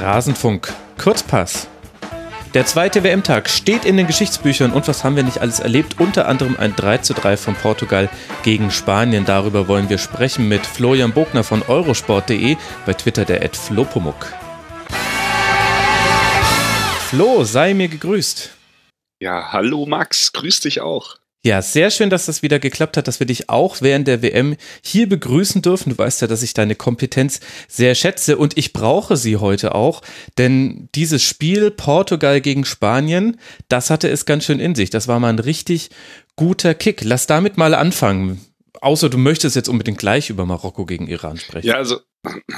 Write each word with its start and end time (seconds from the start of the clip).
Rasenfunk 0.00 0.72
Kurzpass. 0.96 1.68
Der 2.54 2.64
zweite 2.64 3.04
WM-Tag 3.04 3.50
steht 3.50 3.84
in 3.84 3.98
den 3.98 4.06
Geschichtsbüchern 4.06 4.72
und 4.72 4.88
was 4.88 5.04
haben 5.04 5.14
wir 5.14 5.22
nicht 5.22 5.38
alles 5.38 5.60
erlebt? 5.60 6.00
Unter 6.00 6.26
anderem 6.26 6.56
ein 6.58 6.74
3 6.74 6.98
zu 6.98 7.12
3 7.12 7.36
von 7.36 7.54
Portugal 7.54 8.08
gegen 8.42 8.70
Spanien. 8.70 9.26
Darüber 9.26 9.68
wollen 9.68 9.90
wir 9.90 9.98
sprechen 9.98 10.48
mit 10.48 10.64
Florian 10.66 11.12
Bogner 11.12 11.44
von 11.44 11.62
eurosport.de, 11.62 12.56
bei 12.86 12.94
Twitter 12.94 13.26
der 13.26 13.42
Ed 13.42 13.56
Flopomuk. 13.56 14.32
Flo, 17.08 17.44
sei 17.44 17.74
mir 17.74 17.88
gegrüßt. 17.88 18.50
Ja, 19.20 19.52
hallo 19.52 19.84
Max, 19.84 20.32
grüß 20.32 20.60
dich 20.60 20.80
auch. 20.80 21.18
Ja, 21.42 21.62
sehr 21.62 21.90
schön, 21.90 22.10
dass 22.10 22.26
das 22.26 22.42
wieder 22.42 22.58
geklappt 22.58 22.98
hat, 22.98 23.08
dass 23.08 23.18
wir 23.18 23.26
dich 23.26 23.48
auch 23.48 23.80
während 23.80 24.06
der 24.06 24.20
WM 24.20 24.56
hier 24.82 25.08
begrüßen 25.08 25.62
dürfen. 25.62 25.90
Du 25.90 25.98
weißt 25.98 26.20
ja, 26.20 26.26
dass 26.26 26.42
ich 26.42 26.52
deine 26.52 26.74
Kompetenz 26.74 27.40
sehr 27.66 27.94
schätze 27.94 28.36
und 28.36 28.58
ich 28.58 28.74
brauche 28.74 29.16
sie 29.16 29.38
heute 29.38 29.74
auch, 29.74 30.02
denn 30.36 30.90
dieses 30.94 31.22
Spiel 31.22 31.70
Portugal 31.70 32.42
gegen 32.42 32.66
Spanien, 32.66 33.40
das 33.68 33.88
hatte 33.88 34.10
es 34.10 34.26
ganz 34.26 34.44
schön 34.44 34.60
in 34.60 34.74
sich. 34.74 34.90
Das 34.90 35.08
war 35.08 35.18
mal 35.18 35.30
ein 35.30 35.38
richtig 35.38 35.88
guter 36.36 36.74
Kick. 36.74 37.02
Lass 37.04 37.26
damit 37.26 37.56
mal 37.56 37.74
anfangen. 37.74 38.44
Außer 38.82 39.08
du 39.08 39.16
möchtest 39.16 39.56
jetzt 39.56 39.68
unbedingt 39.68 39.98
gleich 39.98 40.28
über 40.28 40.44
Marokko 40.44 40.84
gegen 40.84 41.06
Iran 41.06 41.38
sprechen. 41.38 41.66
Ja, 41.66 41.76
also, 41.76 42.00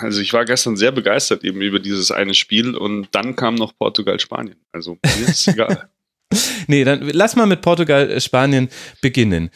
also 0.00 0.20
ich 0.20 0.32
war 0.32 0.44
gestern 0.44 0.76
sehr 0.76 0.90
begeistert 0.90 1.44
eben 1.44 1.60
über 1.60 1.78
dieses 1.78 2.10
eine 2.10 2.34
Spiel 2.34 2.76
und 2.76 3.08
dann 3.12 3.36
kam 3.36 3.54
noch 3.54 3.76
Portugal-Spanien. 3.76 4.56
Also 4.72 4.98
mir 5.04 5.28
ist 5.28 5.46
egal. 5.46 5.88
nee, 6.66 6.84
dann 6.84 7.00
lass 7.02 7.36
mal 7.36 7.46
mit 7.46 7.62
Portugal, 7.62 8.10
äh, 8.10 8.20
Spanien 8.20 8.68
beginnen. 9.00 9.50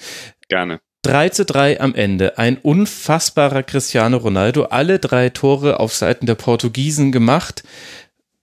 Gerne. 0.49 0.81
3 1.03 1.29
zu 1.29 1.45
3 1.45 1.81
am 1.81 1.95
Ende. 1.95 2.37
Ein 2.37 2.59
unfassbarer 2.59 3.63
Cristiano 3.63 4.17
Ronaldo. 4.17 4.65
Alle 4.65 4.99
drei 4.99 5.29
Tore 5.29 5.79
auf 5.79 5.95
Seiten 5.95 6.27
der 6.27 6.35
Portugiesen 6.35 7.13
gemacht. 7.13 7.63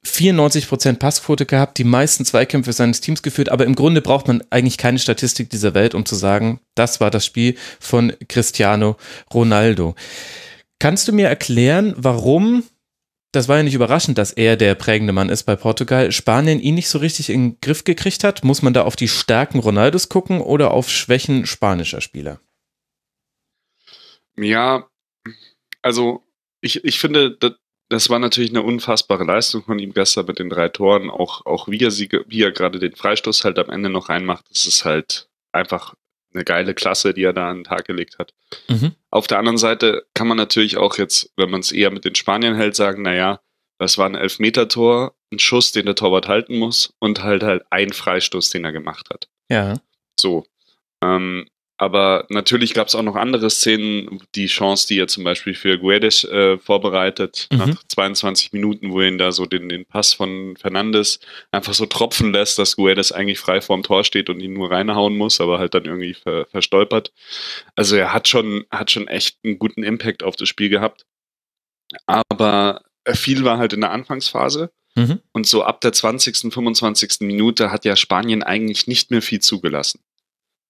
94% 0.06 0.98
Passquote 0.98 1.46
gehabt, 1.46 1.78
die 1.78 1.86
meisten 1.86 2.26
Zweikämpfe 2.26 2.74
seines 2.74 3.00
Teams 3.00 3.22
geführt, 3.22 3.50
aber 3.50 3.66
im 3.66 3.76
Grunde 3.76 4.02
braucht 4.02 4.28
man 4.28 4.44
eigentlich 4.50 4.78
keine 4.78 5.00
Statistik 5.00 5.50
dieser 5.50 5.74
Welt, 5.74 5.96
um 5.96 6.06
zu 6.06 6.16
sagen, 6.16 6.60
das 6.76 7.00
war 7.00 7.10
das 7.10 7.26
Spiel 7.26 7.56
von 7.80 8.14
Cristiano 8.28 8.98
Ronaldo. 9.34 9.96
Kannst 10.80 11.08
du 11.08 11.14
mir 11.14 11.30
erklären, 11.30 11.94
warum 11.96 12.64
das 13.34 13.48
war 13.48 13.58
ja 13.58 13.64
nicht 13.64 13.74
überraschend, 13.74 14.20
dass 14.20 14.32
er 14.32 14.56
der 14.56 14.76
prägende 14.76 15.12
Mann 15.12 15.30
ist 15.30 15.44
bei 15.44 15.56
Portugal. 15.56 16.12
Spanien 16.12 16.60
ihn 16.60 16.76
nicht 16.76 16.88
so 16.88 17.00
richtig 17.00 17.32
in 17.32 17.50
den 17.50 17.60
Griff 17.62 17.84
gekriegt 17.84 18.24
hat. 18.24 18.44
Muss 18.44 18.62
man 18.62 18.74
da 18.74 18.84
auf 18.84 18.96
die 18.96 19.08
Stärken 19.08 19.58
Ronaldos 19.58 20.08
gucken 20.08 20.40
oder 20.40 20.72
auf 20.72 20.90
Schwächen 20.90 21.48
spanischer 21.48 22.00
Spieler? 22.00 22.40
Ja, 24.38 24.88
also 25.82 26.24
ich, 26.62 26.84
ich 26.86 27.00
finde, 27.00 27.32
das, 27.32 27.54
das 27.90 28.10
war 28.12 28.20
natürlich 28.20 28.52
eine 28.52 28.62
unfassbare 28.62 29.24
Leistung 29.24 29.64
von 29.64 29.80
ihm 29.80 29.94
gestern 29.94 30.28
mit 30.28 30.38
den 30.38 30.52
drei 30.52 30.70
Toren. 30.70 31.10
Auch, 31.10 31.44
auch 31.48 31.68
wie 31.68 31.80
er, 31.80 31.92
sie, 31.92 32.10
wie 32.28 32.44
er 32.44 32.52
gerade 32.52 32.78
den 32.78 32.96
Freistoß 32.96 33.44
halt 33.46 33.58
am 33.58 33.72
Ende 33.72 33.90
noch 33.90 34.10
reinmacht, 34.10 34.46
das 34.52 34.68
ist 34.68 34.86
halt 34.86 35.28
einfach 35.52 35.96
eine 36.34 36.44
geile 36.44 36.74
Klasse, 36.74 37.14
die 37.14 37.24
er 37.24 37.34
da 37.34 37.50
an 37.50 37.60
den 37.60 37.64
Tag 37.64 37.86
gelegt 37.86 38.18
hat. 38.20 38.34
Mhm. 38.70 38.94
Auf 39.10 39.28
der 39.28 39.40
anderen 39.40 39.58
Seite 39.58 40.06
kann 40.14 40.28
man 40.28 40.38
natürlich 40.38 40.78
auch 40.78 40.98
jetzt, 40.98 41.32
wenn 41.38 41.50
man 41.50 41.62
es 41.62 41.72
eher 41.72 41.92
mit 41.92 42.06
den 42.06 42.16
Spaniern 42.16 42.56
hält, 42.56 42.76
sagen, 42.76 43.02
naja, 43.02 43.40
das 43.80 43.98
war 43.98 44.08
ein 44.08 44.16
Elfmeter-Tor, 44.16 45.16
ein 45.32 45.40
Schuss, 45.40 45.72
den 45.72 45.86
der 45.86 45.96
Torwart 45.96 46.28
halten 46.28 46.58
muss 46.58 46.94
und 47.00 47.24
halt 47.24 47.44
halt 47.44 47.64
ein 47.70 47.92
Freistoß, 47.92 48.50
den 48.50 48.66
er 48.66 48.72
gemacht 48.72 49.10
hat. 49.12 49.28
Ja. 49.50 49.80
So. 50.18 50.46
Ähm, 51.04 51.48
aber 51.84 52.26
natürlich 52.30 52.74
gab 52.74 52.88
es 52.88 52.96
auch 52.96 53.04
noch 53.04 53.18
andere 53.18 53.50
Szenen, 53.50 54.22
die 54.36 54.46
Chance, 54.46 54.88
die 54.88 54.98
er 54.98 55.08
zum 55.10 55.26
Beispiel 55.26 55.54
für 55.54 55.78
Guedes 55.78 56.24
äh, 56.24 56.58
vorbereitet, 56.58 57.50
mhm. 57.52 57.58
nach 57.58 57.84
22 57.90 58.54
Minuten, 58.54 58.94
wo 58.94 59.02
er 59.02 59.10
ihn 59.10 59.18
da 59.18 59.34
so 59.34 59.46
den, 59.46 59.68
den 59.68 59.86
Pass 59.86 60.14
von 60.14 60.56
Fernandes 60.56 61.20
einfach 61.52 61.74
so 61.74 61.86
tropfen 61.86 62.32
lässt, 62.32 62.58
dass 62.58 62.78
Guedes 62.78 63.12
eigentlich 63.12 63.40
frei 63.40 63.60
vorm 63.60 63.84
Tor 63.84 64.06
steht 64.06 64.30
und 64.30 64.40
ihn 64.40 64.54
nur 64.54 64.72
reinhauen 64.72 65.18
muss, 65.18 65.42
aber 65.42 65.60
halt 65.60 65.74
dann 65.74 65.84
irgendwie 65.84 66.14
ver, 66.14 66.46
verstolpert. 66.46 67.12
Also 67.76 67.98
er 67.98 68.14
hat 68.14 68.30
schon, 68.30 68.64
hat 68.72 68.90
schon 68.90 69.10
echt 69.10 69.38
einen 69.44 69.60
guten 69.60 69.84
Impact 69.84 70.24
auf 70.24 70.38
das 70.38 70.48
Spiel 70.48 70.70
gehabt. 70.70 71.06
Aber 72.08 72.82
viel 73.12 73.44
war 73.44 73.58
halt 73.58 73.74
in 73.74 73.82
der 73.82 73.92
Anfangsphase. 73.92 74.72
Mhm. 74.96 75.20
Und 75.34 75.48
so 75.48 75.64
ab 75.64 75.82
der 75.82 75.92
20., 75.92 76.54
25. 76.54 77.22
Minute 77.22 77.72
hat 77.72 77.84
ja 77.84 77.98
Spanien 77.98 78.42
eigentlich 78.42 78.88
nicht 78.88 79.12
mehr 79.12 79.22
viel 79.22 79.42
zugelassen. 79.42 80.00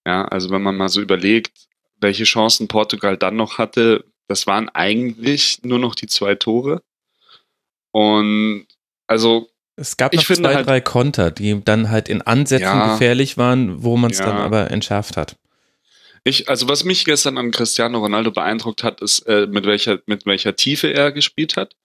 Ja, 0.06 0.25
also 0.25 0.50
wenn 0.50 0.62
man 0.62 0.75
mal 0.75 0.90
so 0.90 1.02
überlegt, 1.02 1.68
welche 2.00 2.25
Chancen 2.25 2.68
Portugal 2.68 3.18
dann 3.18 3.36
noch 3.36 3.58
hatte, 3.58 4.06
das 4.28 4.47
waren 4.47 4.69
eigentlich 4.69 5.64
nur 5.64 5.80
noch 5.80 5.96
die 5.96 6.08
zwei 6.08 6.36
Tore. 6.36 6.81
Und 7.91 8.66
also 9.08 9.50
es 9.75 9.97
gab 9.97 10.13
noch 10.13 10.24
zwei, 10.24 10.56
halt, 10.56 10.68
drei 10.68 10.81
Konter, 10.81 11.31
die 11.31 11.63
dann 11.63 11.90
halt 11.90 12.09
in 12.09 12.22
Ansätzen 12.22 12.66
ja, 12.66 12.94
gefährlich 12.94 13.38
waren, 13.38 13.84
wo 13.84 13.97
man 13.97 14.12
es 14.12 14.19
ja. 14.19 14.25
dann 14.25 14.38
aber 14.38 14.72
entschärft 14.72 15.18
hat. 15.18 15.36
Ich, 16.24 16.47
also 16.47 16.69
was 16.69 16.84
mich 16.84 17.06
gestern 17.06 17.38
an 17.38 17.52
Cristiano 17.52 18.00
Ronaldo 18.00 18.31
beeindruckt 18.31 18.84
hat, 18.84 19.02
ist, 19.02 19.19
äh, 19.28 19.47
mit 19.47 19.66
welcher, 19.66 20.00
mit 20.06 20.25
welcher 20.25 20.56
Tiefe 20.56 20.94
er 20.94 21.12
gespielt 21.12 21.58
hat 21.58 21.75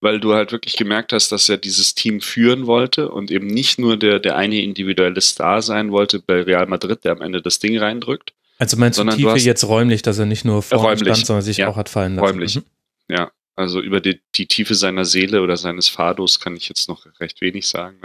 weil 0.00 0.20
du 0.20 0.34
halt 0.34 0.52
wirklich 0.52 0.76
gemerkt 0.76 1.12
hast, 1.12 1.32
dass 1.32 1.48
er 1.48 1.56
dieses 1.56 1.94
Team 1.94 2.20
führen 2.20 2.66
wollte 2.66 3.10
und 3.10 3.30
eben 3.30 3.46
nicht 3.46 3.78
nur 3.78 3.96
der, 3.96 4.20
der 4.20 4.36
eine 4.36 4.60
individuelle 4.60 5.20
Star 5.20 5.62
sein 5.62 5.90
wollte 5.90 6.20
bei 6.20 6.42
Real 6.42 6.66
Madrid, 6.66 7.04
der 7.04 7.12
am 7.12 7.22
Ende 7.22 7.42
das 7.42 7.58
Ding 7.58 7.78
reindrückt. 7.78 8.34
Also 8.58 8.76
meinst 8.76 8.98
du 8.98 9.04
Tiefe 9.04 9.32
du 9.32 9.36
jetzt 9.38 9.64
räumlich, 9.64 10.02
dass 10.02 10.18
er 10.18 10.26
nicht 10.26 10.44
nur 10.44 10.62
vorne 10.62 10.98
stand, 10.98 11.26
sondern 11.26 11.42
sich 11.42 11.58
ja, 11.58 11.68
auch 11.68 11.76
hat 11.76 11.88
fallen 11.88 12.16
lassen? 12.16 12.26
Räumlich, 12.26 12.56
mhm. 12.56 12.64
ja. 13.08 13.30
Also 13.58 13.80
über 13.80 14.00
die, 14.00 14.20
die, 14.34 14.46
Tiefe 14.46 14.74
seiner 14.74 15.06
Seele 15.06 15.40
oder 15.40 15.56
seines 15.56 15.88
Fados 15.88 16.40
kann 16.40 16.56
ich 16.56 16.68
jetzt 16.68 16.90
noch 16.90 17.06
recht 17.20 17.40
wenig 17.40 17.66
sagen. 17.66 18.02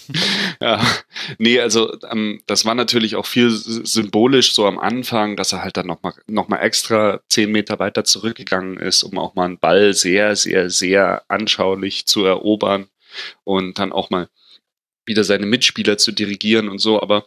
ja, 0.60 0.80
nee, 1.38 1.58
also 1.58 1.98
ähm, 2.12 2.40
das 2.46 2.64
war 2.64 2.76
natürlich 2.76 3.16
auch 3.16 3.26
viel 3.26 3.50
symbolisch 3.50 4.54
so 4.54 4.66
am 4.66 4.78
Anfang, 4.78 5.36
dass 5.36 5.52
er 5.52 5.64
halt 5.64 5.76
dann 5.76 5.88
nochmal 5.88 6.14
noch 6.28 6.46
mal 6.46 6.58
extra 6.58 7.20
zehn 7.28 7.50
Meter 7.50 7.80
weiter 7.80 8.04
zurückgegangen 8.04 8.76
ist, 8.76 9.02
um 9.02 9.18
auch 9.18 9.34
mal 9.34 9.46
einen 9.46 9.58
Ball 9.58 9.94
sehr, 9.94 10.36
sehr, 10.36 10.70
sehr 10.70 11.24
anschaulich 11.26 12.06
zu 12.06 12.24
erobern 12.24 12.86
und 13.42 13.80
dann 13.80 13.92
auch 13.92 14.10
mal 14.10 14.28
wieder 15.06 15.24
seine 15.24 15.46
Mitspieler 15.46 15.98
zu 15.98 16.12
dirigieren 16.12 16.68
und 16.68 16.78
so. 16.78 17.02
Aber 17.02 17.26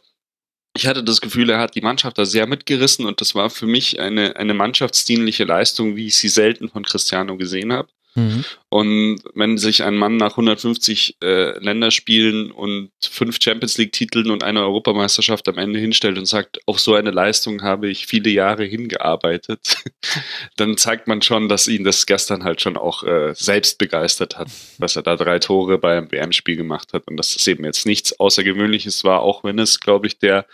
ich 0.78 0.86
hatte 0.86 1.04
das 1.04 1.22
Gefühl, 1.22 1.50
er 1.50 1.60
hat 1.60 1.74
die 1.76 1.82
Mannschaft 1.82 2.18
da 2.20 2.26
sehr 2.26 2.46
mitgerissen 2.46 3.06
und 3.06 3.20
das 3.20 3.34
war 3.34 3.50
für 3.50 3.66
mich 3.66 4.00
eine, 4.00 4.36
eine 4.36 4.54
mannschaftsdienliche 4.54 5.44
Leistung, 5.44 5.96
wie 5.96 6.08
ich 6.08 6.16
sie 6.16 6.30
selten 6.30 6.70
von 6.70 6.84
Cristiano 6.84 7.36
gesehen 7.36 7.74
habe. 7.74 7.90
Mhm. 8.18 8.44
Und 8.70 9.20
wenn 9.36 9.60
sich 9.60 9.84
ein 9.84 9.96
Mann 9.96 10.18
nach 10.18 10.32
150 10.32 11.18
äh, 11.24 11.58
Länderspielen 11.60 12.52
und 12.52 12.90
fünf 13.00 13.38
Champions 13.40 13.78
League-Titeln 13.78 14.32
und 14.32 14.44
einer 14.44 14.62
Europameisterschaft 14.62 15.48
am 15.48 15.60
Ende 15.60 15.80
hinstellt 15.80 16.18
und 16.18 16.26
sagt, 16.26 16.60
auf 16.66 16.80
so 16.80 16.96
eine 16.96 17.12
Leistung 17.12 17.62
habe 17.62 17.88
ich 17.90 18.08
viele 18.08 18.32
Jahre 18.32 18.66
hingearbeitet, 18.66 19.78
dann 20.58 20.78
zeigt 20.78 21.08
man 21.08 21.22
schon, 21.22 21.48
dass 21.48 21.68
ihn 21.68 21.84
das 21.84 22.08
gestern 22.08 22.44
halt 22.44 22.60
schon 22.60 22.76
auch 22.76 23.04
äh, 23.04 23.34
selbst 23.36 23.78
begeistert 23.78 24.38
hat, 24.38 24.48
dass 24.80 24.96
er 24.96 25.04
da 25.04 25.16
drei 25.16 25.38
Tore 25.38 25.78
beim 25.78 26.12
WM-Spiel 26.12 26.56
gemacht 26.56 26.94
hat 26.94 27.08
und 27.08 27.18
dass 27.18 27.36
das 27.36 27.46
eben 27.46 27.66
jetzt 27.66 27.86
nichts 27.86 28.20
Außergewöhnliches 28.20 29.04
war, 29.04 29.22
auch 29.22 29.44
wenn 29.44 29.60
es, 29.60 29.80
glaube 29.80 30.08
ich, 30.08 30.18
der 30.18 30.48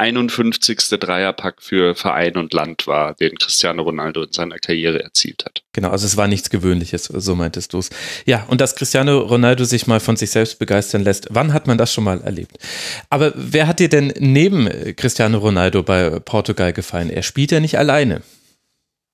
51. 0.00 0.98
Dreierpack 0.98 1.60
für 1.60 1.94
Verein 1.94 2.38
und 2.38 2.54
Land 2.54 2.86
war, 2.86 3.14
den 3.14 3.36
Cristiano 3.36 3.82
Ronaldo 3.82 4.22
in 4.22 4.32
seiner 4.32 4.56
Karriere 4.56 5.02
erzielt 5.02 5.44
hat. 5.44 5.62
Genau, 5.74 5.90
also 5.90 6.06
es 6.06 6.16
war 6.16 6.26
nichts 6.26 6.48
Gewöhnliches, 6.48 7.04
so 7.04 7.36
meintest 7.36 7.74
du 7.74 7.78
es. 7.78 7.90
Ja, 8.24 8.46
und 8.48 8.62
dass 8.62 8.76
Cristiano 8.76 9.18
Ronaldo 9.18 9.64
sich 9.64 9.86
mal 9.86 10.00
von 10.00 10.16
sich 10.16 10.30
selbst 10.30 10.58
begeistern 10.58 11.04
lässt, 11.04 11.28
wann 11.30 11.52
hat 11.52 11.66
man 11.66 11.76
das 11.76 11.92
schon 11.92 12.04
mal 12.04 12.22
erlebt? 12.22 12.56
Aber 13.10 13.32
wer 13.36 13.66
hat 13.66 13.78
dir 13.78 13.90
denn 13.90 14.14
neben 14.18 14.68
Cristiano 14.96 15.36
Ronaldo 15.36 15.82
bei 15.82 16.18
Portugal 16.20 16.72
gefallen? 16.72 17.10
Er 17.10 17.22
spielt 17.22 17.52
ja 17.52 17.60
nicht 17.60 17.76
alleine. 17.76 18.22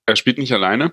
Er 0.06 0.14
spielt 0.14 0.38
nicht 0.38 0.52
alleine. 0.52 0.92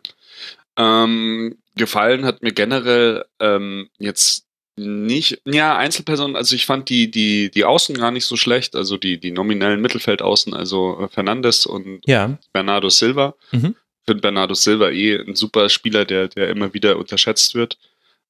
Ähm, 0.75 1.59
gefallen 1.75 2.25
hat 2.25 2.41
mir 2.41 2.51
generell 2.51 3.25
ähm, 3.39 3.89
jetzt 3.99 4.42
nicht, 4.75 5.41
ja, 5.45 5.77
Einzelpersonen, 5.77 6.35
also 6.35 6.55
ich 6.55 6.65
fand 6.65 6.89
die, 6.89 7.11
die, 7.11 7.51
die 7.51 7.63
Außen 7.63 7.95
gar 7.95 8.11
nicht 8.11 8.25
so 8.25 8.35
schlecht, 8.35 8.75
also 8.75 8.97
die, 8.97 9.19
die 9.19 9.31
nominellen 9.31 9.81
Mittelfeldaußen, 9.81 10.53
also 10.53 10.99
äh, 10.99 11.07
Fernandes 11.09 11.65
und 11.65 12.01
ja. 12.05 12.37
Bernardo 12.53 12.89
Silva. 12.89 13.35
Mhm. 13.51 13.75
Ich 14.01 14.05
finde 14.05 14.21
Bernardo 14.21 14.53
Silva 14.53 14.89
eh 14.89 15.19
ein 15.19 15.35
super 15.35 15.69
Spieler, 15.69 16.05
der, 16.05 16.27
der 16.27 16.49
immer 16.49 16.73
wieder 16.73 16.97
unterschätzt 16.97 17.55
wird, 17.55 17.77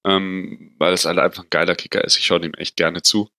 ähm, 0.06 0.76
weil 0.78 0.94
es 0.94 1.06
halt 1.06 1.18
einfach 1.18 1.44
ein 1.44 1.50
geiler 1.50 1.76
Kicker 1.76 2.04
ist. 2.04 2.18
Ich 2.18 2.26
schaue 2.26 2.46
ihm 2.46 2.54
echt 2.56 2.76
gerne 2.76 3.02
zu. 3.02 3.30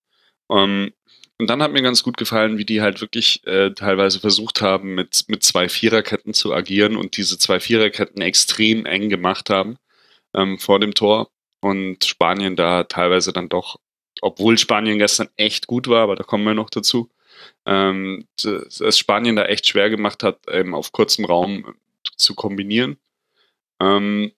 Ähm, 0.51 0.91
und 1.37 1.49
dann 1.49 1.61
hat 1.61 1.73
mir 1.73 1.81
ganz 1.81 2.01
gut 2.01 2.17
gefallen, 2.17 2.57
wie 2.57 2.65
die 2.65 2.81
halt 2.81 3.01
wirklich 3.01 3.45
äh, 3.45 3.71
teilweise 3.71 4.19
versucht 4.19 4.61
haben, 4.61 4.95
mit, 4.95 5.25
mit 5.27 5.43
zwei 5.43 5.69
Viererketten 5.69 6.33
zu 6.33 6.53
agieren 6.53 6.95
und 6.95 7.17
diese 7.17 7.37
zwei 7.37 7.59
Viererketten 7.59 8.21
extrem 8.21 8.85
eng 8.85 9.09
gemacht 9.09 9.49
haben 9.49 9.77
ähm, 10.33 10.57
vor 10.57 10.79
dem 10.79 10.93
Tor 10.93 11.29
und 11.61 12.05
Spanien 12.05 12.55
da 12.55 12.83
teilweise 12.83 13.33
dann 13.33 13.49
doch, 13.49 13.79
obwohl 14.21 14.57
Spanien 14.57 14.99
gestern 14.99 15.29
echt 15.37 15.67
gut 15.67 15.87
war, 15.87 16.03
aber 16.03 16.15
da 16.15 16.23
kommen 16.23 16.43
wir 16.43 16.53
noch 16.53 16.69
dazu, 16.69 17.09
ähm, 17.65 18.27
dass 18.41 18.97
Spanien 18.97 19.35
da 19.35 19.45
echt 19.45 19.67
schwer 19.67 19.89
gemacht 19.89 20.23
hat, 20.23 20.39
eben 20.49 20.73
auf 20.73 20.91
kurzem 20.91 21.25
Raum 21.25 21.75
zu 22.15 22.35
kombinieren. 22.35 22.97
Ähm, 23.81 24.31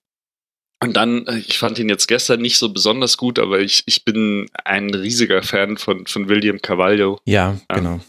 Und 0.79 0.95
dann, 0.95 1.25
äh, 1.27 1.39
ich 1.39 1.57
fand 1.57 1.79
ihn 1.79 1.89
jetzt 1.89 2.07
gestern 2.07 2.41
nicht 2.41 2.57
so 2.57 2.69
besonders 2.69 3.17
gut, 3.17 3.39
aber 3.39 3.59
ich, 3.59 3.83
ich 3.87 4.05
bin 4.05 4.47
ein 4.63 4.93
riesiger 4.93 5.41
Fan 5.41 5.77
von, 5.77 6.05
von 6.05 6.29
William 6.29 6.61
Carvalho. 6.61 7.19
Ja, 7.25 7.59
genau. 7.67 7.99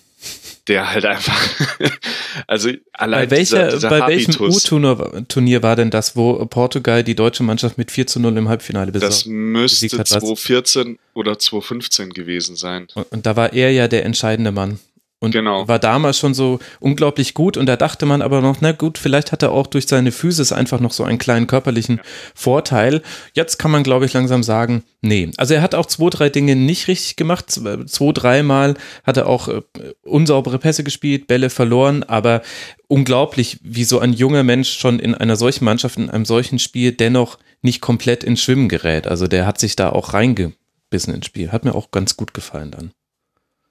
Der 0.68 0.90
halt 0.90 1.04
einfach, 1.04 1.38
also 2.46 2.70
allein 2.92 3.28
bei, 3.28 3.36
welcher, 3.36 3.64
dieser, 3.64 3.76
dieser 3.76 3.88
bei 3.88 4.06
welchem 4.08 4.40
U-Turnier 4.40 5.62
war 5.62 5.76
denn 5.76 5.90
das, 5.90 6.14
wo 6.14 6.44
Portugal 6.46 7.02
die 7.02 7.14
deutsche 7.14 7.42
Mannschaft 7.42 7.78
mit 7.78 7.90
4 7.90 8.06
zu 8.06 8.20
0 8.20 8.36
im 8.36 8.48
Halbfinale 8.48 8.92
besiegt 8.92 9.10
Das 9.10 9.26
müsste 9.26 9.88
2014 9.88 10.98
oder 11.14 11.38
2015 11.38 12.12
gewesen 12.12 12.56
sein. 12.56 12.88
Und, 12.94 13.10
und 13.10 13.26
da 13.26 13.36
war 13.36 13.52
er 13.52 13.72
ja 13.72 13.88
der 13.88 14.04
entscheidende 14.04 14.52
Mann. 14.52 14.78
Und 15.20 15.32
genau. 15.32 15.66
war 15.66 15.80
damals 15.80 16.16
schon 16.16 16.32
so 16.32 16.60
unglaublich 16.78 17.34
gut. 17.34 17.56
Und 17.56 17.66
da 17.66 17.76
dachte 17.76 18.06
man 18.06 18.22
aber 18.22 18.40
noch, 18.40 18.60
na 18.60 18.70
gut, 18.70 18.98
vielleicht 18.98 19.32
hat 19.32 19.42
er 19.42 19.50
auch 19.50 19.66
durch 19.66 19.88
seine 19.88 20.12
Physis 20.12 20.52
einfach 20.52 20.78
noch 20.78 20.92
so 20.92 21.02
einen 21.02 21.18
kleinen 21.18 21.48
körperlichen 21.48 21.96
ja. 21.96 22.02
Vorteil. 22.36 23.02
Jetzt 23.32 23.58
kann 23.58 23.72
man, 23.72 23.82
glaube 23.82 24.06
ich, 24.06 24.12
langsam 24.12 24.44
sagen, 24.44 24.84
nee. 25.00 25.30
Also 25.36 25.54
er 25.54 25.62
hat 25.62 25.74
auch 25.74 25.86
zwei, 25.86 26.10
drei 26.10 26.28
Dinge 26.28 26.54
nicht 26.54 26.86
richtig 26.86 27.16
gemacht. 27.16 27.50
Zwei, 27.50 28.12
dreimal 28.12 28.74
hat 29.02 29.16
er 29.16 29.26
auch 29.26 29.48
äh, 29.48 29.62
unsaubere 30.02 30.60
Pässe 30.60 30.84
gespielt, 30.84 31.26
Bälle 31.26 31.50
verloren. 31.50 32.04
Aber 32.04 32.42
unglaublich, 32.86 33.58
wie 33.62 33.84
so 33.84 33.98
ein 33.98 34.12
junger 34.12 34.44
Mensch 34.44 34.78
schon 34.78 35.00
in 35.00 35.16
einer 35.16 35.34
solchen 35.34 35.64
Mannschaft, 35.64 35.98
in 35.98 36.10
einem 36.10 36.26
solchen 36.26 36.60
Spiel 36.60 36.92
dennoch 36.92 37.38
nicht 37.60 37.80
komplett 37.80 38.22
ins 38.22 38.40
Schwimmen 38.40 38.68
gerät. 38.68 39.08
Also 39.08 39.26
der 39.26 39.46
hat 39.46 39.58
sich 39.58 39.74
da 39.74 39.90
auch 39.90 40.14
reingebissen 40.14 41.12
ins 41.12 41.26
Spiel. 41.26 41.50
Hat 41.50 41.64
mir 41.64 41.74
auch 41.74 41.90
ganz 41.90 42.16
gut 42.16 42.34
gefallen 42.34 42.70
dann. 42.70 42.92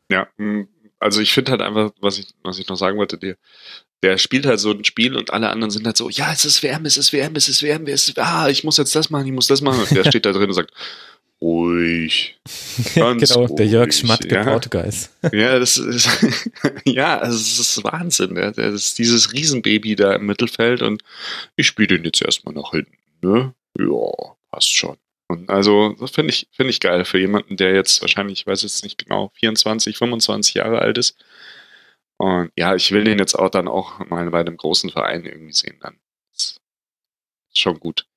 Ja, 0.10 0.28
also 1.00 1.22
ich 1.22 1.32
finde 1.32 1.52
halt 1.52 1.62
einfach, 1.62 1.92
was 2.02 2.18
ich, 2.20 2.28
was 2.44 2.60
ich 2.60 2.68
noch 2.68 2.78
sagen 2.78 2.98
wollte 2.98 3.18
dir, 3.18 3.38
der 4.04 4.18
spielt 4.18 4.46
halt 4.46 4.60
so 4.60 4.72
ein 4.72 4.84
Spiel 4.84 5.16
und 5.16 5.34
alle 5.34 5.50
anderen 5.50 5.72
sind 5.72 5.86
halt 5.86 5.98
so, 5.98 6.10
ja, 6.10 6.32
es 6.32 6.46
ist 6.46 6.62
WM, 6.62 6.86
es 6.86 6.98
ist 6.98 7.14
WM, 7.14 7.36
es 7.36 7.50
ist 7.50 7.64
WM, 7.64 7.88
es 7.88 8.10
ist, 8.10 8.20
ah, 8.20 8.48
ich 8.48 8.64
muss 8.64 8.78
jetzt 8.78 8.96
das 8.96 9.10
machen, 9.10 9.26
ich 9.26 9.34
muss 9.34 9.48
das 9.48 9.62
machen. 9.62 9.82
Und 9.82 9.92
der 9.92 10.04
steht 10.10 10.26
da 10.26 10.32
drin 10.32 10.50
und 10.50 10.54
sagt, 10.54 10.72
ruhig. 11.42 12.38
Ganz 12.96 13.28
genau, 13.28 13.46
ruhig, 13.46 13.56
der 13.56 13.66
Jörg 13.68 13.94
Schmatke 13.94 14.34
ja. 14.34 14.44
Portugals. 14.44 15.10
Ja, 15.32 15.58
das 15.58 15.78
ist, 15.78 16.10
ja, 16.86 17.22
es 17.22 17.60
ist 17.60 17.84
Wahnsinn. 17.84 18.36
Der, 18.36 18.52
der 18.52 18.70
ist 18.70 19.00
dieses 19.00 19.34
Riesenbaby 19.34 19.96
da 19.96 20.14
im 20.14 20.26
Mittelfeld 20.26 20.82
und 20.82 21.02
ich 21.56 21.68
spiele 21.68 21.98
den 21.98 22.06
jetzt 22.06 22.22
erstmal 22.22 22.54
nach 22.54 22.72
hinten, 22.72 22.98
ne? 23.22 23.54
Ja, 23.80 24.36
passt 24.52 24.74
schon. 24.74 24.98
Und 25.30 25.50
also, 25.50 25.94
das 26.00 26.12
finde 26.12 26.34
ich, 26.34 26.48
finde 26.52 26.70
ich 26.72 26.80
geil 26.80 27.04
für 27.06 27.20
jemanden, 27.20 27.58
der 27.58 27.74
jetzt 27.76 28.02
wahrscheinlich, 28.02 28.42
ich 28.42 28.48
weiß 28.48 28.62
jetzt 28.64 28.84
nicht 28.84 28.98
genau, 28.98 29.30
24, 29.36 29.98
25 29.98 30.56
Jahre 30.56 30.80
alt 30.80 30.98
ist. 30.98 31.18
Und 32.18 32.52
ja, 32.58 32.76
ich 32.76 32.92
will 32.92 33.04
den 33.04 33.20
jetzt 33.20 33.36
auch 33.36 33.50
dann 33.50 33.68
auch 33.68 34.00
mal 34.08 34.30
bei 34.32 34.40
einem 34.40 34.58
großen 34.58 34.90
Verein 34.90 35.26
irgendwie 35.26 35.54
sehen 35.54 35.78
dann. 35.82 36.00
Ist 36.34 36.60
schon 37.54 37.80
gut. 37.80 38.08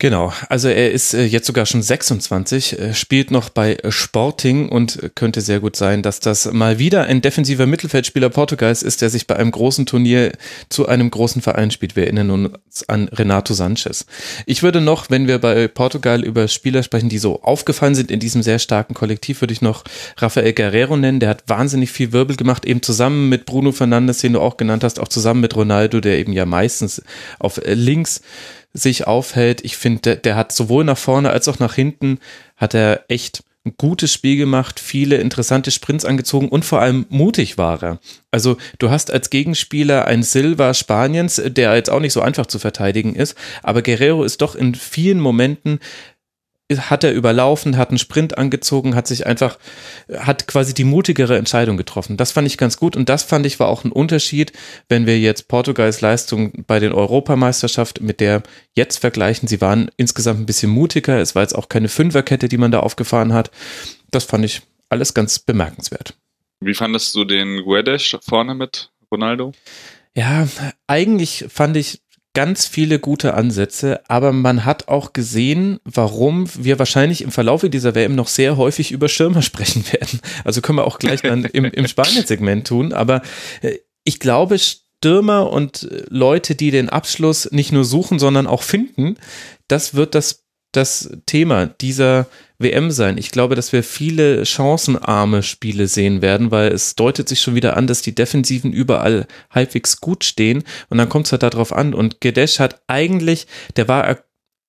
Genau, 0.00 0.32
also 0.48 0.68
er 0.68 0.92
ist 0.92 1.12
äh, 1.12 1.24
jetzt 1.24 1.46
sogar 1.46 1.66
schon 1.66 1.82
26, 1.82 2.78
äh, 2.78 2.94
spielt 2.94 3.30
noch 3.30 3.50
bei 3.50 3.76
Sporting 3.90 4.70
und 4.70 5.10
könnte 5.14 5.42
sehr 5.42 5.60
gut 5.60 5.76
sein, 5.76 6.02
dass 6.02 6.20
das 6.20 6.50
mal 6.50 6.78
wieder 6.78 7.04
ein 7.04 7.20
defensiver 7.20 7.66
Mittelfeldspieler 7.66 8.30
Portugals 8.30 8.82
ist, 8.82 9.02
der 9.02 9.10
sich 9.10 9.26
bei 9.26 9.36
einem 9.36 9.50
großen 9.50 9.84
Turnier 9.84 10.32
zu 10.70 10.88
einem 10.88 11.10
großen 11.10 11.42
Verein 11.42 11.70
spielt. 11.70 11.96
Wir 11.96 12.04
erinnern 12.04 12.30
uns 12.30 12.88
an 12.88 13.08
Renato 13.08 13.52
Sanchez. 13.52 14.06
Ich 14.46 14.62
würde 14.62 14.80
noch, 14.80 15.10
wenn 15.10 15.28
wir 15.28 15.38
bei 15.38 15.68
Portugal 15.68 16.24
über 16.24 16.48
Spieler 16.48 16.82
sprechen, 16.82 17.10
die 17.10 17.18
so 17.18 17.42
aufgefallen 17.42 17.94
sind 17.94 18.10
in 18.10 18.20
diesem 18.20 18.42
sehr 18.42 18.58
starken 18.58 18.94
Kollektiv, 18.94 19.42
würde 19.42 19.52
ich 19.52 19.60
noch 19.60 19.84
Rafael 20.16 20.54
Guerrero 20.54 20.96
nennen. 20.96 21.20
Der 21.20 21.28
hat 21.28 21.44
wahnsinnig 21.46 21.92
viel 21.92 22.12
Wirbel 22.12 22.36
gemacht, 22.36 22.64
eben 22.64 22.80
zusammen 22.80 23.28
mit 23.28 23.44
Bruno 23.44 23.70
Fernandes, 23.70 24.16
den 24.16 24.32
du 24.32 24.40
auch 24.40 24.56
genannt 24.56 24.82
hast, 24.82 24.98
auch 24.98 25.08
zusammen 25.08 25.42
mit 25.42 25.54
Ronaldo, 25.54 26.00
der 26.00 26.18
eben 26.18 26.32
ja 26.32 26.46
meistens 26.46 27.02
auf 27.38 27.60
links 27.66 28.22
sich 28.72 29.06
aufhält. 29.06 29.64
Ich 29.64 29.76
finde, 29.76 30.00
der, 30.00 30.16
der 30.16 30.36
hat 30.36 30.52
sowohl 30.52 30.84
nach 30.84 30.98
vorne 30.98 31.30
als 31.30 31.48
auch 31.48 31.58
nach 31.58 31.74
hinten 31.74 32.18
hat 32.56 32.74
er 32.74 33.04
echt 33.08 33.42
ein 33.66 33.74
gutes 33.76 34.12
Spiel 34.12 34.38
gemacht, 34.38 34.80
viele 34.80 35.16
interessante 35.16 35.70
Sprints 35.70 36.06
angezogen 36.06 36.48
und 36.48 36.64
vor 36.64 36.80
allem 36.80 37.04
mutig 37.10 37.58
war 37.58 37.82
er. 37.82 37.98
Also 38.30 38.56
du 38.78 38.88
hast 38.88 39.10
als 39.10 39.28
Gegenspieler 39.28 40.06
ein 40.06 40.22
Silva 40.22 40.72
Spaniens, 40.72 41.42
der 41.44 41.74
jetzt 41.74 41.90
auch 41.90 42.00
nicht 42.00 42.14
so 42.14 42.22
einfach 42.22 42.46
zu 42.46 42.58
verteidigen 42.58 43.14
ist, 43.14 43.36
aber 43.62 43.82
Guerrero 43.82 44.24
ist 44.24 44.40
doch 44.40 44.54
in 44.54 44.74
vielen 44.74 45.20
Momenten 45.20 45.78
hat 46.78 47.04
er 47.04 47.12
überlaufen, 47.12 47.76
hat 47.76 47.90
einen 47.90 47.98
Sprint 47.98 48.38
angezogen, 48.38 48.94
hat 48.94 49.06
sich 49.06 49.26
einfach, 49.26 49.58
hat 50.16 50.46
quasi 50.46 50.74
die 50.74 50.84
mutigere 50.84 51.36
Entscheidung 51.36 51.76
getroffen. 51.76 52.16
Das 52.16 52.32
fand 52.32 52.46
ich 52.46 52.58
ganz 52.58 52.76
gut 52.76 52.96
und 52.96 53.08
das 53.08 53.22
fand 53.22 53.46
ich 53.46 53.58
war 53.60 53.68
auch 53.68 53.84
ein 53.84 53.92
Unterschied, 53.92 54.52
wenn 54.88 55.06
wir 55.06 55.18
jetzt 55.18 55.48
Portugals 55.48 56.00
Leistung 56.00 56.64
bei 56.66 56.78
den 56.78 56.92
Europameisterschaft 56.92 58.00
mit 58.00 58.20
der 58.20 58.42
jetzt 58.74 58.98
vergleichen. 58.98 59.48
Sie 59.48 59.60
waren 59.60 59.90
insgesamt 59.96 60.40
ein 60.40 60.46
bisschen 60.46 60.70
mutiger. 60.70 61.18
Es 61.18 61.34
war 61.34 61.42
jetzt 61.42 61.54
auch 61.54 61.68
keine 61.68 61.88
Fünferkette, 61.88 62.48
die 62.48 62.58
man 62.58 62.70
da 62.70 62.80
aufgefahren 62.80 63.32
hat. 63.32 63.50
Das 64.10 64.24
fand 64.24 64.44
ich 64.44 64.62
alles 64.88 65.14
ganz 65.14 65.38
bemerkenswert. 65.38 66.14
Wie 66.60 66.74
fandest 66.74 67.14
du 67.14 67.24
den 67.24 67.62
Guedes 67.64 68.16
vorne 68.22 68.54
mit 68.54 68.90
Ronaldo? 69.10 69.52
Ja, 70.14 70.46
eigentlich 70.86 71.46
fand 71.48 71.76
ich 71.76 72.02
ganz 72.32 72.66
viele 72.66 72.98
gute 72.98 73.34
Ansätze, 73.34 74.00
aber 74.08 74.32
man 74.32 74.64
hat 74.64 74.88
auch 74.88 75.12
gesehen, 75.12 75.80
warum 75.84 76.48
wir 76.56 76.78
wahrscheinlich 76.78 77.22
im 77.22 77.32
Verlaufe 77.32 77.70
dieser 77.70 77.94
WM 77.94 78.14
noch 78.14 78.28
sehr 78.28 78.56
häufig 78.56 78.92
über 78.92 79.08
Schirmer 79.08 79.42
sprechen 79.42 79.84
werden. 79.92 80.20
Also 80.44 80.60
können 80.60 80.78
wir 80.78 80.86
auch 80.86 80.98
gleich 80.98 81.22
dann 81.22 81.44
im, 81.44 81.64
im 81.64 81.86
Spanien-Segment 81.86 82.66
tun, 82.66 82.92
aber 82.92 83.22
äh, 83.62 83.78
ich 84.04 84.20
glaube, 84.20 84.58
Stürmer 84.58 85.50
und 85.50 85.84
äh, 85.84 86.04
Leute, 86.08 86.54
die 86.54 86.70
den 86.70 86.88
Abschluss 86.88 87.50
nicht 87.50 87.72
nur 87.72 87.84
suchen, 87.84 88.18
sondern 88.18 88.46
auch 88.46 88.62
finden, 88.62 89.16
das 89.66 89.94
wird 89.94 90.14
das, 90.14 90.44
das 90.72 91.10
Thema 91.26 91.66
dieser 91.66 92.26
WM 92.58 92.90
sein. 92.90 93.18
Ich 93.18 93.30
glaube, 93.30 93.54
dass 93.54 93.72
wir 93.72 93.82
viele 93.82 94.44
chancenarme 94.44 95.42
Spiele 95.42 95.88
sehen 95.88 96.22
werden, 96.22 96.50
weil 96.50 96.72
es 96.72 96.94
deutet 96.94 97.28
sich 97.28 97.40
schon 97.40 97.54
wieder 97.54 97.76
an, 97.76 97.86
dass 97.86 98.02
die 98.02 98.14
Defensiven 98.14 98.72
überall 98.72 99.26
halbwegs 99.50 100.00
gut 100.00 100.24
stehen 100.24 100.62
und 100.88 100.98
dann 100.98 101.08
kommt 101.08 101.26
es 101.26 101.32
halt 101.32 101.42
darauf 101.42 101.72
an 101.72 101.94
und 101.94 102.20
Gedesh 102.20 102.60
hat 102.60 102.82
eigentlich, 102.86 103.46
der 103.76 103.88
war 103.88 104.04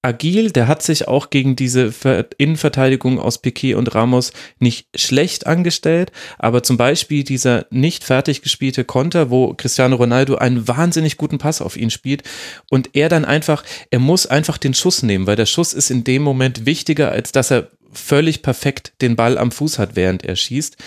agil, 0.02 0.52
der 0.52 0.68
hat 0.68 0.82
sich 0.82 1.08
auch 1.08 1.30
gegen 1.30 1.56
diese 1.56 1.94
Innenverteidigung 2.38 3.20
aus 3.20 3.40
Piquet 3.40 3.76
und 3.76 3.94
Ramos 3.94 4.34
nicht 4.60 4.88
schlecht 4.96 5.46
angestellt, 5.46 6.12
aber 6.40 6.64
zum 6.64 6.78
Beispiel 6.78 7.24
dieser 7.24 7.68
nicht 7.70 8.04
fertig 8.04 8.42
gespielte 8.42 8.84
Konter, 8.84 9.30
wo 9.30 9.54
Cristiano 9.54 9.96
Ronaldo 9.96 10.36
einen 10.36 10.68
wahnsinnig 10.68 11.18
guten 11.18 11.38
Pass 11.38 11.62
auf 11.62 11.78
ihn 11.78 11.92
spielt 11.92 12.24
und 12.70 12.90
er 12.94 13.10
dann 13.10 13.26
einfach, 13.26 13.64
er 13.92 14.00
muss 14.00 14.26
einfach 14.26 14.58
den 14.58 14.74
Schuss 14.74 15.04
nehmen, 15.04 15.28
weil 15.28 15.36
der 15.36 15.46
Schuss 15.46 15.74
ist 15.74 15.92
in 15.92 16.04
dem 16.04 16.24
Moment 16.24 16.66
wichtiger, 16.66 17.12
als 17.12 17.32
dass 17.32 17.52
er 17.52 17.70
völlig 17.92 18.42
perfekt 18.42 18.94
den 19.02 19.16
Ball 19.16 19.38
am 19.38 19.52
Fuß 19.52 19.78
hat, 19.78 19.96
während 19.96 20.24
er 20.24 20.36
schießt. 20.36 20.78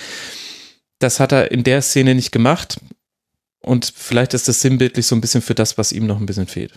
Das 0.98 1.20
hat 1.20 1.32
er 1.32 1.50
in 1.50 1.62
der 1.64 1.82
Szene 1.82 2.14
nicht 2.14 2.32
gemacht. 2.32 2.80
Und 3.60 3.92
vielleicht 3.94 4.34
ist 4.34 4.48
das 4.48 4.60
sinnbildlich 4.60 5.06
so 5.06 5.14
ein 5.14 5.20
bisschen 5.20 5.42
für 5.42 5.54
das, 5.54 5.78
was 5.78 5.92
ihm 5.92 6.06
noch 6.06 6.18
ein 6.18 6.26
bisschen 6.26 6.46
fehlt. 6.46 6.72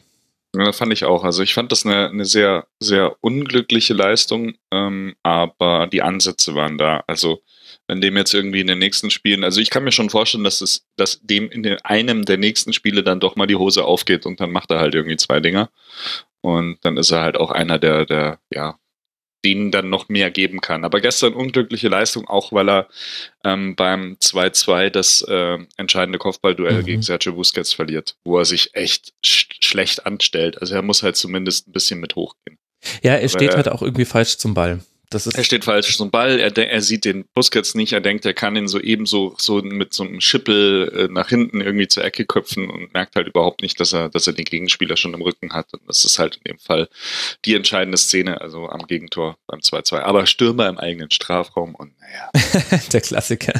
Ja, 0.57 0.71
fand 0.71 0.91
ich 0.91 1.05
auch. 1.05 1.23
Also 1.23 1.43
ich 1.43 1.53
fand 1.53 1.71
das 1.71 1.85
eine, 1.85 2.09
eine 2.09 2.25
sehr, 2.25 2.67
sehr 2.79 3.15
unglückliche 3.21 3.93
Leistung, 3.93 4.55
ähm, 4.71 5.15
aber 5.21 5.87
die 5.87 6.01
Ansätze 6.01 6.55
waren 6.55 6.77
da. 6.77 7.03
Also 7.05 7.43
wenn 7.87 8.01
dem 8.01 8.17
jetzt 8.17 8.33
irgendwie 8.33 8.61
in 8.61 8.67
den 8.67 8.79
nächsten 8.79 9.11
Spielen, 9.11 9.43
also 9.43 9.61
ich 9.61 9.69
kann 9.69 9.83
mir 9.83 9.91
schon 9.91 10.09
vorstellen, 10.09 10.43
dass 10.43 10.61
es, 10.61 10.87
dass 10.95 11.21
dem 11.21 11.49
in 11.51 11.65
einem 11.83 12.25
der 12.25 12.37
nächsten 12.37 12.73
Spiele 12.73 13.03
dann 13.03 13.19
doch 13.19 13.35
mal 13.35 13.45
die 13.45 13.55
Hose 13.55 13.85
aufgeht 13.85 14.25
und 14.25 14.39
dann 14.39 14.51
macht 14.51 14.71
er 14.71 14.79
halt 14.79 14.95
irgendwie 14.95 15.17
zwei 15.17 15.39
Dinger. 15.39 15.69
Und 16.41 16.79
dann 16.83 16.97
ist 16.97 17.11
er 17.11 17.21
halt 17.21 17.37
auch 17.37 17.51
einer 17.51 17.77
der, 17.77 18.05
der, 18.05 18.39
ja, 18.51 18.79
denen 19.45 19.71
dann 19.71 19.89
noch 19.89 20.09
mehr 20.09 20.31
geben 20.31 20.61
kann. 20.61 20.83
Aber 20.83 20.99
gestern 20.99 21.33
unglückliche 21.33 21.87
Leistung, 21.87 22.27
auch 22.27 22.51
weil 22.51 22.69
er 22.69 22.87
ähm, 23.43 23.75
beim 23.75 24.17
2-2 24.21 24.89
das 24.89 25.21
äh, 25.21 25.57
entscheidende 25.77 26.19
Kopfballduell 26.19 26.81
mhm. 26.81 26.85
gegen 26.85 27.01
Sergio 27.01 27.33
Busquets 27.33 27.73
verliert, 27.73 28.17
wo 28.23 28.37
er 28.37 28.45
sich 28.45 28.73
echt 28.73 29.13
schlecht 29.67 30.05
anstellt. 30.05 30.61
Also 30.61 30.75
er 30.75 30.81
muss 30.81 31.03
halt 31.03 31.15
zumindest 31.15 31.67
ein 31.67 31.71
bisschen 31.71 31.99
mit 31.99 32.15
hochgehen. 32.15 32.57
Ja, 33.01 33.15
er 33.15 33.29
steht 33.29 33.55
halt 33.55 33.69
auch 33.69 33.81
irgendwie 33.81 34.05
falsch 34.05 34.37
zum 34.37 34.53
Ball 34.53 34.81
er 35.09 35.43
steht 35.43 35.63
falsch 35.63 35.97
zum 35.97 36.11
Ball, 36.11 36.39
er, 36.39 36.55
er 36.57 36.81
sieht 36.81 37.05
den 37.05 37.25
Busquets 37.33 37.75
nicht, 37.75 37.93
er 37.93 38.01
denkt, 38.01 38.25
er 38.25 38.33
kann 38.33 38.57
ihn 38.57 38.67
so 38.67 38.79
ebenso 38.79 39.35
so 39.37 39.61
mit 39.61 39.93
so 39.93 40.03
einem 40.03 40.19
Schippel 40.19 40.91
äh, 40.93 41.13
nach 41.13 41.29
hinten 41.29 41.61
irgendwie 41.61 41.87
zur 41.87 42.03
Ecke 42.03 42.25
köpfen 42.25 42.69
und 42.69 42.93
merkt 42.93 43.15
halt 43.15 43.27
überhaupt 43.27 43.61
nicht, 43.61 43.79
dass 43.79 43.93
er, 43.93 44.09
dass 44.09 44.27
er 44.27 44.33
den 44.33 44.45
Gegenspieler 44.45 44.97
schon 44.97 45.13
im 45.13 45.21
Rücken 45.21 45.53
hat. 45.53 45.73
Und 45.73 45.81
das 45.87 46.03
ist 46.03 46.19
halt 46.19 46.37
in 46.37 46.51
dem 46.51 46.59
Fall 46.59 46.89
die 47.45 47.55
entscheidende 47.55 47.97
Szene, 47.97 48.41
also 48.41 48.67
am 48.67 48.85
Gegentor 48.85 49.37
beim 49.47 49.59
2-2. 49.59 49.99
Aber 49.99 50.25
Stürmer 50.25 50.67
im 50.67 50.77
eigenen 50.77 51.09
Strafraum 51.09 51.73
und 51.75 51.93
naja. 51.99 52.29
Der 52.91 53.01
Klassiker. 53.01 53.53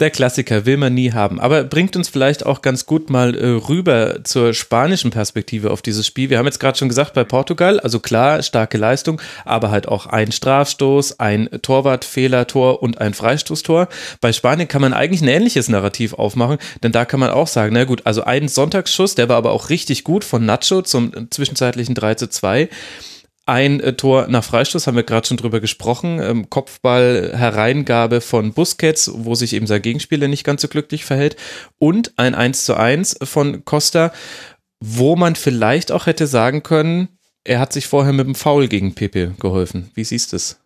Der 0.00 0.10
Klassiker 0.10 0.66
will 0.66 0.76
man 0.76 0.94
nie 0.94 1.12
haben. 1.12 1.38
Aber 1.38 1.64
bringt 1.64 1.96
uns 1.96 2.08
vielleicht 2.08 2.44
auch 2.44 2.62
ganz 2.62 2.86
gut 2.86 3.10
mal 3.10 3.36
äh, 3.36 3.46
rüber 3.46 4.24
zur 4.24 4.52
spanischen 4.54 5.10
Perspektive 5.10 5.70
auf 5.70 5.82
dieses 5.82 6.06
Spiel. 6.06 6.30
Wir 6.30 6.38
haben 6.38 6.46
jetzt 6.46 6.58
gerade 6.58 6.76
schon 6.76 6.88
gesagt, 6.88 7.14
bei 7.14 7.24
Portugal, 7.24 7.78
also 7.80 8.00
klar, 8.00 8.42
starke 8.42 8.78
Leistung, 8.78 9.20
aber 9.44 9.70
halt 9.70 9.86
auch 9.86 10.06
ein 10.06 10.32
Strafstoß, 10.32 11.20
ein 11.20 11.48
Torwartfehlertor 11.62 12.82
und 12.82 13.00
ein 13.00 13.14
Freistoßtor. 13.14 13.88
Bei 14.20 14.32
Spanien 14.32 14.68
kann 14.68 14.82
man 14.82 14.92
eigentlich 14.92 15.22
ein 15.22 15.28
ähnliches 15.28 15.68
Narrativ 15.68 16.14
aufmachen, 16.14 16.58
denn 16.82 16.92
da 16.92 17.04
kann 17.04 17.20
man 17.20 17.30
auch 17.30 17.46
sagen, 17.46 17.74
na 17.74 17.84
gut, 17.84 18.02
also 18.04 18.24
ein 18.24 18.48
Sonntagsschuss, 18.48 19.14
der 19.14 19.28
war 19.28 19.36
aber 19.36 19.52
auch 19.52 19.70
richtig 19.70 20.04
gut 20.04 20.24
von 20.24 20.44
Nacho 20.44 20.82
zum 20.82 21.30
zwischenzeitlichen 21.30 21.94
3 21.94 22.14
zu 22.14 22.28
2. 22.28 22.68
Ein 23.44 23.80
äh, 23.80 23.94
Tor 23.94 24.28
nach 24.28 24.44
Freistoß, 24.44 24.86
haben 24.86 24.94
wir 24.96 25.02
gerade 25.02 25.26
schon 25.26 25.36
drüber 25.36 25.60
gesprochen. 25.60 26.20
Ähm, 26.20 26.48
Kopfball, 26.48 27.32
Hereingabe 27.34 28.20
von 28.20 28.52
Busquets, 28.52 29.10
wo 29.12 29.34
sich 29.34 29.52
eben 29.52 29.66
sein 29.66 29.82
Gegenspieler 29.82 30.28
nicht 30.28 30.44
ganz 30.44 30.62
so 30.62 30.68
glücklich 30.68 31.04
verhält. 31.04 31.36
Und 31.78 32.12
ein 32.18 32.34
1 32.34 32.64
zu 32.64 32.76
1 32.76 33.18
von 33.22 33.64
Costa, 33.64 34.12
wo 34.78 35.16
man 35.16 35.34
vielleicht 35.34 35.90
auch 35.90 36.06
hätte 36.06 36.26
sagen 36.26 36.62
können, 36.62 37.08
er 37.44 37.58
hat 37.58 37.72
sich 37.72 37.88
vorher 37.88 38.12
mit 38.12 38.26
dem 38.26 38.36
Foul 38.36 38.68
gegen 38.68 38.94
Pepe 38.94 39.34
geholfen. 39.40 39.90
Wie 39.94 40.04
siehst 40.04 40.32
du 40.32 40.36
es? 40.36 40.60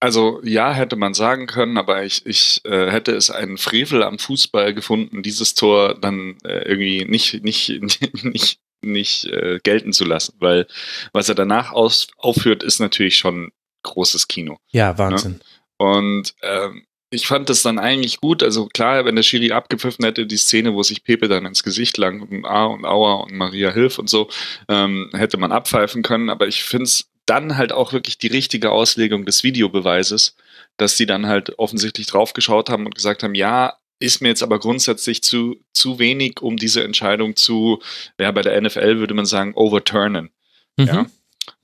Also 0.00 0.40
ja, 0.44 0.72
hätte 0.72 0.96
man 0.96 1.14
sagen 1.14 1.46
können, 1.46 1.76
aber 1.76 2.04
ich, 2.04 2.24
ich 2.26 2.60
äh, 2.64 2.90
hätte 2.90 3.14
es 3.14 3.30
einen 3.30 3.58
Frevel 3.58 4.02
am 4.02 4.18
Fußball 4.18 4.72
gefunden, 4.72 5.22
dieses 5.22 5.54
Tor 5.54 5.98
dann 5.98 6.38
äh, 6.44 6.68
irgendwie 6.68 7.04
nicht, 7.04 7.42
nicht, 7.42 7.80
nicht 8.22 8.60
nicht 8.82 9.24
äh, 9.26 9.58
gelten 9.62 9.92
zu 9.92 10.04
lassen, 10.04 10.34
weil 10.38 10.66
was 11.12 11.28
er 11.28 11.34
danach 11.34 11.72
aus, 11.72 12.08
aufführt, 12.16 12.62
ist 12.62 12.80
natürlich 12.80 13.16
schon 13.16 13.52
großes 13.82 14.28
Kino. 14.28 14.58
Ja, 14.70 14.98
Wahnsinn. 14.98 15.40
Ja? 15.40 15.86
Und 15.86 16.34
ähm, 16.42 16.84
ich 17.10 17.26
fand 17.26 17.48
das 17.48 17.62
dann 17.62 17.78
eigentlich 17.78 18.20
gut. 18.20 18.42
Also 18.42 18.66
klar, 18.66 19.04
wenn 19.04 19.16
der 19.16 19.22
Schiri 19.22 19.52
abgepfiffen 19.52 20.04
hätte, 20.04 20.26
die 20.26 20.36
Szene, 20.36 20.74
wo 20.74 20.82
sich 20.82 21.04
Pepe 21.04 21.28
dann 21.28 21.46
ins 21.46 21.62
Gesicht 21.62 21.96
lang 21.96 22.20
und 22.20 22.44
A 22.44 22.66
und 22.66 22.84
Aua 22.84 23.22
und 23.22 23.32
Maria 23.32 23.70
Hilf 23.70 23.98
und 23.98 24.10
so, 24.10 24.28
ähm, 24.68 25.10
hätte 25.14 25.38
man 25.38 25.52
abpfeifen 25.52 26.02
können. 26.02 26.28
Aber 26.28 26.46
ich 26.46 26.64
finde 26.64 26.84
es 26.84 27.08
dann 27.24 27.56
halt 27.56 27.72
auch 27.72 27.92
wirklich 27.92 28.18
die 28.18 28.26
richtige 28.26 28.70
Auslegung 28.72 29.24
des 29.24 29.42
Videobeweises, 29.42 30.36
dass 30.76 30.96
die 30.96 31.06
dann 31.06 31.26
halt 31.26 31.58
offensichtlich 31.58 32.06
draufgeschaut 32.06 32.70
haben 32.70 32.86
und 32.86 32.94
gesagt 32.94 33.22
haben, 33.22 33.34
ja, 33.34 33.78
ist 33.98 34.20
mir 34.20 34.28
jetzt 34.28 34.42
aber 34.42 34.58
grundsätzlich 34.58 35.22
zu, 35.22 35.56
zu 35.72 35.98
wenig, 35.98 36.40
um 36.40 36.56
diese 36.56 36.84
Entscheidung 36.84 37.36
zu, 37.36 37.80
ja, 38.18 38.30
bei 38.30 38.42
der 38.42 38.60
NFL 38.60 38.98
würde 38.98 39.14
man 39.14 39.26
sagen, 39.26 39.54
overturnen. 39.54 40.30
Mhm. 40.76 40.86
Ja? 40.86 41.06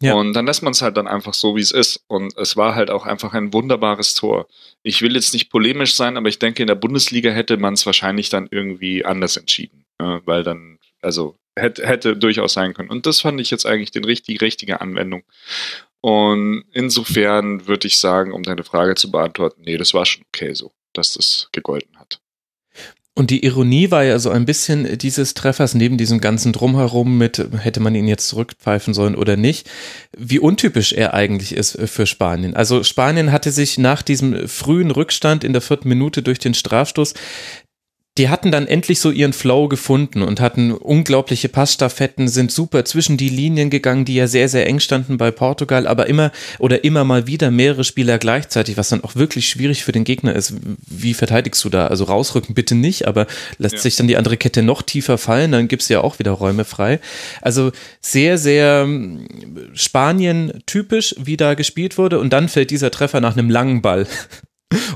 ja. 0.01 0.15
Und 0.15 0.33
dann 0.33 0.47
lässt 0.47 0.63
man 0.63 0.73
es 0.73 0.83
halt 0.83 0.97
dann 0.97 1.07
einfach 1.07 1.35
so, 1.35 1.57
wie 1.57 1.61
es 1.61 1.71
ist. 1.71 2.05
Und 2.09 2.37
es 2.37 2.57
war 2.57 2.75
halt 2.75 2.91
auch 2.91 3.07
einfach 3.07 3.35
ein 3.35 3.53
wunderbares 3.53 4.15
Tor. 4.15 4.49
Ich 4.83 5.03
will 5.03 5.15
jetzt 5.15 5.33
nicht 5.33 5.51
polemisch 5.51 5.95
sein, 5.95 6.17
aber 6.17 6.29
ich 6.29 6.39
denke, 6.39 6.63
in 6.63 6.67
der 6.67 6.75
Bundesliga 6.75 7.31
hätte 7.31 7.57
man 7.57 7.75
es 7.75 7.87
wahrscheinlich 7.87 8.29
dann 8.29 8.49
irgendwie 8.51 9.05
anders 9.05 9.37
entschieden. 9.37 9.85
Ja, 10.01 10.21
weil 10.25 10.43
dann, 10.43 10.79
also 11.01 11.37
hätte, 11.57 11.87
hätte 11.87 12.17
durchaus 12.17 12.55
sein 12.55 12.75
können. 12.75 12.91
Und 12.91 13.07
das 13.07 13.21
fand 13.21 13.41
ich 13.41 13.51
jetzt 13.51 13.67
eigentlich 13.67 13.93
die 13.93 14.01
richtig, 14.01 14.41
richtige 14.41 14.81
Anwendung. 14.81 15.23
Und 16.01 16.65
insofern 16.73 17.67
würde 17.67 17.87
ich 17.87 17.99
sagen, 17.99 18.33
um 18.33 18.43
deine 18.43 18.65
Frage 18.65 18.95
zu 18.95 19.11
beantworten, 19.11 19.63
nee, 19.65 19.79
das 19.79 19.95
war 19.95 20.05
schon 20.05 20.25
okay 20.29 20.53
so, 20.53 20.73
dass 20.93 21.15
das 21.15 21.49
gegolten 21.53 21.99
hat. 21.99 22.21
Und 23.17 23.31
die 23.31 23.45
Ironie 23.45 23.93
war 23.93 24.03
ja 24.03 24.19
so 24.19 24.31
ein 24.31 24.45
bisschen 24.45 24.99
dieses 24.99 25.35
Treffers 25.35 25.75
neben 25.75 25.97
diesem 25.97 26.21
ganzen 26.21 26.53
Drumherum 26.53 27.17
mit, 27.17 27.47
hätte 27.59 27.79
man 27.79 27.95
ihn 27.95 28.09
jetzt 28.09 28.27
zurückpfeifen 28.27 28.93
sollen 28.93 29.15
oder 29.15 29.37
nicht, 29.37 29.71
wie 30.17 30.41
untypisch 30.41 30.93
er 30.93 31.15
eigentlich 31.15 31.55
ist 31.55 31.79
für 31.87 32.07
Spanien. 32.07 32.57
Also 32.57 32.83
Spanien 32.83 33.31
hatte 33.31 33.53
sich 33.53 33.79
nach 33.79 34.03
diesem 34.03 34.49
frühen 34.49 34.91
Rückstand 34.91 35.45
in 35.45 35.53
der 35.53 35.63
vierten 35.63 35.89
Minute 35.89 36.23
durch 36.23 36.41
den 36.41 36.55
Strafstoß 36.55 37.15
die 38.17 38.29
hatten 38.29 38.53
dann 38.53 38.69
endlich 38.69 39.01
so 39.01 39.11
ihren 39.11 39.33
Flow 39.33 39.67
gefunden 39.67 40.23
und 40.23 40.41
hatten 40.41 40.71
unglaubliche 40.71 41.49
Passstaffetten, 41.49 42.29
sind 42.29 42.53
super 42.53 42.85
zwischen 42.85 43.17
die 43.17 43.29
Linien 43.29 43.71
gegangen, 43.71 44.05
die 44.05 44.15
ja 44.15 44.29
sehr, 44.29 44.49
sehr 44.49 44.69
eng 44.69 44.79
standen 44.79 45.17
bei 45.17 45.33
Portugal, 45.33 45.89
aber 45.89 46.07
immer 46.07 46.31
oder 46.61 46.85
immer 46.85 47.03
mal 47.03 47.27
wieder 47.27 47.51
mehrere 47.51 47.83
Spieler 47.83 48.19
gleichzeitig, 48.19 48.77
was 48.77 48.89
dann 48.89 49.03
auch 49.03 49.17
wirklich 49.17 49.49
schwierig 49.49 49.83
für 49.83 49.91
den 49.91 50.05
Gegner 50.05 50.37
ist. 50.37 50.55
Wie 50.87 51.13
verteidigst 51.13 51.65
du 51.65 51.71
da? 51.71 51.89
Also 51.89 52.05
rausrücken 52.05 52.55
bitte 52.55 52.77
nicht, 52.77 53.09
aber 53.09 53.27
lässt 53.59 53.75
ja. 53.75 53.81
sich 53.81 53.97
dann 53.97 54.07
die 54.07 54.17
andere 54.17 54.37
Kette 54.37 54.63
noch 54.63 54.83
tiefer 54.83 55.19
fallen, 55.19 55.51
dann 55.51 55.67
gibt's 55.67 55.89
ja 55.89 56.01
auch 56.01 56.21
wieder 56.21 56.31
Räume 56.31 56.65
frei. 56.65 57.01
Also 57.41 57.73
sehr, 58.01 58.39
sehr 58.39 58.83
ähm, 58.85 59.27
Spanien-typisch, 59.75 61.17
wie 61.19 61.37
da 61.37 61.55
gespielt 61.55 61.99
wurde 61.99 62.21
und 62.21 62.33
dann 62.33 62.49
fällt 62.49 62.71
dieser 62.71 62.93
Treffer 62.93 63.21
nach 63.21 63.37
einem 63.37 63.51
langen 63.51 63.83
Ball 63.83 64.07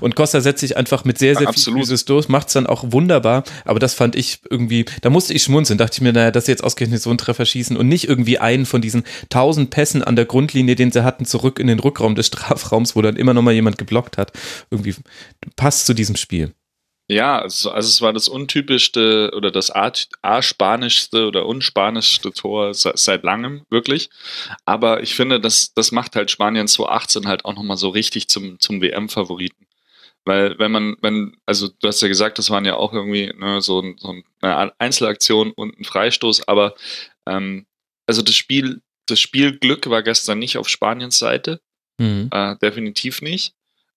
und 0.00 0.16
Costa 0.16 0.40
setzt 0.40 0.61
sich 0.61 0.76
einfach 0.76 1.04
mit 1.04 1.18
sehr, 1.18 1.35
sehr 1.35 1.47
ja, 1.47 1.52
viel 1.52 1.73
Physis 1.73 2.04
durch, 2.04 2.28
macht 2.28 2.49
es 2.49 2.54
dann 2.54 2.66
auch 2.66 2.85
wunderbar. 2.88 3.44
Aber 3.64 3.78
das 3.78 3.94
fand 3.94 4.16
ich 4.16 4.40
irgendwie, 4.50 4.85
da 5.02 5.11
musste 5.11 5.35
ich 5.35 5.42
schmunzeln. 5.42 5.78
Dachte 5.78 5.97
ich 5.97 6.00
mir, 6.00 6.12
naja, 6.12 6.30
dass 6.30 6.47
sie 6.47 6.52
jetzt 6.52 6.64
ausgerechnet 6.64 7.02
so 7.02 7.11
einen 7.11 7.18
Treffer 7.18 7.44
schießen 7.44 7.76
und 7.76 7.88
nicht 7.88 8.08
irgendwie 8.08 8.38
einen 8.38 8.66
von 8.66 8.80
diesen 8.80 9.04
tausend 9.28 9.70
Pässen 9.70 10.02
an 10.02 10.16
der 10.16 10.25
Grundlinie, 10.25 10.76
den 10.76 10.92
sie 10.92 11.04
hatten, 11.04 11.25
zurück 11.25 11.58
in 11.58 11.66
den 11.66 11.78
Rückraum 11.78 12.14
des 12.14 12.26
Strafraums, 12.28 12.97
wo 12.97 13.02
dann 13.02 13.16
immer 13.16 13.35
noch 13.35 13.42
mal 13.42 13.54
jemand 13.54 13.78
geblockt 13.78 14.18
hat. 14.18 14.32
Irgendwie 14.70 14.94
passt 15.56 15.87
zu 15.87 15.94
diesem 15.94 16.16
Spiel. 16.16 16.52
Ja, 17.11 17.38
also, 17.38 17.70
also 17.70 17.88
es 17.88 18.02
war 18.02 18.12
das 18.12 18.28
untypischste 18.28 19.32
oder 19.35 19.50
das 19.50 19.70
A-spanischste 19.75 21.26
oder 21.26 21.47
unspanischste 21.47 22.32
Tor 22.32 22.75
seit 22.75 23.25
langem, 23.25 23.64
wirklich. 23.70 24.11
Aber 24.66 25.02
ich 25.02 25.14
finde, 25.14 25.40
das, 25.40 25.73
das 25.73 25.90
macht 25.90 26.16
halt 26.16 26.30
Spanien 26.30 26.68
2018 26.68 27.26
halt 27.26 27.47
auch 27.47 27.54
nochmal 27.54 27.78
so 27.78 27.88
richtig 27.88 28.28
zum, 28.28 28.61
zum 28.61 28.82
WM-Favoriten. 28.82 29.67
Weil 30.28 30.58
wenn 30.58 30.70
man, 30.70 30.97
wenn, 31.00 31.38
also 31.47 31.68
du 31.68 31.88
hast 31.88 32.02
ja 32.02 32.08
gesagt, 32.08 32.38
das 32.38 32.50
waren 32.50 32.66
ja 32.66 32.76
auch 32.76 32.92
irgendwie 32.92 33.32
ne, 33.35 33.62
so, 33.62 33.82
so 33.97 34.14
eine 34.42 34.73
Einzelaktion 34.78 35.52
und 35.52 35.80
ein 35.80 35.85
Freistoß, 35.85 36.47
aber 36.47 36.75
ähm, 37.26 37.64
also 38.06 38.20
das 38.20 38.35
Spiel, 38.35 38.82
das 39.06 39.20
Spielglück 39.20 39.88
war 39.88 40.02
gestern 40.02 40.38
nicht 40.38 40.58
auf 40.58 40.68
Spaniens 40.68 41.18
Seite. 41.18 41.62
Mhm. 41.97 42.28
Äh, 42.30 42.56
definitiv 42.58 43.23
nicht. 43.23 43.54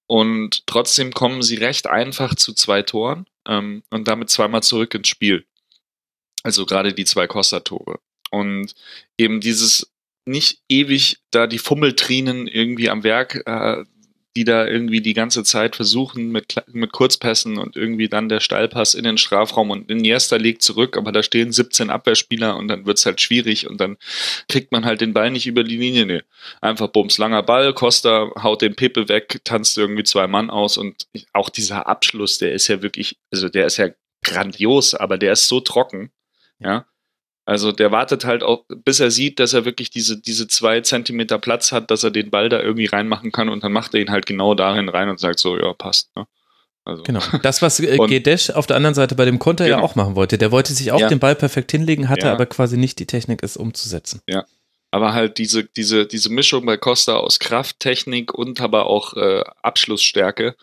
Und 0.07 0.65
trotzdem 0.67 1.13
kommen 1.13 1.41
sie 1.43 1.57
recht 1.57 1.87
einfach 1.87 2.33
zu 2.35 2.53
zwei 2.53 2.81
Toren 2.81 3.25
ähm, 3.45 3.83
und 3.89 4.07
damit 4.07 4.29
zweimal 4.29 4.63
zurück 4.63 4.93
ins 4.93 5.09
Spiel. 5.09 5.45
Also 6.43 6.65
gerade 6.65 6.93
die 6.93 7.05
zwei 7.05 7.27
Costa-Tore. 7.27 7.99
Und 8.29 8.73
eben 9.17 9.41
dieses 9.41 9.91
nicht 10.25 10.61
ewig 10.69 11.19
da 11.31 11.45
die 11.45 11.59
Fummeltrinen 11.59 12.47
irgendwie 12.47 12.89
am 12.89 13.03
Werk 13.03 13.43
äh, 13.45 13.83
die 14.35 14.45
da 14.45 14.65
irgendwie 14.65 15.01
die 15.01 15.13
ganze 15.13 15.43
Zeit 15.43 15.75
versuchen 15.75 16.31
mit, 16.31 16.55
mit 16.71 16.93
Kurzpässen 16.93 17.57
und 17.57 17.75
irgendwie 17.75 18.07
dann 18.07 18.29
der 18.29 18.39
Steilpass 18.39 18.93
in 18.93 19.03
den 19.03 19.17
Strafraum 19.17 19.71
und 19.71 19.91
Iniesta 19.91 20.37
legt 20.37 20.61
zurück, 20.61 20.97
aber 20.97 21.11
da 21.11 21.21
stehen 21.21 21.51
17 21.51 21.89
Abwehrspieler 21.89 22.55
und 22.55 22.69
dann 22.69 22.85
wird's 22.85 23.05
halt 23.05 23.19
schwierig 23.19 23.69
und 23.69 23.81
dann 23.81 23.97
kriegt 24.47 24.71
man 24.71 24.85
halt 24.85 25.01
den 25.01 25.13
Ball 25.13 25.31
nicht 25.31 25.47
über 25.47 25.63
die 25.63 25.77
Linie. 25.77 26.05
Nee. 26.05 26.21
Einfach 26.61 26.87
bums, 26.87 27.17
langer 27.17 27.43
Ball, 27.43 27.73
Costa 27.73 28.31
haut 28.41 28.61
den 28.61 28.75
Pepe 28.75 29.09
weg, 29.09 29.41
tanzt 29.43 29.77
irgendwie 29.77 30.03
zwei 30.03 30.27
Mann 30.27 30.49
aus 30.49 30.77
und 30.77 31.07
auch 31.33 31.49
dieser 31.49 31.87
Abschluss, 31.87 32.37
der 32.37 32.53
ist 32.53 32.69
ja 32.69 32.81
wirklich, 32.81 33.17
also 33.31 33.49
der 33.49 33.65
ist 33.65 33.77
ja 33.77 33.89
grandios, 34.23 34.93
aber 34.93 35.17
der 35.17 35.33
ist 35.33 35.47
so 35.47 35.59
trocken, 35.59 36.11
ja. 36.59 36.85
Also 37.45 37.71
der 37.71 37.91
wartet 37.91 38.23
halt 38.23 38.43
auch, 38.43 38.65
bis 38.67 38.99
er 38.99 39.09
sieht, 39.09 39.39
dass 39.39 39.53
er 39.53 39.65
wirklich 39.65 39.89
diese, 39.89 40.21
diese 40.21 40.47
zwei 40.47 40.81
Zentimeter 40.81 41.39
Platz 41.39 41.71
hat, 41.71 41.89
dass 41.89 42.03
er 42.03 42.11
den 42.11 42.29
Ball 42.29 42.49
da 42.49 42.59
irgendwie 42.59 42.85
reinmachen 42.85 43.31
kann 43.31 43.49
und 43.49 43.63
dann 43.63 43.71
macht 43.71 43.93
er 43.93 44.01
ihn 44.01 44.11
halt 44.11 44.25
genau 44.25 44.53
darin 44.53 44.89
rein 44.89 45.09
und 45.09 45.19
sagt 45.19 45.39
so, 45.39 45.57
ja, 45.57 45.73
passt. 45.73 46.15
Ne? 46.15 46.27
Also. 46.83 47.03
Genau. 47.03 47.19
Das, 47.41 47.61
was 47.61 47.79
äh, 47.79 47.97
Gedesch 47.97 48.49
auf 48.51 48.67
der 48.67 48.75
anderen 48.75 48.95
Seite 48.95 49.15
bei 49.15 49.25
dem 49.25 49.39
Konter 49.39 49.65
genau. 49.65 49.77
ja 49.77 49.83
auch 49.83 49.95
machen 49.95 50.15
wollte. 50.15 50.37
Der 50.37 50.51
wollte 50.51 50.73
sich 50.73 50.91
auch 50.91 50.99
ja. 50.99 51.07
den 51.07 51.19
Ball 51.19 51.35
perfekt 51.35 51.71
hinlegen, 51.71 52.09
hatte 52.09 52.27
ja. 52.27 52.33
aber 52.33 52.45
quasi 52.45 52.77
nicht 52.77 52.99
die 52.99 53.05
Technik, 53.05 53.43
es 53.43 53.57
umzusetzen. 53.57 54.21
Ja. 54.27 54.45
Aber 54.91 55.13
halt 55.13 55.37
diese, 55.37 55.63
diese, 55.63 56.05
diese 56.05 56.29
Mischung 56.29 56.65
bei 56.65 56.77
Costa 56.77 57.15
aus 57.15 57.39
Kraft, 57.39 57.79
Technik 57.79 58.33
und 58.33 58.59
aber 58.59 58.87
auch 58.87 59.15
äh, 59.15 59.41
Abschlussstärke, 59.61 60.55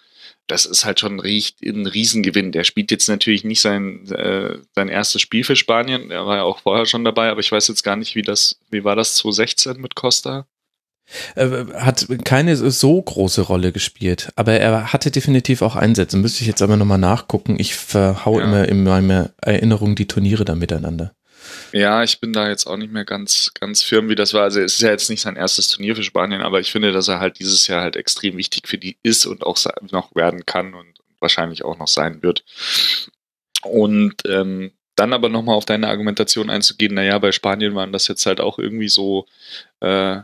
das 0.47 0.65
ist 0.65 0.85
halt 0.85 1.01
schon 1.01 1.21
ein 1.21 1.87
Riesengewinn. 1.87 2.53
Der 2.53 2.65
spielt 2.65 2.91
jetzt 2.91 3.09
natürlich 3.09 3.45
nicht 3.45 3.61
sein, 3.61 4.07
äh, 4.11 4.59
sein 4.75 4.89
erstes 4.89 5.21
Spiel 5.21 5.45
für 5.45 5.57
Spanien. 5.57 6.11
Er 6.11 6.27
war 6.27 6.37
ja 6.37 6.43
auch 6.43 6.61
vorher 6.61 6.87
schon 6.87 7.05
dabei, 7.05 7.31
aber 7.31 7.41
ich 7.41 7.53
weiß 7.53 7.69
jetzt 7.69 7.83
gar 7.83 7.97
nicht, 7.97 8.15
wie 8.15 8.23
das, 8.23 8.59
wie 8.71 8.85
war 8.85 8.97
das 8.97 9.17
2016 9.17 9.81
mit 9.81 9.95
Costa? 9.95 10.47
Äh, 11.35 11.67
hat 11.75 12.07
keine 12.25 12.57
so 12.57 13.01
große 13.01 13.43
Rolle 13.43 13.73
gespielt, 13.73 14.31
aber 14.37 14.53
er 14.53 14.93
hatte 14.93 15.11
definitiv 15.11 15.63
auch 15.63 15.77
Einsätze. 15.77 16.17
Müsste 16.17 16.43
ich 16.43 16.47
jetzt 16.47 16.63
aber 16.63 16.77
nochmal 16.77 16.99
nachgucken. 16.99 17.57
Ich 17.59 17.75
verhau 17.75 18.39
ja. 18.39 18.45
immer 18.45 18.69
in 18.69 18.85
meiner 18.85 19.31
Erinnerung 19.41 19.95
die 19.95 20.09
Turniere 20.09 20.45
da 20.45 20.55
miteinander. 20.55 21.13
Ja, 21.73 22.03
ich 22.03 22.21
bin 22.21 22.33
da 22.33 22.49
jetzt 22.49 22.67
auch 22.67 22.77
nicht 22.77 22.93
mehr 22.93 23.05
ganz, 23.05 23.53
ganz 23.59 23.83
firm, 23.83 24.09
wie 24.09 24.15
das 24.15 24.35
war. 24.35 24.43
Also 24.43 24.61
es 24.61 24.75
ist 24.75 24.83
ja 24.83 24.91
jetzt 24.91 25.11
nicht 25.11 25.21
sein 25.21 25.37
erstes 25.37 25.69
Turnier 25.69 25.97
für 25.97 26.03
Spanien, 26.03 26.43
aber 26.43 26.61
ich 26.61 26.73
finde, 26.73 26.93
dass 26.93 27.09
er 27.09 27.21
halt 27.21 27.39
dieses 27.39 27.67
Jahr 27.67 27.83
halt 27.83 27.97
extrem 27.97 28.37
wichtig 28.37 28.69
für 28.69 28.79
die 28.79 28.97
ist 29.03 29.27
und 29.27 29.45
auch 29.45 29.59
noch 29.91 30.15
werden 30.15 30.47
kann 30.47 30.75
und 30.75 30.95
wahrscheinlich 31.21 31.65
auch 31.65 31.79
noch 31.79 31.89
sein 31.89 32.23
wird. 32.23 32.45
Und 33.63 34.15
ähm, 34.27 34.73
dann 34.97 35.13
aber 35.13 35.29
nochmal 35.29 35.57
auf 35.57 35.65
deine 35.65 35.89
Argumentation 35.89 36.51
einzugehen, 36.51 36.95
naja, 36.95 37.19
bei 37.19 37.33
Spanien 37.33 37.75
waren 37.75 37.93
das 37.93 38.09
jetzt 38.09 38.27
halt 38.27 38.41
auch 38.41 38.59
irgendwie 38.59 38.89
so, 38.89 39.27
äh, 39.81 40.21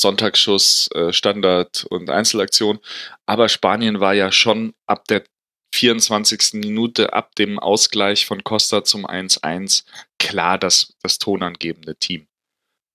Sonntagsschuss, 0.00 0.88
äh, 0.94 1.12
Standard 1.12 1.84
und 1.90 2.08
Einzelaktion. 2.08 2.78
Aber 3.26 3.48
Spanien 3.48 4.00
war 4.00 4.14
ja 4.14 4.32
schon 4.32 4.74
ab 4.86 5.04
der 5.08 5.24
24. 5.72 6.54
Minute, 6.54 7.12
ab 7.12 7.34
dem 7.36 7.58
Ausgleich 7.58 8.26
von 8.26 8.42
Costa 8.44 8.84
zum 8.84 9.06
1-1 9.06 9.84
klar 10.18 10.58
das, 10.58 10.94
das 11.02 11.18
tonangebende 11.18 11.96
Team. 11.96 12.26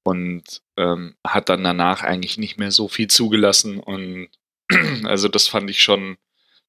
Und 0.05 0.61
ähm, 0.77 1.15
hat 1.25 1.49
dann 1.49 1.63
danach 1.63 2.03
eigentlich 2.03 2.37
nicht 2.37 2.57
mehr 2.57 2.71
so 2.71 2.87
viel 2.87 3.07
zugelassen. 3.07 3.79
Und 3.79 4.29
also 5.03 5.27
das 5.27 5.47
fand 5.47 5.69
ich 5.69 5.81
schon, 5.81 6.17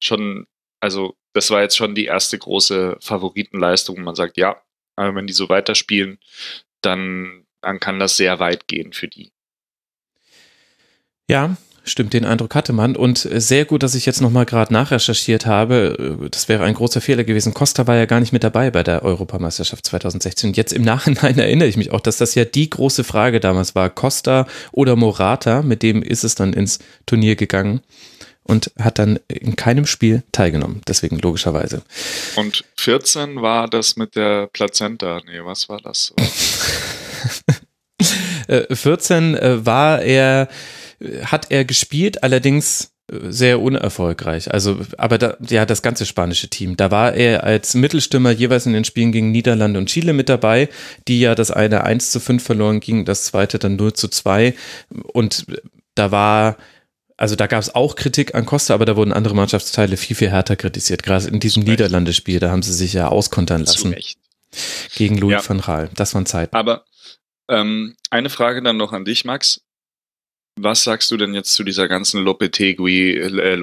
schon, 0.00 0.46
also 0.80 1.16
das 1.32 1.50
war 1.50 1.62
jetzt 1.62 1.76
schon 1.76 1.94
die 1.94 2.04
erste 2.04 2.38
große 2.38 2.98
Favoritenleistung. 3.00 4.02
Man 4.02 4.14
sagt, 4.14 4.36
ja, 4.36 4.62
wenn 4.96 5.26
die 5.26 5.32
so 5.32 5.48
weiterspielen, 5.48 6.20
dann, 6.80 7.46
dann 7.60 7.80
kann 7.80 7.98
das 7.98 8.16
sehr 8.16 8.38
weit 8.38 8.68
gehen 8.68 8.92
für 8.92 9.08
die. 9.08 9.32
Ja, 11.28 11.56
stimmt, 11.84 12.12
den 12.12 12.24
Eindruck 12.24 12.54
hatte 12.54 12.72
man. 12.72 12.96
Und 12.96 13.18
sehr 13.18 13.64
gut, 13.64 13.82
dass 13.82 13.94
ich 13.94 14.06
jetzt 14.06 14.20
nochmal 14.20 14.46
gerade 14.46 14.72
nachrecherchiert 14.72 15.46
habe. 15.46 16.28
Das 16.30 16.48
wäre 16.48 16.64
ein 16.64 16.74
großer 16.74 17.00
Fehler 17.00 17.24
gewesen. 17.24 17.54
Costa 17.54 17.86
war 17.86 17.96
ja 17.96 18.06
gar 18.06 18.20
nicht 18.20 18.32
mit 18.32 18.44
dabei 18.44 18.70
bei 18.70 18.82
der 18.82 19.02
Europameisterschaft 19.02 19.86
2016. 19.86 20.50
Und 20.50 20.56
jetzt 20.56 20.72
im 20.72 20.82
Nachhinein 20.82 21.38
erinnere 21.38 21.68
ich 21.68 21.76
mich 21.76 21.92
auch, 21.92 22.00
dass 22.00 22.16
das 22.16 22.34
ja 22.34 22.44
die 22.44 22.70
große 22.70 23.04
Frage 23.04 23.40
damals 23.40 23.74
war. 23.74 23.90
Costa 23.90 24.46
oder 24.72 24.96
Morata, 24.96 25.62
mit 25.62 25.82
dem 25.82 26.02
ist 26.02 26.24
es 26.24 26.34
dann 26.34 26.52
ins 26.52 26.78
Turnier 27.06 27.36
gegangen 27.36 27.80
und 28.44 28.70
hat 28.78 28.98
dann 28.98 29.18
in 29.28 29.56
keinem 29.56 29.86
Spiel 29.86 30.22
teilgenommen. 30.32 30.82
Deswegen 30.86 31.18
logischerweise. 31.18 31.82
Und 32.36 32.64
14 32.76 33.42
war 33.42 33.68
das 33.68 33.96
mit 33.96 34.16
der 34.16 34.48
Plazenta. 34.48 35.20
Nee, 35.26 35.40
was 35.42 35.68
war 35.68 35.80
das? 35.80 36.12
14 38.48 39.34
äh, 39.34 39.38
äh, 39.38 39.66
war 39.66 40.02
er 40.02 40.48
hat 41.24 41.50
er 41.50 41.64
gespielt, 41.64 42.22
allerdings 42.22 42.92
äh, 43.10 43.30
sehr 43.30 43.60
unerfolgreich. 43.60 44.52
Also, 44.52 44.80
aber 44.96 45.18
da, 45.18 45.36
ja, 45.48 45.66
das 45.66 45.82
ganze 45.82 46.06
spanische 46.06 46.48
Team. 46.48 46.76
Da 46.76 46.90
war 46.90 47.14
er 47.14 47.44
als 47.44 47.74
Mittelstimmer 47.74 48.30
jeweils 48.30 48.66
in 48.66 48.72
den 48.72 48.84
Spielen 48.84 49.12
gegen 49.12 49.30
Niederlande 49.30 49.78
und 49.78 49.86
Chile 49.86 50.12
mit 50.12 50.28
dabei, 50.28 50.68
die 51.08 51.20
ja 51.20 51.34
das 51.34 51.50
eine 51.50 51.84
1 51.84 52.10
zu 52.10 52.20
5 52.20 52.42
verloren 52.42 52.80
ging, 52.80 53.04
das 53.04 53.24
zweite 53.24 53.58
dann 53.58 53.76
0 53.76 53.92
zu 53.92 54.08
2. 54.08 54.54
Und 55.12 55.46
da 55.94 56.10
war, 56.10 56.56
also 57.16 57.36
da 57.36 57.46
gab 57.46 57.60
es 57.60 57.74
auch 57.74 57.96
Kritik 57.96 58.34
an 58.34 58.46
Costa, 58.46 58.74
aber 58.74 58.86
da 58.86 58.96
wurden 58.96 59.12
andere 59.12 59.34
Mannschaftsteile 59.34 59.96
viel, 59.96 60.16
viel 60.16 60.30
härter 60.30 60.56
kritisiert. 60.56 61.02
Gerade 61.02 61.28
in 61.28 61.40
diesem 61.40 61.62
Niederlande-Spiel, 61.62 62.40
da 62.40 62.50
haben 62.50 62.62
sie 62.62 62.72
sich 62.72 62.94
ja 62.94 63.08
auskontern 63.08 63.64
lassen. 63.64 63.94
Gegen 64.94 65.18
Louis 65.18 65.42
ja. 65.42 65.48
van 65.48 65.60
Gaal. 65.60 65.90
Das 65.94 66.14
waren 66.14 66.26
Zeiten. 66.26 66.54
Aber 66.54 66.84
ähm, 67.48 67.96
eine 68.10 68.30
Frage 68.30 68.62
dann 68.62 68.76
noch 68.76 68.92
an 68.92 69.04
dich, 69.04 69.24
Max. 69.24 69.63
Was 70.56 70.84
sagst 70.84 71.10
du 71.10 71.16
denn 71.16 71.34
jetzt 71.34 71.52
zu 71.54 71.64
dieser 71.64 71.88
ganzen 71.88 72.22
äh, 73.16 73.54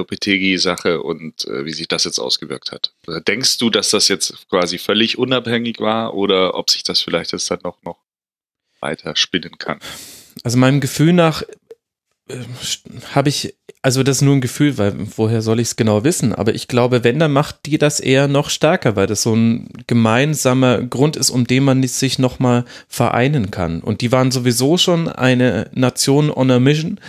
und 1.01 1.45
äh, 1.45 1.65
wie 1.65 1.71
sich 1.71 1.87
das 1.87 2.03
jetzt 2.03 2.19
ausgewirkt 2.19 2.71
hat? 2.71 2.93
Denkst 3.27 3.57
du, 3.59 3.69
dass 3.69 3.91
das 3.91 4.09
jetzt 4.09 4.47
quasi 4.49 4.77
völlig 4.77 5.17
unabhängig 5.17 5.79
war 5.79 6.13
oder 6.13 6.55
ob 6.55 6.69
sich 6.69 6.83
das 6.83 7.01
vielleicht 7.01 7.31
jetzt 7.31 7.49
dann 7.49 7.59
noch, 7.63 7.81
noch 7.83 7.99
weiter 8.81 9.15
spinnen 9.15 9.57
kann? 9.57 9.79
Also 10.43 10.57
meinem 10.57 10.81
Gefühl 10.81 11.13
nach 11.13 11.43
äh, 12.27 12.39
habe 13.15 13.29
ich 13.29 13.55
also 13.83 14.03
das 14.03 14.17
ist 14.17 14.21
nur 14.21 14.35
ein 14.35 14.41
Gefühl, 14.41 14.77
weil 14.77 14.93
woher 15.15 15.41
soll 15.41 15.59
ich 15.59 15.69
es 15.69 15.75
genau 15.75 16.03
wissen? 16.03 16.35
Aber 16.35 16.53
ich 16.53 16.67
glaube, 16.67 17.03
wenn, 17.03 17.17
dann 17.17 17.31
macht 17.31 17.65
die 17.65 17.79
das 17.79 17.99
eher 17.99 18.27
noch 18.27 18.51
stärker, 18.51 18.95
weil 18.95 19.07
das 19.07 19.23
so 19.23 19.35
ein 19.35 19.69
gemeinsamer 19.87 20.83
Grund 20.83 21.17
ist, 21.17 21.31
um 21.31 21.47
den 21.47 21.63
man 21.63 21.81
sich 21.83 22.19
nochmal 22.19 22.65
vereinen 22.87 23.49
kann. 23.49 23.81
Und 23.81 24.01
die 24.01 24.11
waren 24.11 24.29
sowieso 24.29 24.77
schon 24.77 25.09
eine 25.09 25.69
Nation 25.73 26.29
on 26.29 26.51
a 26.51 26.59
mission, 26.59 26.99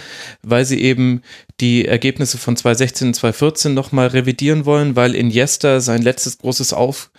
weil 0.42 0.64
sie 0.64 0.80
eben 0.80 1.22
die 1.60 1.86
Ergebnisse 1.86 2.38
von 2.38 2.56
2016 2.56 3.08
und 3.08 3.14
2014 3.14 3.74
nochmal 3.74 4.08
revidieren 4.08 4.64
wollen, 4.66 4.96
weil 4.96 5.14
Iniesta 5.14 5.80
sein 5.80 6.02
letztes 6.02 6.38
großes 6.38 6.72
Auf, 6.72 7.10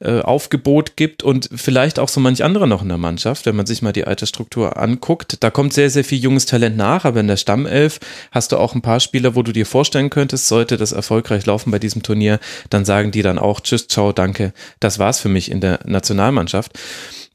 äh, 0.00 0.20
Aufgebot 0.20 0.96
gibt 0.96 1.22
und 1.22 1.48
vielleicht 1.54 1.98
auch 1.98 2.08
so 2.08 2.20
manch 2.20 2.42
andere 2.42 2.66
noch 2.66 2.82
in 2.82 2.88
der 2.88 2.98
Mannschaft, 2.98 3.46
wenn 3.46 3.56
man 3.56 3.66
sich 3.66 3.82
mal 3.82 3.92
die 3.92 4.04
alte 4.04 4.26
Struktur 4.26 4.76
anguckt. 4.76 5.36
Da 5.40 5.50
kommt 5.50 5.72
sehr, 5.72 5.90
sehr 5.90 6.04
viel 6.04 6.18
junges 6.18 6.46
Talent 6.46 6.76
nach, 6.76 7.04
aber 7.04 7.20
in 7.20 7.28
der 7.28 7.36
Stammelf 7.36 8.00
hast 8.30 8.52
du 8.52 8.56
auch 8.56 8.74
ein 8.74 8.82
paar 8.82 9.00
Spieler, 9.00 9.36
wo 9.36 9.42
du 9.42 9.52
dir 9.52 9.66
vorstellen 9.66 10.10
könntest, 10.10 10.48
sollte 10.48 10.76
das 10.76 10.92
erfolgreich 10.92 11.46
laufen 11.46 11.70
bei 11.70 11.78
diesem 11.78 12.02
Turnier, 12.02 12.40
dann 12.70 12.84
sagen 12.84 13.12
die 13.12 13.22
dann 13.22 13.38
auch 13.38 13.60
Tschüss, 13.60 13.88
ciao, 13.88 14.12
danke. 14.12 14.52
Das 14.80 14.98
war's 14.98 15.20
für 15.20 15.28
mich 15.28 15.50
in 15.50 15.60
der 15.60 15.80
Nationalmannschaft. 15.84 16.72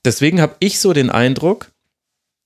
Deswegen 0.03 0.41
habe 0.41 0.55
ich 0.59 0.79
so 0.79 0.93
den 0.93 1.09
Eindruck, 1.09 1.71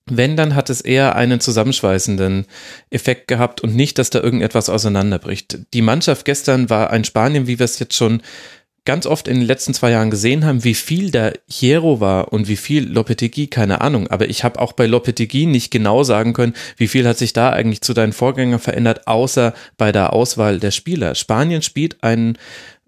wenn, 0.09 0.35
dann 0.35 0.55
hat 0.55 0.69
es 0.69 0.81
eher 0.81 1.15
einen 1.15 1.39
zusammenschweißenden 1.39 2.45
Effekt 2.89 3.27
gehabt 3.27 3.61
und 3.61 3.75
nicht, 3.75 3.97
dass 3.97 4.09
da 4.09 4.19
irgendetwas 4.19 4.69
auseinanderbricht. 4.69 5.59
Die 5.73 5.81
Mannschaft 5.81 6.25
gestern 6.25 6.69
war 6.69 6.89
ein 6.89 7.03
Spanien, 7.03 7.47
wie 7.47 7.59
wir 7.59 7.65
es 7.65 7.79
jetzt 7.79 7.95
schon 7.95 8.21
ganz 8.83 9.05
oft 9.05 9.27
in 9.27 9.37
den 9.37 9.45
letzten 9.45 9.75
zwei 9.75 9.91
Jahren 9.91 10.09
gesehen 10.09 10.43
haben, 10.43 10.63
wie 10.63 10.73
viel 10.73 11.11
da 11.11 11.31
Hierro 11.47 11.99
war 11.99 12.33
und 12.33 12.47
wie 12.47 12.55
viel 12.55 12.91
Lopetegui, 12.91 13.47
keine 13.47 13.81
Ahnung. 13.81 14.07
Aber 14.07 14.27
ich 14.27 14.43
habe 14.43 14.59
auch 14.59 14.73
bei 14.73 14.87
Lopetegui 14.87 15.45
nicht 15.45 15.69
genau 15.69 16.03
sagen 16.03 16.33
können, 16.33 16.53
wie 16.77 16.87
viel 16.87 17.07
hat 17.07 17.19
sich 17.19 17.33
da 17.33 17.51
eigentlich 17.51 17.81
zu 17.81 17.93
deinen 17.93 18.13
Vorgängern 18.13 18.59
verändert, 18.59 19.07
außer 19.07 19.53
bei 19.77 19.91
der 19.91 20.13
Auswahl 20.13 20.59
der 20.59 20.71
Spieler. 20.71 21.13
Spanien 21.13 21.61
spielt 21.61 22.03
einen 22.03 22.37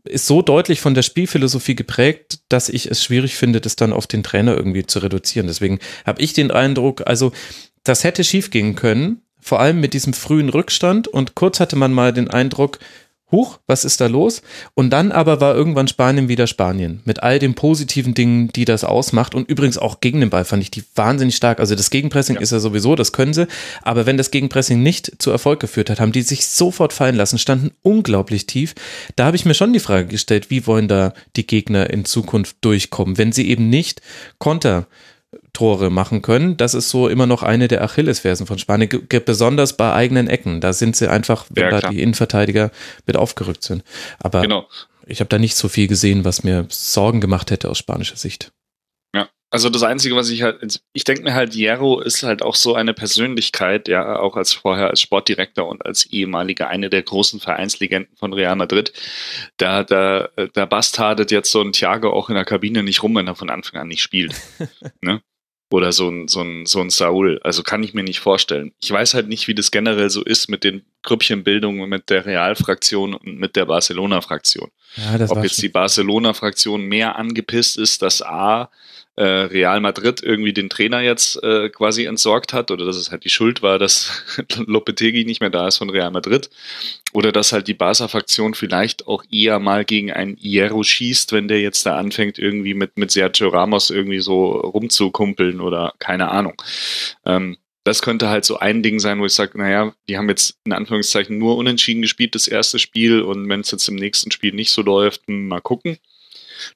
ist 0.04 0.28
so 0.28 0.42
deutlich 0.42 0.82
von 0.82 0.94
der 0.94 1.02
Spielphilosophie 1.02 1.76
geprägt, 1.76 2.39
dass 2.50 2.70
ich 2.70 2.89
es 2.89 3.04
schwierig 3.04 3.36
finde, 3.36 3.62
das 3.62 3.76
dann 3.76 3.94
auf 3.94 4.08
den 4.08 4.24
Trainer 4.24 4.56
irgendwie 4.56 4.86
zu 4.86 5.00
reduzieren. 5.00 5.48
Deswegen 5.48 5.80
habe 6.06 6.22
ich 6.22 6.34
den 6.34 6.52
Eindruck, 6.52 7.08
also 7.08 7.32
das 7.84 8.04
hätte 8.04 8.24
schiefgehen 8.24 8.76
können, 8.76 9.22
vor 9.39 9.60
allem 9.60 9.80
mit 9.80 9.94
diesem 9.94 10.13
frühen 10.13 10.50
Rückstand 10.50 11.08
und 11.08 11.36
kurz 11.36 11.60
hatte 11.60 11.76
man 11.76 11.92
mal 11.92 12.13
den 12.13 12.30
Eindruck, 12.30 12.80
huch, 13.34 13.60
was 13.67 13.84
ist 13.84 14.00
da 14.00 14.08
los? 14.08 14.41
Und 14.76 14.91
dann 14.91 15.12
aber 15.12 15.41
war 15.41 15.54
irgendwann 15.56 15.89
Spanien 15.89 16.30
wieder 16.30 16.48
Spanien 16.48 17.02
mit 17.04 17.22
all 17.22 17.39
den 17.39 17.56
positiven 17.56 18.13
Dingen, 18.13 18.48
die 18.50 18.63
das 18.63 18.86
ausmacht. 18.86 19.36
Und 19.36 19.50
übrigens 19.50 19.78
auch 19.78 20.00
gegen 20.00 20.22
den 20.22 20.30
Ball 20.30 20.46
fand 20.46 20.63
ich 20.63 20.72
die 20.72 20.84
wahnsinnig 20.96 21.36
stark. 21.36 21.60
Also 21.60 21.76
das 21.76 21.89
Gegenpressing 21.89 22.36
ja. 22.36 22.41
ist 22.41 22.52
ja 22.52 22.60
sowieso, 22.60 22.96
das 22.96 23.12
können 23.12 23.34
sie. 23.34 23.48
Aber 23.82 24.06
wenn 24.06 24.15
das 24.15 24.32
Gegenpressing 24.32 24.82
nicht 24.82 25.22
zu 25.22 25.32
Erfolg 25.32 25.60
geführt 25.60 25.89
hat, 25.89 26.00
haben 26.00 26.13
die 26.13 26.22
sich 26.22 26.48
sofort 26.48 26.93
fallen 26.93 27.15
lassen, 27.15 27.38
standen 27.38 27.72
unglaublich 27.82 28.46
tief. 28.46 28.76
Da 29.17 29.26
habe 29.26 29.36
ich 29.36 29.43
mir 29.43 29.56
schon 29.56 29.74
die 29.74 29.80
Frage 29.80 30.08
gestellt, 30.08 30.50
wie 30.50 30.65
wollen 30.65 30.88
da 30.88 31.13
die 31.36 31.46
Gegner 31.46 31.89
in 31.89 32.06
Zukunft 32.06 32.58
durchkommen, 32.62 33.17
wenn 33.17 33.34
sie 33.34 33.50
eben 33.50 33.69
nicht 33.69 34.02
Konter 34.38 34.88
Tore 35.54 35.92
machen 35.92 36.24
können. 36.24 36.58
Das 36.58 36.74
ist 36.74 36.89
so 36.89 37.08
immer 37.08 37.28
noch 37.28 37.44
eine 37.44 37.68
der 37.68 37.84
Achillesfersen 37.84 38.48
von 38.48 38.58
Spanien, 38.58 39.08
besonders 39.08 39.78
bei 39.78 39.94
eigenen 39.94 40.28
Ecken. 40.28 40.62
Da 40.62 40.74
sind 40.74 40.96
sie 40.96 41.10
einfach, 41.10 41.46
wenn 41.52 41.66
ja, 41.66 41.80
da 41.80 41.89
die 41.89 42.02
Innenverteidiger 42.02 42.72
mit 43.06 43.16
aufgerückt 43.16 43.63
sind. 43.63 43.84
Aber 44.20 44.42
genau. 44.42 44.68
ich 45.06 45.20
habe 45.20 45.30
da 45.30 45.38
nicht 45.38 45.56
so 45.56 45.70
viel 45.70 45.88
gesehen, 45.88 46.26
was 46.26 46.44
mir 46.44 46.66
Sorgen 46.70 47.22
gemacht 47.22 47.52
hätte 47.52 47.70
aus 47.70 47.78
spanischer 47.78 48.18
Sicht. 48.18 48.52
Ja, 49.16 49.30
also 49.52 49.70
das 49.70 49.84
Einzige, 49.84 50.16
was 50.16 50.32
ich 50.32 50.42
halt, 50.42 50.82
ich 50.92 51.04
denke 51.04 51.22
mir 51.22 51.36
halt, 51.36 51.54
Hierro 51.54 52.00
ist 52.00 52.24
halt 52.24 52.42
auch 52.42 52.56
so 52.56 52.74
eine 52.74 52.96
Persönlichkeit, 52.96 53.88
ja, 53.88 54.18
auch 54.18 54.36
als 54.36 54.54
vorher 54.54 54.89
als 54.89 55.02
Sportdirektor 55.02 55.68
und 55.68 55.86
als 55.86 56.08
ehemaliger 56.08 56.68
eine 56.68 56.89
der 56.89 57.04
großen 57.04 57.39
Vereinslegenden 57.39 58.18
von 58.18 58.34
Real 58.34 58.56
Madrid. 58.56 58.92
Da, 59.58 59.84
da, 59.84 60.30
da 60.54 60.66
bastardet 60.66 61.30
jetzt 61.30 61.52
so 61.52 61.62
ein 61.62 61.74
Thiago 61.74 62.10
auch 62.10 62.30
in 62.30 62.36
der 62.36 62.46
Kabine 62.46 62.82
nicht 62.82 63.04
rum, 63.04 63.16
wenn 63.16 63.28
er 63.28 63.36
von 63.36 63.52
Anfang 63.52 63.80
an 63.82 63.88
nicht 63.89 64.02
spielt. 64.02 64.34
ne? 65.02 65.22
Oder 65.74 65.92
so 65.92 66.08
ein, 66.08 66.28
so 66.28 66.42
ein, 66.42 66.68
so 66.68 66.82
ein 66.82 66.92
Saul. 66.92 67.40
Also 67.44 67.64
kann 67.64 67.82
ich 67.82 67.96
mir 67.96 68.04
nicht 68.04 68.20
vorstellen. 68.20 68.74
Ich 68.80 68.92
weiß 68.92 69.16
halt 69.16 69.28
nicht, 69.28 69.48
wie 69.48 69.56
das 69.56 69.72
generell 69.72 70.12
so 70.12 70.24
ist 70.24 70.48
mit 70.48 70.64
den 70.64 70.84
Grüppchenbildungen 71.02 71.90
mit 71.90 72.12
der 72.12 72.28
Real-Fraktion 72.28 73.16
und 73.16 73.40
mit 73.40 73.56
der 73.56 73.66
Barcelona-Fraktion. 73.66 74.70
Ja, 74.98 75.32
Ob 75.32 75.42
jetzt 75.42 75.60
die 75.64 75.70
Barcelona-Fraktion 75.70 76.84
mehr 76.84 77.16
angepisst 77.16 77.80
ist, 77.80 78.04
dass 78.04 78.22
A, 78.22 78.70
äh, 79.15 79.23
Real 79.23 79.80
Madrid 79.80 80.21
irgendwie 80.23 80.54
den 80.54 80.69
Trainer 80.69 81.02
jetzt 81.02 81.41
äh, 81.43 81.69
quasi 81.69 82.06
entsorgt 82.06 82.54
hat 82.54 82.71
oder 82.71 82.86
dass 82.86 82.97
es 82.97 83.12
halt 83.12 83.23
die 83.23 83.30
Schuld 83.30 83.62
war, 83.62 83.78
dass 83.78 84.23
Lopetegui 84.65 85.26
nicht 85.26 85.41
mehr 85.41 85.52
da 85.52 85.67
ist 85.67 85.78
von 85.78 85.89
Real 85.89 86.12
Madrid 86.12 86.49
oder 87.13 87.32
dass 87.32 87.52
halt 87.52 87.67
die 87.67 87.76
Barca-Fraktion 87.76 88.56
vielleicht 88.56 89.08
auch 89.08 89.23
eher 89.30 89.60
mal 89.60 89.86
gegen 89.86 90.12
einen 90.12 90.36
Hierro 90.36 90.84
schießt, 90.84 91.32
wenn 91.32 91.47
der 91.47 91.62
jetzt 91.62 91.86
da 91.86 91.97
anfängt 91.97 92.39
irgendwie 92.39 92.73
mit, 92.73 92.97
mit 92.97 93.12
Sergio 93.12 93.49
Ramos 93.49 93.91
irgendwie 93.91 94.19
so 94.19 94.52
rumzukumpeln 94.52 95.62
oder 95.62 95.93
keine 95.99 96.30
Ahnung. 96.30 96.62
Ähm, 97.26 97.58
das 97.84 98.02
könnte 98.02 98.30
halt 98.30 98.45
so 98.45 98.58
ein 98.58 98.82
Ding 98.82 98.99
sein, 98.99 99.19
wo 99.19 99.26
ich 99.26 99.34
sage, 99.34 99.58
naja, 99.58 99.93
die 100.08 100.17
haben 100.17 100.30
jetzt 100.30 100.58
in 100.63 100.71
Anführungszeichen 100.71 101.38
nur 101.38 101.58
unentschieden 101.58 102.02
gespielt, 102.02 102.34
das 102.34 102.47
erste 102.47 102.80
Spiel, 102.80 103.21
und 103.21 103.47
wenn 103.49 103.60
es 103.60 103.71
jetzt 103.71 103.88
im 103.89 103.95
nächsten 103.95 104.32
Spiel 104.32 104.54
nicht 104.54 104.71
so 104.71 104.82
läuft, 104.82 105.28
mal 105.28 105.60
gucken. 105.60 105.97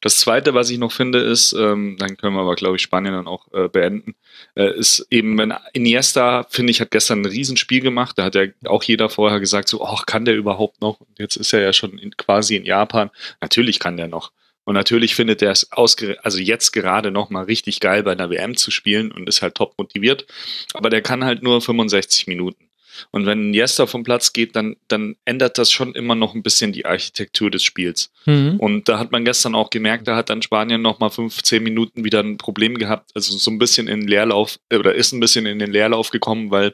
Das 0.02 0.17
zweite, 0.17 0.54
was 0.54 0.69
ich 0.69 0.78
noch 0.78 0.91
finde, 0.91 1.19
ist, 1.19 1.54
ähm, 1.54 1.97
dann 2.00 2.17
können 2.17 2.36
wir 2.36 2.41
aber, 2.41 2.56
glaube 2.56 2.76
ich, 2.76 2.82
Spanien 2.82 3.13
dann 3.13 3.28
auch 3.28 3.52
äh, 3.54 3.67
beenden, 3.67 4.15
äh, 4.56 4.78
ist 4.78 5.06
eben, 5.10 5.38
wenn 5.38 5.54
Iniesta, 5.73 6.45
finde 6.50 6.71
ich, 6.71 6.82
hat 6.82 6.91
gestern 6.91 7.21
ein 7.21 7.26
Riesenspiel 7.26 7.82
gemacht. 7.82 8.17
Da 8.17 8.26
hat 8.26 8.36
ja 8.36 8.45
auch 8.65 8.84
jeder 8.84 9.10
vorher 9.10 9.39
gesagt, 9.39 9.69
so, 9.69 9.84
ach, 9.84 10.06
kann 10.06 10.26
der 10.26 10.36
überhaupt 10.36 10.82
noch? 10.82 11.00
Und 11.00 11.19
jetzt 11.19 11.36
ist 11.36 11.54
er 11.54 11.62
ja 11.62 11.73
schon 11.73 11.97
in, 11.97 12.15
quasi 12.17 12.56
in 12.56 12.65
Japan. 12.65 13.10
Natürlich 13.41 13.80
kann 13.80 13.97
der 13.97 14.08
noch. 14.08 14.32
Und 14.67 14.73
natürlich 14.73 15.15
findet 15.15 15.41
er 15.41 15.52
es 15.52 15.71
ausge 15.71 16.17
also 16.23 16.39
jetzt 16.39 16.71
gerade 16.73 17.10
nochmal 17.10 17.45
richtig 17.45 17.80
geil 17.80 18.04
bei 18.04 18.12
einer 18.12 18.30
WM 18.30 18.58
zu 18.58 18.69
spielen 18.69 19.13
und 19.13 19.30
ist 19.30 19.41
halt 19.41 19.56
top 19.56 19.78
motiviert. 19.78 20.28
Aber 20.73 20.89
der 20.89 21.02
kann 21.02 21.23
halt 21.23 21.41
nur 21.41 21.62
65 21.62 22.28
Minuten. 22.28 22.67
Und 23.12 23.26
wenn 23.26 23.48
Iniesta 23.48 23.86
vom 23.86 24.04
Platz 24.04 24.34
geht, 24.34 24.56
dann, 24.56 24.76
dann 24.88 25.16
ändert 25.26 25.58
das 25.58 25.72
schon 25.72 25.94
immer 25.96 26.16
noch 26.16 26.36
ein 26.36 26.44
bisschen 26.44 26.72
die 26.72 26.86
Architektur 26.86 27.52
des 27.52 27.64
Spiels. 27.64 28.12
Mhm. 28.26 28.60
Und 28.60 28.90
da 28.90 29.00
hat 29.00 29.12
man 29.12 29.26
gestern 29.26 29.56
auch 29.56 29.70
gemerkt, 29.70 30.08
da 30.08 30.16
hat 30.16 30.30
dann 30.30 30.42
Spanien 30.42 30.82
noch 30.82 31.00
mal 31.00 31.10
15 31.10 31.62
Minuten 31.62 32.04
wieder 32.04 32.22
ein 32.22 32.38
Problem 32.38 32.78
gehabt, 32.78 33.12
also 33.16 33.38
so 33.38 33.52
ein 33.52 33.60
bisschen 33.60 33.88
in 33.88 34.02
den 34.02 34.08
Leerlauf, 34.08 34.60
oder 34.74 34.96
ist 34.96 35.12
ein 35.12 35.20
bisschen 35.20 35.46
in 35.46 35.60
den 35.60 35.72
Leerlauf 35.72 36.10
gekommen, 36.10 36.52
weil 36.52 36.74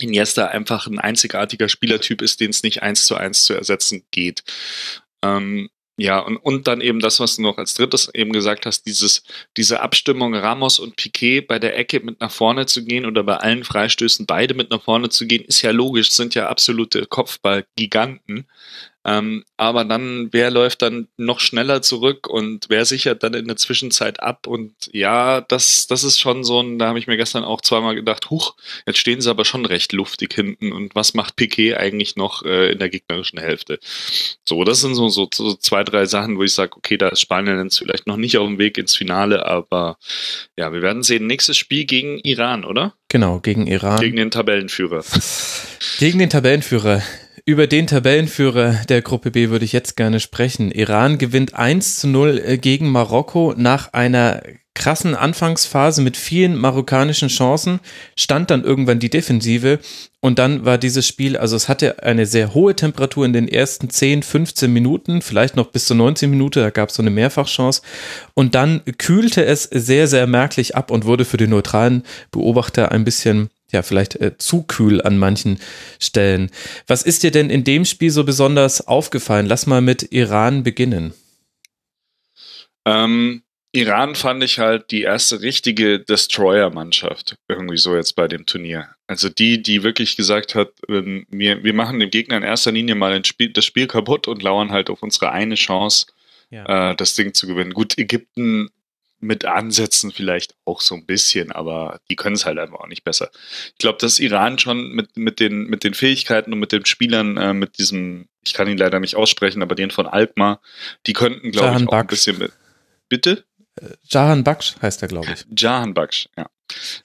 Iniesta 0.00 0.46
einfach 0.46 0.86
ein 0.86 0.98
einzigartiger 0.98 1.68
Spielertyp 1.68 2.20
ist, 2.20 2.40
den 2.40 2.50
es 2.50 2.62
nicht 2.62 2.82
eins 2.82 3.06
zu 3.06 3.16
eins 3.16 3.44
zu 3.44 3.54
ersetzen 3.54 4.04
geht. 4.10 4.42
Ähm, 5.22 5.70
ja, 5.96 6.18
und, 6.18 6.36
und 6.38 6.66
dann 6.66 6.80
eben 6.80 6.98
das, 6.98 7.20
was 7.20 7.36
du 7.36 7.42
noch 7.42 7.56
als 7.56 7.74
drittes 7.74 8.10
eben 8.12 8.32
gesagt 8.32 8.66
hast, 8.66 8.84
dieses, 8.84 9.22
diese 9.56 9.80
Abstimmung 9.80 10.34
Ramos 10.34 10.80
und 10.80 10.96
Piquet 10.96 11.42
bei 11.42 11.60
der 11.60 11.76
Ecke 11.78 12.00
mit 12.00 12.20
nach 12.20 12.32
vorne 12.32 12.66
zu 12.66 12.84
gehen 12.84 13.06
oder 13.06 13.22
bei 13.22 13.36
allen 13.36 13.62
Freistößen 13.62 14.26
beide 14.26 14.54
mit 14.54 14.70
nach 14.70 14.82
vorne 14.82 15.08
zu 15.08 15.26
gehen, 15.26 15.44
ist 15.44 15.62
ja 15.62 15.70
logisch, 15.70 16.10
sind 16.10 16.34
ja 16.34 16.48
absolute 16.48 17.06
Kopfballgiganten. 17.06 18.46
Ähm, 19.04 19.44
aber 19.56 19.84
dann, 19.84 20.28
wer 20.32 20.50
läuft 20.50 20.80
dann 20.80 21.08
noch 21.16 21.40
schneller 21.40 21.82
zurück 21.82 22.26
und 22.26 22.66
wer 22.68 22.84
sichert 22.86 23.22
dann 23.22 23.34
in 23.34 23.46
der 23.46 23.56
Zwischenzeit 23.56 24.20
ab? 24.20 24.46
Und 24.46 24.72
ja, 24.92 25.42
das, 25.42 25.86
das 25.86 26.04
ist 26.04 26.18
schon 26.18 26.42
so 26.42 26.60
ein, 26.60 26.78
da 26.78 26.88
habe 26.88 26.98
ich 26.98 27.06
mir 27.06 27.18
gestern 27.18 27.44
auch 27.44 27.60
zweimal 27.60 27.94
gedacht, 27.94 28.30
huch, 28.30 28.54
jetzt 28.86 28.98
stehen 28.98 29.20
sie 29.20 29.28
aber 29.28 29.44
schon 29.44 29.66
recht 29.66 29.92
luftig 29.92 30.32
hinten. 30.32 30.72
Und 30.72 30.94
was 30.94 31.12
macht 31.12 31.36
Piquet 31.36 31.74
eigentlich 31.74 32.16
noch 32.16 32.44
äh, 32.44 32.72
in 32.72 32.78
der 32.78 32.88
gegnerischen 32.88 33.38
Hälfte? 33.38 33.78
So, 34.48 34.64
das 34.64 34.80
sind 34.80 34.94
so, 34.94 35.08
so, 35.10 35.28
so 35.32 35.54
zwei, 35.54 35.84
drei 35.84 36.06
Sachen, 36.06 36.38
wo 36.38 36.42
ich 36.42 36.54
sage, 36.54 36.76
okay, 36.76 36.96
da 36.96 37.08
ist 37.08 37.20
Spanien 37.20 37.62
jetzt 37.62 37.78
vielleicht 37.78 38.06
noch 38.06 38.16
nicht 38.16 38.38
auf 38.38 38.46
dem 38.46 38.58
Weg 38.58 38.78
ins 38.78 38.96
Finale, 38.96 39.44
aber 39.44 39.98
ja, 40.56 40.72
wir 40.72 40.80
werden 40.80 41.02
sehen. 41.02 41.26
Nächstes 41.26 41.58
Spiel 41.58 41.84
gegen 41.84 42.18
Iran, 42.20 42.64
oder? 42.64 42.94
Genau, 43.08 43.40
gegen 43.40 43.66
Iran. 43.66 44.00
Gegen 44.00 44.16
den 44.16 44.30
Tabellenführer. 44.30 45.04
gegen 45.98 46.18
den 46.18 46.30
Tabellenführer. 46.30 47.02
Über 47.46 47.66
den 47.66 47.86
Tabellenführer 47.86 48.84
der 48.88 49.02
Gruppe 49.02 49.30
B 49.30 49.50
würde 49.50 49.66
ich 49.66 49.72
jetzt 49.72 49.98
gerne 49.98 50.18
sprechen. 50.18 50.70
Iran 50.70 51.18
gewinnt 51.18 51.52
1 51.52 51.96
zu 51.96 52.08
0 52.08 52.42
äh, 52.42 52.56
gegen 52.56 52.88
Marokko 52.88 53.52
nach 53.54 53.92
einer 53.92 54.40
krassen 54.74 55.14
Anfangsphase 55.14 56.02
mit 56.02 56.16
vielen 56.16 56.56
marokkanischen 56.56 57.28
Chancen, 57.28 57.80
stand 58.16 58.50
dann 58.50 58.64
irgendwann 58.64 58.98
die 58.98 59.10
Defensive 59.10 59.78
und 60.20 60.38
dann 60.38 60.64
war 60.64 60.78
dieses 60.78 61.06
Spiel, 61.06 61.36
also 61.36 61.54
es 61.54 61.68
hatte 61.68 62.02
eine 62.02 62.26
sehr 62.26 62.54
hohe 62.54 62.74
Temperatur 62.74 63.24
in 63.24 63.32
den 63.32 63.46
ersten 63.46 63.88
10, 63.88 64.24
15 64.24 64.72
Minuten, 64.72 65.22
vielleicht 65.22 65.54
noch 65.54 65.68
bis 65.68 65.86
zur 65.86 65.96
19 65.96 66.28
Minute, 66.28 66.60
da 66.60 66.70
gab 66.70 66.88
es 66.88 66.96
so 66.96 67.02
eine 67.02 67.10
Mehrfachchance 67.10 67.82
und 68.34 68.56
dann 68.56 68.82
kühlte 68.98 69.44
es 69.44 69.62
sehr, 69.64 70.08
sehr 70.08 70.26
merklich 70.26 70.74
ab 70.74 70.90
und 70.90 71.04
wurde 71.04 71.24
für 71.24 71.36
den 71.36 71.50
neutralen 71.50 72.02
Beobachter 72.32 72.90
ein 72.90 73.04
bisschen 73.04 73.50
ja, 73.74 73.82
vielleicht 73.82 74.16
äh, 74.16 74.38
zu 74.38 74.62
kühl 74.62 75.02
an 75.02 75.18
manchen 75.18 75.58
Stellen. 76.00 76.50
Was 76.86 77.02
ist 77.02 77.22
dir 77.22 77.30
denn 77.30 77.50
in 77.50 77.64
dem 77.64 77.84
Spiel 77.84 78.10
so 78.10 78.24
besonders 78.24 78.86
aufgefallen? 78.86 79.46
Lass 79.46 79.66
mal 79.66 79.82
mit 79.82 80.12
Iran 80.12 80.62
beginnen. 80.62 81.12
Ähm, 82.86 83.42
Iran 83.72 84.14
fand 84.14 84.42
ich 84.44 84.60
halt 84.60 84.92
die 84.92 85.02
erste 85.02 85.42
richtige 85.42 85.98
Destroyer-Mannschaft 85.98 87.36
irgendwie 87.48 87.76
so 87.76 87.96
jetzt 87.96 88.14
bei 88.14 88.28
dem 88.28 88.46
Turnier. 88.46 88.88
Also 89.08 89.28
die, 89.28 89.60
die 89.60 89.82
wirklich 89.82 90.16
gesagt 90.16 90.54
hat, 90.54 90.70
ähm, 90.88 91.26
wir, 91.28 91.64
wir 91.64 91.74
machen 91.74 91.98
dem 91.98 92.10
Gegner 92.10 92.36
in 92.36 92.44
erster 92.44 92.70
Linie 92.70 92.94
mal 92.94 93.24
Spiel, 93.24 93.52
das 93.52 93.64
Spiel 93.64 93.88
kaputt 93.88 94.28
und 94.28 94.42
lauern 94.42 94.70
halt 94.70 94.90
auf 94.90 95.02
unsere 95.02 95.32
eine 95.32 95.56
Chance, 95.56 96.06
ja. 96.50 96.92
äh, 96.92 96.96
das 96.96 97.14
Ding 97.14 97.34
zu 97.34 97.48
gewinnen. 97.48 97.74
Gut, 97.74 97.98
Ägypten 97.98 98.70
mit 99.24 99.44
Ansätzen 99.44 100.12
vielleicht 100.12 100.54
auch 100.64 100.80
so 100.80 100.94
ein 100.94 101.06
bisschen, 101.06 101.50
aber 101.50 102.00
die 102.10 102.16
können 102.16 102.36
es 102.36 102.44
halt 102.44 102.58
einfach 102.58 102.80
auch 102.80 102.86
nicht 102.86 103.04
besser. 103.04 103.30
Ich 103.72 103.78
glaube, 103.78 103.98
dass 103.98 104.18
Iran 104.18 104.58
schon 104.58 104.92
mit, 104.92 105.16
mit, 105.16 105.40
den, 105.40 105.64
mit 105.64 105.82
den 105.82 105.94
Fähigkeiten 105.94 106.52
und 106.52 106.58
mit 106.58 106.72
den 106.72 106.84
Spielern, 106.84 107.36
äh, 107.36 107.54
mit 107.54 107.78
diesem, 107.78 108.28
ich 108.44 108.52
kann 108.52 108.68
ihn 108.68 108.78
leider 108.78 109.00
nicht 109.00 109.16
aussprechen, 109.16 109.62
aber 109.62 109.74
den 109.74 109.90
von 109.90 110.06
Alkmaar, 110.06 110.60
die 111.06 111.14
könnten, 111.14 111.50
glaube 111.50 111.80
ich, 111.80 111.88
auch 111.88 111.92
ein 111.92 112.06
bisschen 112.06 112.38
mit. 112.38 112.52
Bitte? 113.08 113.44
Jahan 114.04 114.44
Baksh 114.44 114.76
heißt 114.80 115.02
er, 115.02 115.08
glaube 115.08 115.28
ich. 115.32 115.44
Jahan 115.56 115.94
Baksh, 115.94 116.28
ja. 116.36 116.48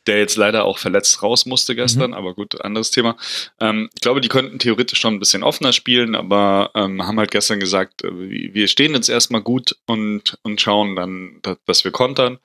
Der 0.07 0.19
jetzt 0.19 0.37
leider 0.37 0.65
auch 0.65 0.77
verletzt 0.77 1.21
raus 1.21 1.45
musste 1.45 1.75
gestern, 1.75 2.11
mhm. 2.11 2.17
aber 2.17 2.33
gut, 2.33 2.61
anderes 2.61 2.91
Thema. 2.91 3.17
Ähm, 3.59 3.89
ich 3.93 4.01
glaube, 4.01 4.21
die 4.21 4.29
könnten 4.29 4.59
theoretisch 4.59 4.99
schon 4.99 5.15
ein 5.15 5.19
bisschen 5.19 5.43
offener 5.43 5.73
spielen, 5.73 6.15
aber 6.15 6.71
ähm, 6.75 7.05
haben 7.05 7.19
halt 7.19 7.31
gestern 7.31 7.59
gesagt, 7.59 8.03
äh, 8.03 8.09
wir 8.11 8.67
stehen 8.67 8.93
jetzt 8.93 9.09
erstmal 9.09 9.41
gut 9.41 9.75
und, 9.85 10.37
und 10.43 10.61
schauen 10.61 10.95
dann, 10.95 11.41
dass 11.65 11.83
wir 11.83 11.91
kontern. 11.91 12.39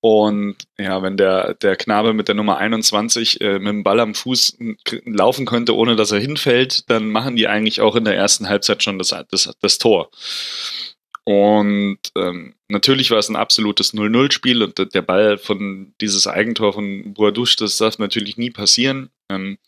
Und 0.00 0.56
ja, 0.78 1.02
wenn 1.02 1.16
der, 1.16 1.54
der 1.54 1.74
Knabe 1.76 2.12
mit 2.12 2.28
der 2.28 2.36
Nummer 2.36 2.58
21 2.58 3.40
äh, 3.40 3.58
mit 3.58 3.68
dem 3.68 3.82
Ball 3.82 3.98
am 3.98 4.14
Fuß 4.14 4.56
laufen 5.04 5.44
könnte, 5.44 5.74
ohne 5.74 5.96
dass 5.96 6.12
er 6.12 6.20
hinfällt, 6.20 6.88
dann 6.88 7.10
machen 7.10 7.34
die 7.34 7.48
eigentlich 7.48 7.80
auch 7.80 7.96
in 7.96 8.04
der 8.04 8.14
ersten 8.14 8.48
Halbzeit 8.48 8.82
schon 8.82 8.98
das, 8.98 9.12
das, 9.30 9.50
das 9.60 9.78
Tor. 9.78 10.10
Und 11.28 11.98
ähm, 12.16 12.54
natürlich 12.68 13.10
war 13.10 13.18
es 13.18 13.28
ein 13.28 13.36
absolutes 13.36 13.92
0-0-Spiel 13.92 14.62
und 14.62 14.94
der 14.94 15.02
Ball 15.02 15.36
von 15.36 15.92
dieses 16.00 16.26
Eigentor 16.26 16.72
von 16.72 17.12
Boadouche, 17.12 17.56
das 17.58 17.76
darf 17.76 17.98
natürlich 17.98 18.38
nie 18.38 18.48
passieren. 18.48 19.10
Ähm, 19.28 19.58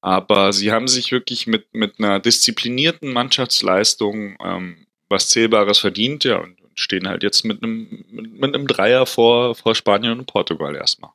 aber 0.00 0.52
sie 0.52 0.70
haben 0.70 0.86
sich 0.86 1.10
wirklich 1.10 1.48
mit, 1.48 1.74
mit 1.74 1.98
einer 1.98 2.20
disziplinierten 2.20 3.12
Mannschaftsleistung 3.12 4.36
ähm, 4.40 4.86
was 5.08 5.30
Zählbares 5.30 5.80
verdient, 5.80 6.22
ja, 6.22 6.38
und, 6.38 6.56
stehen 6.76 7.08
halt 7.08 7.24
jetzt 7.24 7.44
mit 7.44 7.60
einem, 7.60 8.04
mit, 8.08 8.32
mit 8.32 8.54
einem 8.54 8.68
Dreier 8.68 9.04
vor, 9.04 9.56
vor 9.56 9.74
Spanien 9.74 10.20
und 10.20 10.26
Portugal 10.26 10.76
erstmal. 10.76 11.10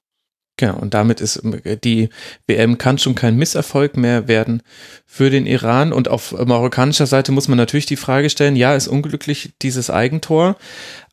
Genau, 0.57 0.77
und 0.77 0.93
damit 0.93 1.19
ist 1.19 1.41
die 1.83 2.07
WM 2.47 2.77
kann 2.77 2.97
schon 2.97 3.13
kein 3.13 3.35
Misserfolg 3.35 3.97
mehr 3.97 4.29
werden 4.29 4.63
für 5.05 5.29
den 5.29 5.45
Iran. 5.47 5.91
Und 5.91 6.07
auf 6.07 6.31
marokkanischer 6.31 7.07
Seite 7.07 7.33
muss 7.33 7.49
man 7.49 7.57
natürlich 7.57 7.87
die 7.87 7.97
Frage 7.97 8.29
stellen, 8.29 8.55
ja, 8.55 8.73
ist 8.73 8.87
unglücklich 8.87 9.53
dieses 9.61 9.89
Eigentor. 9.89 10.55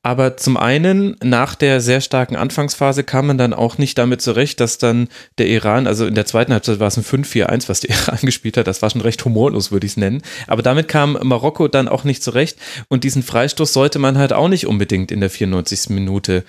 Aber 0.05 0.37
zum 0.37 0.57
einen, 0.57 1.17
nach 1.23 1.57
der 1.57 1.81
sehr 1.81 2.01
starken 2.01 2.37
Anfangsphase 2.37 3.03
kam 3.03 3.27
man 3.27 3.39
dann 3.39 3.53
auch 3.53 3.79
nicht 3.79 3.99
damit 3.99 4.23
zurecht, 4.23 4.61
dass 4.61 4.79
dann 4.79 5.09
der 5.39 5.47
Iran, 5.47 5.89
also 5.89 6.07
in 6.07 6.15
der 6.15 6.27
zweiten 6.27 6.53
Halbzeit 6.53 6.79
war 6.79 6.89
es 6.89 6.97
ein 6.97 7.05
5-4-1, 7.05 7.69
was 7.69 7.81
der 7.81 7.91
Iran 7.97 8.19
gespielt 8.23 8.57
hat. 8.57 8.69
Das 8.69 8.81
war 8.81 8.91
schon 8.91 9.01
recht 9.01 9.25
humorlos, 9.25 9.73
würde 9.73 9.87
ich 9.87 9.93
es 9.93 9.97
nennen. 9.97 10.23
Aber 10.47 10.63
damit 10.63 10.87
kam 10.87 11.19
Marokko 11.21 11.67
dann 11.67 11.89
auch 11.89 12.05
nicht 12.05 12.23
zurecht. 12.23 12.59
Und 12.87 13.03
diesen 13.03 13.25
Freistoß 13.25 13.73
sollte 13.73 13.99
man 13.99 14.19
halt 14.19 14.33
auch 14.33 14.49
nicht 14.49 14.69
unbedingt 14.69 15.11
in 15.11 15.19
der 15.19 15.31
94. 15.31 15.91
Minute 15.91 16.45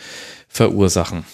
verursachen. 0.47 1.25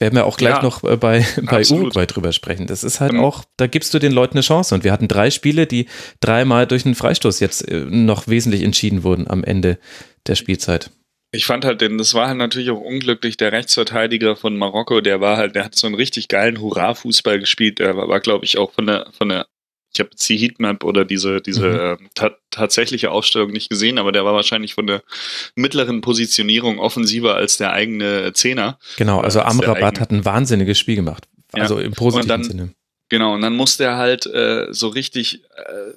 Werden 0.00 0.16
wir 0.16 0.26
auch 0.26 0.36
gleich 0.36 0.56
ja, 0.56 0.62
noch 0.62 0.82
äh, 0.82 0.96
bei, 0.96 1.24
bei 1.42 1.62
Uruguay 1.64 2.06
drüber 2.06 2.32
sprechen. 2.32 2.66
Das 2.66 2.82
ist 2.82 3.00
halt 3.00 3.12
mhm. 3.12 3.20
auch, 3.20 3.44
da 3.56 3.66
gibst 3.66 3.94
du 3.94 3.98
den 3.98 4.12
Leuten 4.12 4.34
eine 4.34 4.42
Chance. 4.42 4.74
Und 4.74 4.84
wir 4.84 4.92
hatten 4.92 5.08
drei 5.08 5.30
Spiele, 5.30 5.66
die 5.66 5.86
dreimal 6.20 6.66
durch 6.66 6.84
einen 6.84 6.94
Freistoß 6.94 7.40
jetzt 7.40 7.68
äh, 7.68 7.84
noch 7.88 8.26
wesentlich 8.26 8.62
entschieden 8.62 9.04
wurden 9.04 9.28
am 9.28 9.44
Ende 9.44 9.78
der 10.26 10.34
Spielzeit. 10.34 10.90
Ich 11.32 11.46
fand 11.46 11.64
halt, 11.64 11.80
denn 11.80 11.98
das 11.98 12.14
war 12.14 12.28
halt 12.28 12.38
natürlich 12.38 12.70
auch 12.70 12.80
unglücklich, 12.80 13.36
der 13.36 13.50
Rechtsverteidiger 13.50 14.36
von 14.36 14.56
Marokko, 14.56 15.00
der 15.00 15.20
war 15.20 15.36
halt, 15.36 15.56
der 15.56 15.64
hat 15.64 15.74
so 15.74 15.88
einen 15.88 15.96
richtig 15.96 16.28
geilen 16.28 16.60
Hurra-Fußball 16.60 17.40
gespielt. 17.40 17.80
Der 17.80 17.96
war, 17.96 18.08
war 18.08 18.20
glaube 18.20 18.44
ich, 18.44 18.56
auch 18.56 18.72
von 18.72 18.86
der, 18.86 19.08
von 19.16 19.28
der 19.28 19.46
ich 19.94 20.00
habe 20.00 20.10
jetzt 20.10 20.28
die 20.28 20.36
Heatmap 20.36 20.82
oder 20.82 21.04
diese, 21.04 21.40
diese 21.40 21.96
mhm. 22.00 22.04
äh, 22.04 22.08
ta 22.14 22.30
tatsächliche 22.50 23.10
Aufstellung 23.10 23.50
nicht 23.50 23.68
gesehen, 23.68 23.98
aber 23.98 24.12
der 24.12 24.24
war 24.24 24.34
wahrscheinlich 24.34 24.74
von 24.74 24.86
der 24.86 25.02
mittleren 25.56 26.02
Positionierung 26.02 26.78
offensiver 26.78 27.34
als 27.34 27.56
der 27.56 27.72
eigene 27.72 28.32
Zehner. 28.32 28.78
Genau, 28.96 29.20
also 29.20 29.40
Amrabat 29.40 29.98
hat 29.98 30.12
ein 30.12 30.24
wahnsinniges 30.24 30.78
Spiel 30.78 30.94
gemacht. 30.94 31.26
Also 31.52 31.78
ja. 31.78 31.86
im 31.86 31.92
positiven 31.92 32.28
dann, 32.28 32.44
Sinne. 32.44 32.74
Genau, 33.08 33.34
und 33.34 33.42
dann 33.42 33.56
musste 33.56 33.84
er 33.84 33.96
halt 33.96 34.26
äh, 34.26 34.66
so 34.70 34.88
richtig 34.88 35.42
äh, 35.56 35.94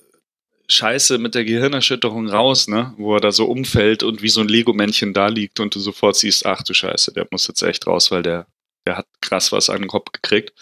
scheiße 0.67 1.17
mit 1.19 1.35
der 1.35 1.45
Gehirnerschütterung 1.45 2.27
raus, 2.27 2.67
ne? 2.67 2.93
Wo 2.97 3.15
er 3.15 3.21
da 3.21 3.31
so 3.31 3.45
umfällt 3.45 4.03
und 4.03 4.21
wie 4.21 4.29
so 4.29 4.41
ein 4.41 4.47
Lego-Männchen 4.47 5.13
da 5.13 5.27
liegt 5.27 5.59
und 5.59 5.75
du 5.75 5.79
sofort 5.79 6.15
siehst, 6.15 6.45
ach 6.45 6.63
du 6.63 6.73
Scheiße, 6.73 7.13
der 7.13 7.27
muss 7.31 7.47
jetzt 7.47 7.61
echt 7.61 7.87
raus, 7.87 8.11
weil 8.11 8.23
der, 8.23 8.47
der 8.85 8.97
hat 8.97 9.07
krass 9.21 9.51
was 9.51 9.69
an 9.69 9.81
den 9.81 9.87
Kopf 9.87 10.11
gekriegt. 10.11 10.53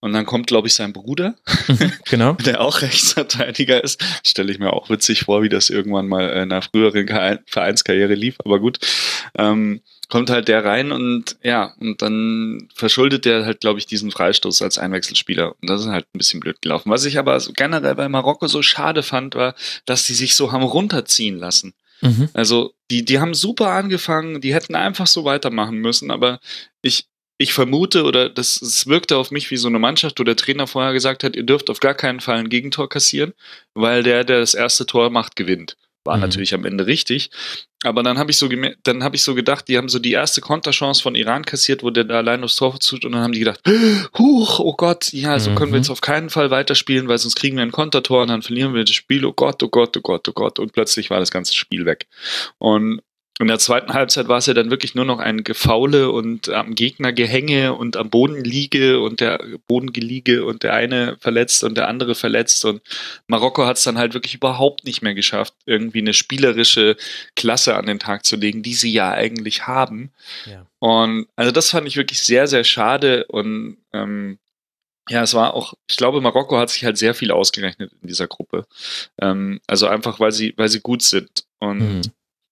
Und 0.00 0.12
dann 0.12 0.26
kommt, 0.26 0.46
glaube 0.46 0.68
ich, 0.68 0.74
sein 0.74 0.92
Bruder, 0.92 1.34
mhm, 1.66 1.92
genau. 2.04 2.32
der 2.44 2.60
auch 2.60 2.82
Rechtsverteidiger 2.82 3.82
ist. 3.82 4.00
Stelle 4.24 4.52
ich 4.52 4.58
mir 4.58 4.72
auch 4.72 4.90
witzig 4.90 5.22
vor, 5.22 5.42
wie 5.42 5.48
das 5.48 5.70
irgendwann 5.70 6.06
mal 6.06 6.28
in 6.30 6.52
einer 6.52 6.62
früheren 6.62 7.08
Vereinskarriere 7.46 8.14
lief, 8.14 8.36
aber 8.44 8.60
gut. 8.60 8.78
Ähm, 9.36 9.80
kommt 10.08 10.30
halt 10.30 10.48
der 10.48 10.64
rein 10.64 10.90
und 10.90 11.36
ja, 11.42 11.74
und 11.80 12.00
dann 12.00 12.68
verschuldet 12.74 13.24
der 13.24 13.44
halt, 13.44 13.60
glaube 13.60 13.78
ich, 13.78 13.86
diesen 13.86 14.10
Freistoß 14.10 14.62
als 14.62 14.78
Einwechselspieler. 14.78 15.54
Und 15.60 15.68
das 15.68 15.82
ist 15.82 15.88
halt 15.88 16.06
ein 16.14 16.18
bisschen 16.18 16.40
blöd 16.40 16.62
gelaufen. 16.62 16.90
Was 16.90 17.04
ich 17.04 17.18
aber 17.18 17.38
generell 17.54 17.94
bei 17.94 18.08
Marokko 18.08 18.46
so 18.46 18.62
schade 18.62 19.02
fand, 19.02 19.34
war, 19.34 19.54
dass 19.84 20.06
die 20.06 20.14
sich 20.14 20.34
so 20.34 20.52
haben 20.52 20.62
runterziehen 20.62 21.38
lassen. 21.38 21.74
Mhm. 22.00 22.28
Also, 22.32 22.72
die, 22.90 23.04
die 23.04 23.18
haben 23.18 23.34
super 23.34 23.70
angefangen, 23.70 24.40
die 24.40 24.54
hätten 24.54 24.74
einfach 24.74 25.06
so 25.06 25.24
weitermachen 25.24 25.78
müssen, 25.78 26.10
aber 26.10 26.40
ich, 26.80 27.06
ich 27.38 27.52
vermute 27.52 28.02
oder 28.04 28.28
das, 28.28 28.58
das 28.58 28.86
wirkte 28.88 29.16
auf 29.16 29.30
mich 29.30 29.50
wie 29.50 29.56
so 29.56 29.68
eine 29.68 29.78
Mannschaft, 29.78 30.18
wo 30.18 30.24
der 30.24 30.36
Trainer 30.36 30.66
vorher 30.66 30.92
gesagt 30.92 31.22
hat, 31.22 31.36
ihr 31.36 31.44
dürft 31.44 31.70
auf 31.70 31.80
gar 31.80 31.94
keinen 31.94 32.20
Fall 32.20 32.38
ein 32.38 32.48
Gegentor 32.48 32.88
kassieren, 32.88 33.32
weil 33.74 34.02
der, 34.02 34.24
der 34.24 34.40
das 34.40 34.54
erste 34.54 34.86
Tor 34.86 35.10
macht, 35.10 35.36
gewinnt. 35.36 35.76
War 36.04 36.16
mhm. 36.16 36.22
natürlich 36.22 36.52
am 36.54 36.64
Ende 36.64 36.86
richtig. 36.86 37.30
Aber 37.84 38.02
dann 38.02 38.18
habe 38.18 38.32
ich 38.32 38.38
so 38.38 38.48
dann 38.82 39.04
habe 39.04 39.14
ich 39.14 39.22
so 39.22 39.36
gedacht, 39.36 39.68
die 39.68 39.76
haben 39.76 39.88
so 39.88 40.00
die 40.00 40.10
erste 40.10 40.40
Konterchance 40.40 41.00
von 41.00 41.14
Iran 41.14 41.44
kassiert, 41.44 41.84
wo 41.84 41.90
der 41.90 42.04
da 42.04 42.16
allein 42.16 42.42
aufs 42.42 42.56
Tor 42.56 42.76
tut 42.80 43.04
und 43.04 43.12
dann 43.12 43.20
haben 43.20 43.32
die 43.32 43.38
gedacht, 43.38 43.60
huch, 44.18 44.58
oh 44.58 44.74
Gott, 44.74 45.12
ja, 45.12 45.38
so 45.38 45.50
mhm. 45.50 45.54
können 45.54 45.72
wir 45.72 45.78
jetzt 45.78 45.90
auf 45.90 46.00
keinen 46.00 46.28
Fall 46.28 46.50
weiterspielen, 46.50 47.06
weil 47.06 47.18
sonst 47.18 47.36
kriegen 47.36 47.56
wir 47.56 47.62
ein 47.62 47.70
Kontertor 47.70 48.22
und 48.22 48.28
dann 48.28 48.42
verlieren 48.42 48.74
wir 48.74 48.82
das 48.82 48.96
Spiel. 48.96 49.24
Oh 49.24 49.32
Gott, 49.32 49.62
oh 49.62 49.68
Gott, 49.68 49.96
oh 49.96 50.00
Gott, 50.00 50.28
oh 50.28 50.32
Gott 50.32 50.58
und 50.58 50.72
plötzlich 50.72 51.08
war 51.10 51.20
das 51.20 51.30
ganze 51.30 51.54
Spiel 51.54 51.86
weg. 51.86 52.08
Und 52.58 53.00
in 53.40 53.46
der 53.46 53.60
zweiten 53.60 53.94
Halbzeit 53.94 54.26
war 54.26 54.38
es 54.38 54.46
ja 54.46 54.54
dann 54.54 54.70
wirklich 54.70 54.96
nur 54.96 55.04
noch 55.04 55.20
ein 55.20 55.44
Gefaule 55.44 56.10
und 56.10 56.48
am 56.48 56.74
Gegner 56.74 57.12
Gehänge 57.12 57.72
und 57.72 57.96
am 57.96 58.10
Boden 58.10 58.42
liege 58.42 59.00
und 59.00 59.20
der 59.20 59.40
Bodengeliege 59.68 60.44
und 60.44 60.64
der 60.64 60.74
eine 60.74 61.16
verletzt 61.20 61.62
und 61.62 61.76
der 61.76 61.86
andere 61.86 62.16
verletzt 62.16 62.64
und 62.64 62.82
Marokko 63.28 63.64
hat 63.64 63.76
es 63.76 63.84
dann 63.84 63.96
halt 63.96 64.14
wirklich 64.14 64.34
überhaupt 64.34 64.84
nicht 64.84 65.02
mehr 65.02 65.14
geschafft, 65.14 65.54
irgendwie 65.66 66.00
eine 66.00 66.14
spielerische 66.14 66.96
Klasse 67.36 67.76
an 67.76 67.86
den 67.86 68.00
Tag 68.00 68.24
zu 68.24 68.34
legen, 68.34 68.64
die 68.64 68.74
sie 68.74 68.92
ja 68.92 69.12
eigentlich 69.12 69.68
haben. 69.68 70.10
Ja. 70.44 70.66
Und 70.80 71.28
also 71.36 71.52
das 71.52 71.70
fand 71.70 71.86
ich 71.86 71.96
wirklich 71.96 72.20
sehr, 72.20 72.48
sehr 72.48 72.64
schade 72.64 73.24
und 73.26 73.76
ähm, 73.92 74.38
ja, 75.10 75.22
es 75.22 75.32
war 75.32 75.54
auch, 75.54 75.74
ich 75.88 75.96
glaube, 75.96 76.20
Marokko 76.20 76.58
hat 76.58 76.70
sich 76.70 76.84
halt 76.84 76.98
sehr 76.98 77.14
viel 77.14 77.30
ausgerechnet 77.30 77.92
in 78.02 78.08
dieser 78.08 78.26
Gruppe. 78.26 78.66
Ähm, 79.18 79.60
also 79.66 79.86
einfach, 79.86 80.20
weil 80.20 80.32
sie, 80.32 80.52
weil 80.58 80.68
sie 80.68 80.80
gut 80.80 81.00
sind. 81.00 81.44
Und 81.60 81.78
mhm 81.78 82.02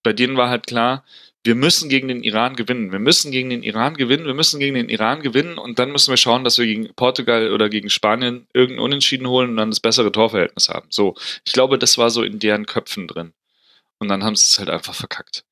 bei 0.07 0.13
denen 0.13 0.37
war 0.37 0.49
halt 0.49 0.67
klar, 0.67 1.03
wir 1.43 1.53
müssen 1.53 1.89
gegen 1.89 2.07
den 2.07 2.23
Iran 2.23 2.55
gewinnen. 2.55 2.93
Wir 2.93 2.99
müssen 2.99 3.29
gegen 3.29 3.49
den 3.49 3.61
Iran 3.61 3.95
gewinnen. 3.95 4.25
Wir 4.25 4.33
müssen 4.33 4.57
gegen 4.57 4.75
den 4.75 4.87
Iran 4.87 5.21
gewinnen 5.21 5.57
und 5.57 5.79
dann 5.79 5.91
müssen 5.91 6.13
wir 6.13 6.15
schauen, 6.15 6.45
dass 6.45 6.57
wir 6.57 6.65
gegen 6.65 6.93
Portugal 6.95 7.51
oder 7.51 7.67
gegen 7.67 7.89
Spanien 7.89 8.47
irgendein 8.53 8.85
Unentschieden 8.85 9.27
holen 9.27 9.49
und 9.49 9.57
dann 9.57 9.69
das 9.69 9.81
bessere 9.81 10.09
Torverhältnis 10.09 10.69
haben. 10.69 10.87
So, 10.91 11.15
ich 11.43 11.51
glaube, 11.51 11.77
das 11.77 11.97
war 11.97 12.09
so 12.09 12.23
in 12.23 12.39
deren 12.39 12.65
Köpfen 12.65 13.05
drin. 13.09 13.33
Und 13.99 14.07
dann 14.07 14.23
haben 14.23 14.37
sie 14.37 14.45
es 14.45 14.59
halt 14.59 14.69
einfach 14.69 14.95
verkackt. 14.95 15.43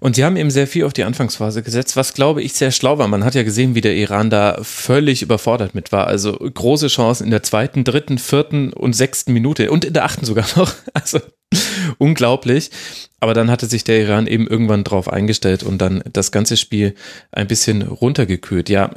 Und 0.00 0.16
sie 0.16 0.24
haben 0.24 0.36
eben 0.36 0.50
sehr 0.50 0.66
viel 0.66 0.84
auf 0.84 0.94
die 0.94 1.04
Anfangsphase 1.04 1.62
gesetzt, 1.62 1.96
was 1.96 2.14
glaube 2.14 2.42
ich 2.42 2.54
sehr 2.54 2.70
schlau 2.70 2.96
war. 2.96 3.08
Man 3.08 3.24
hat 3.24 3.34
ja 3.34 3.42
gesehen, 3.42 3.74
wie 3.74 3.82
der 3.82 3.94
Iran 3.94 4.30
da 4.30 4.58
völlig 4.62 5.20
überfordert 5.20 5.74
mit 5.74 5.92
war. 5.92 6.06
Also 6.06 6.32
große 6.32 6.88
Chancen 6.88 7.24
in 7.24 7.30
der 7.30 7.42
zweiten, 7.42 7.84
dritten, 7.84 8.16
vierten 8.16 8.72
und 8.72 8.94
sechsten 8.94 9.34
Minute 9.34 9.70
und 9.70 9.84
in 9.84 9.92
der 9.92 10.04
achten 10.04 10.24
sogar 10.24 10.46
noch. 10.56 10.72
Also 10.94 11.20
unglaublich. 11.98 12.70
Aber 13.20 13.34
dann 13.34 13.50
hatte 13.50 13.66
sich 13.66 13.84
der 13.84 14.00
Iran 14.00 14.26
eben 14.26 14.46
irgendwann 14.46 14.84
drauf 14.84 15.08
eingestellt 15.08 15.62
und 15.62 15.78
dann 15.78 16.02
das 16.12 16.30
ganze 16.30 16.56
Spiel 16.56 16.94
ein 17.32 17.46
bisschen 17.46 17.82
runtergekühlt. 17.82 18.68
Ja, 18.68 18.90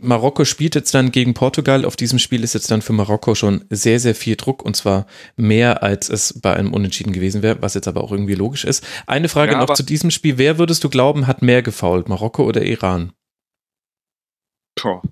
Marokko 0.00 0.44
spielt 0.44 0.74
jetzt 0.74 0.94
dann 0.94 1.10
gegen 1.10 1.34
Portugal. 1.34 1.84
Auf 1.84 1.96
diesem 1.96 2.18
Spiel 2.18 2.44
ist 2.44 2.54
jetzt 2.54 2.70
dann 2.70 2.82
für 2.82 2.92
Marokko 2.92 3.34
schon 3.34 3.64
sehr, 3.68 3.98
sehr 4.00 4.14
viel 4.14 4.36
Druck 4.36 4.62
und 4.62 4.76
zwar 4.76 5.06
mehr, 5.36 5.82
als 5.82 6.08
es 6.08 6.40
bei 6.40 6.54
einem 6.54 6.72
Unentschieden 6.72 7.12
gewesen 7.12 7.42
wäre, 7.42 7.60
was 7.60 7.74
jetzt 7.74 7.88
aber 7.88 8.04
auch 8.04 8.12
irgendwie 8.12 8.34
logisch 8.34 8.64
ist. 8.64 8.86
Eine 9.06 9.28
Frage 9.28 9.52
ja, 9.52 9.58
noch 9.58 9.74
zu 9.74 9.82
diesem 9.82 10.10
Spiel. 10.10 10.38
Wer 10.38 10.58
würdest 10.58 10.84
du 10.84 10.88
glauben, 10.88 11.26
hat 11.26 11.42
mehr 11.42 11.62
gefault, 11.62 12.08
Marokko 12.08 12.44
oder 12.44 12.62
Iran? 12.62 13.12
Boah, 14.80 15.02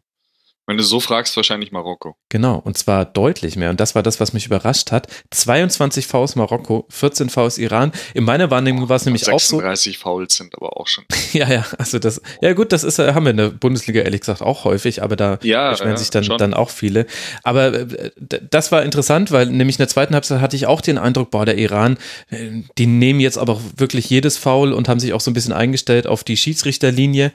wenn 0.66 0.76
du 0.76 0.82
so 0.82 0.98
fragst, 0.98 1.36
wahrscheinlich 1.36 1.70
Marokko. 1.70 2.16
Genau, 2.28 2.58
und 2.58 2.76
zwar 2.76 3.04
deutlich 3.04 3.56
mehr. 3.56 3.70
Und 3.70 3.78
das 3.78 3.94
war 3.94 4.02
das, 4.02 4.18
was 4.18 4.32
mich 4.32 4.46
überrascht 4.46 4.90
hat. 4.90 5.06
22 5.30 6.08
Fouls 6.08 6.34
Marokko, 6.34 6.86
14 6.90 7.30
Fouls 7.30 7.58
Iran. 7.58 7.92
In 8.14 8.24
meiner 8.24 8.50
Wahrnehmung 8.50 8.88
war 8.88 8.96
es 8.96 9.04
nämlich 9.04 9.30
auch 9.30 9.38
so. 9.38 9.58
36 9.58 9.98
Fouls 9.98 10.34
sind 10.34 10.54
aber 10.56 10.76
auch 10.76 10.88
schon. 10.88 11.04
ja, 11.32 11.48
ja, 11.48 11.64
also 11.78 12.00
das, 12.00 12.20
ja 12.40 12.52
gut, 12.52 12.72
das 12.72 12.82
ist, 12.82 12.98
haben 12.98 13.24
wir 13.24 13.30
in 13.30 13.36
der 13.36 13.50
Bundesliga 13.50 14.02
ehrlich 14.02 14.20
gesagt 14.20 14.42
auch 14.42 14.64
häufig, 14.64 15.02
aber 15.02 15.14
da 15.14 15.38
ja, 15.42 15.70
beschweren 15.70 15.92
ja, 15.92 15.96
sich 15.96 16.10
dann, 16.10 16.24
dann 16.24 16.54
auch 16.54 16.70
viele. 16.70 17.06
Aber 17.44 17.72
äh, 17.72 18.10
das 18.50 18.72
war 18.72 18.82
interessant, 18.82 19.30
weil 19.30 19.46
nämlich 19.46 19.76
in 19.76 19.82
der 19.82 19.88
zweiten 19.88 20.14
Halbzeit 20.14 20.40
hatte 20.40 20.56
ich 20.56 20.66
auch 20.66 20.80
den 20.80 20.98
Eindruck, 20.98 21.30
boah, 21.30 21.46
der 21.46 21.58
Iran, 21.58 21.96
äh, 22.30 22.62
die 22.76 22.86
nehmen 22.86 23.20
jetzt 23.20 23.38
aber 23.38 23.60
wirklich 23.76 24.10
jedes 24.10 24.36
Foul 24.36 24.72
und 24.72 24.88
haben 24.88 24.98
sich 24.98 25.12
auch 25.12 25.20
so 25.20 25.30
ein 25.30 25.34
bisschen 25.34 25.52
eingestellt 25.52 26.08
auf 26.08 26.24
die 26.24 26.36
Schiedsrichterlinie. 26.36 27.32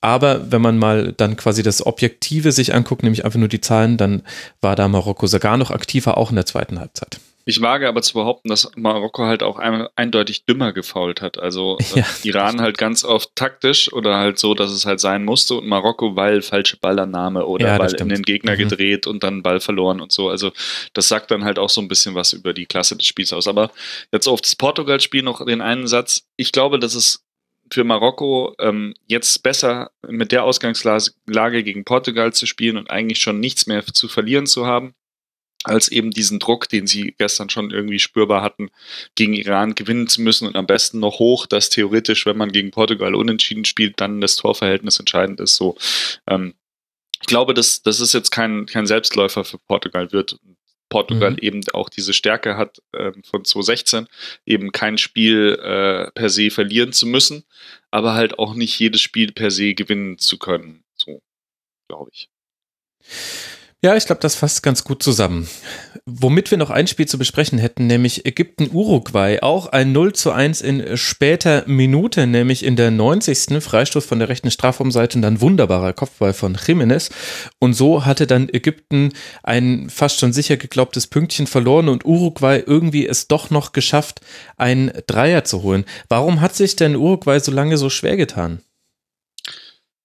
Aber 0.00 0.52
wenn 0.52 0.62
man 0.62 0.78
mal 0.78 1.12
dann 1.16 1.36
quasi 1.36 1.62
das 1.62 1.84
Objektive 1.84 2.52
sich 2.52 2.74
anguckt, 2.74 3.02
nämlich 3.02 3.24
einfach 3.24 3.38
nur 3.38 3.48
die 3.48 3.60
Zahlen, 3.60 3.96
dann 3.96 4.22
war 4.60 4.76
da 4.76 4.86
Marokko 4.88 5.26
sogar 5.26 5.56
noch 5.56 5.70
aktiver, 5.70 6.16
auch 6.16 6.30
in 6.30 6.36
der 6.36 6.46
zweiten 6.46 6.78
Halbzeit. 6.78 7.18
Ich 7.48 7.62
wage 7.62 7.88
aber 7.88 8.02
zu 8.02 8.12
behaupten, 8.12 8.50
dass 8.50 8.70
Marokko 8.76 9.24
halt 9.24 9.42
auch 9.42 9.58
eindeutig 9.58 10.44
dümmer 10.44 10.74
gefault 10.74 11.22
hat. 11.22 11.38
Also 11.38 11.78
äh, 11.94 12.00
ja. 12.00 12.06
Iran 12.22 12.60
halt 12.60 12.76
ganz 12.76 13.04
oft 13.04 13.34
taktisch 13.36 13.90
oder 13.90 14.18
halt 14.18 14.38
so, 14.38 14.52
dass 14.52 14.70
es 14.70 14.84
halt 14.84 15.00
sein 15.00 15.24
musste 15.24 15.54
und 15.54 15.66
Marokko, 15.66 16.14
weil 16.14 16.42
falsche 16.42 16.76
Ballannahme 16.76 17.46
oder 17.46 17.68
ja, 17.68 17.78
weil 17.78 17.94
in 17.94 18.10
den 18.10 18.20
Gegner 18.20 18.52
mhm. 18.52 18.58
gedreht 18.58 19.06
und 19.06 19.22
dann 19.22 19.42
Ball 19.42 19.60
verloren 19.60 20.02
und 20.02 20.12
so. 20.12 20.28
Also 20.28 20.52
das 20.92 21.08
sagt 21.08 21.30
dann 21.30 21.42
halt 21.42 21.58
auch 21.58 21.70
so 21.70 21.80
ein 21.80 21.88
bisschen 21.88 22.14
was 22.14 22.34
über 22.34 22.52
die 22.52 22.66
Klasse 22.66 22.96
des 22.98 23.06
Spiels 23.06 23.32
aus. 23.32 23.48
Aber 23.48 23.70
jetzt 24.12 24.28
auf 24.28 24.42
das 24.42 24.54
Portugal-Spiel 24.54 25.22
noch 25.22 25.42
den 25.46 25.62
einen 25.62 25.86
Satz. 25.86 26.24
Ich 26.36 26.52
glaube, 26.52 26.78
dass 26.78 26.94
es 26.94 27.24
für 27.72 27.84
Marokko 27.84 28.54
ähm, 28.58 28.94
jetzt 29.06 29.42
besser 29.42 29.90
mit 30.06 30.32
der 30.32 30.44
Ausgangslage 30.44 31.62
gegen 31.62 31.84
Portugal 31.84 32.32
zu 32.32 32.46
spielen 32.46 32.76
und 32.76 32.90
eigentlich 32.90 33.20
schon 33.20 33.40
nichts 33.40 33.66
mehr 33.66 33.84
zu 33.84 34.08
verlieren 34.08 34.46
zu 34.46 34.66
haben, 34.66 34.94
als 35.64 35.88
eben 35.88 36.10
diesen 36.10 36.38
Druck, 36.38 36.68
den 36.68 36.86
sie 36.86 37.14
gestern 37.18 37.50
schon 37.50 37.70
irgendwie 37.70 37.98
spürbar 37.98 38.42
hatten, 38.42 38.70
gegen 39.14 39.34
Iran 39.34 39.74
gewinnen 39.74 40.08
zu 40.08 40.22
müssen 40.22 40.46
und 40.46 40.56
am 40.56 40.66
besten 40.66 41.00
noch 41.00 41.18
hoch, 41.18 41.46
dass 41.46 41.68
theoretisch, 41.68 42.26
wenn 42.26 42.36
man 42.36 42.52
gegen 42.52 42.70
Portugal 42.70 43.14
unentschieden 43.14 43.64
spielt, 43.64 44.00
dann 44.00 44.20
das 44.20 44.36
Torverhältnis 44.36 44.98
entscheidend 44.98 45.40
ist. 45.40 45.56
So, 45.56 45.76
ähm, 46.28 46.54
ich 47.20 47.26
glaube, 47.26 47.54
dass 47.54 47.82
das 47.82 48.00
ist 48.00 48.14
jetzt 48.14 48.30
kein, 48.30 48.66
kein 48.66 48.86
Selbstläufer 48.86 49.44
für 49.44 49.58
Portugal 49.58 50.12
wird. 50.12 50.38
Portugal 50.88 51.32
mhm. 51.32 51.38
eben 51.38 51.60
auch 51.72 51.88
diese 51.88 52.12
Stärke 52.12 52.56
hat 52.56 52.82
äh, 52.92 53.12
von 53.24 53.44
2016, 53.44 54.08
eben 54.46 54.72
kein 54.72 54.98
Spiel 54.98 55.58
äh, 55.62 56.10
per 56.12 56.30
se 56.30 56.50
verlieren 56.50 56.92
zu 56.92 57.06
müssen, 57.06 57.44
aber 57.90 58.14
halt 58.14 58.38
auch 58.38 58.54
nicht 58.54 58.78
jedes 58.78 59.00
Spiel 59.00 59.32
per 59.32 59.50
se 59.50 59.74
gewinnen 59.74 60.18
zu 60.18 60.38
können. 60.38 60.84
So, 60.94 61.22
glaube 61.88 62.10
ich. 62.12 62.28
Ja, 63.80 63.94
ich 63.94 64.06
glaube, 64.06 64.20
das 64.20 64.34
fasst 64.34 64.64
ganz 64.64 64.82
gut 64.82 65.04
zusammen. 65.04 65.48
Womit 66.04 66.50
wir 66.50 66.58
noch 66.58 66.70
ein 66.70 66.88
Spiel 66.88 67.06
zu 67.06 67.16
besprechen 67.16 67.60
hätten, 67.60 67.86
nämlich 67.86 68.26
Ägypten-Uruguay. 68.26 69.38
Auch 69.42 69.66
ein 69.66 69.92
0 69.92 70.14
zu 70.14 70.32
1 70.32 70.62
in 70.62 70.96
später 70.96 71.62
Minute, 71.68 72.26
nämlich 72.26 72.64
in 72.64 72.74
der 72.74 72.90
90. 72.90 73.62
Freistoß 73.62 74.04
von 74.04 74.18
der 74.18 74.28
rechten 74.28 74.50
Strafraumseite 74.50 75.18
und 75.18 75.22
dann 75.22 75.40
wunderbarer 75.40 75.92
Kopfball 75.92 76.32
von 76.32 76.56
Jiménez. 76.56 77.12
Und 77.60 77.74
so 77.74 78.04
hatte 78.04 78.26
dann 78.26 78.48
Ägypten 78.48 79.12
ein 79.44 79.90
fast 79.90 80.18
schon 80.18 80.32
sicher 80.32 80.56
geglaubtes 80.56 81.06
Pünktchen 81.06 81.46
verloren 81.46 81.88
und 81.88 82.04
Uruguay 82.04 82.60
irgendwie 82.66 83.06
es 83.06 83.28
doch 83.28 83.50
noch 83.50 83.70
geschafft, 83.70 84.22
einen 84.56 84.90
Dreier 85.06 85.44
zu 85.44 85.62
holen. 85.62 85.84
Warum 86.08 86.40
hat 86.40 86.56
sich 86.56 86.74
denn 86.74 86.96
Uruguay 86.96 87.38
so 87.38 87.52
lange 87.52 87.76
so 87.78 87.90
schwer 87.90 88.16
getan? 88.16 88.60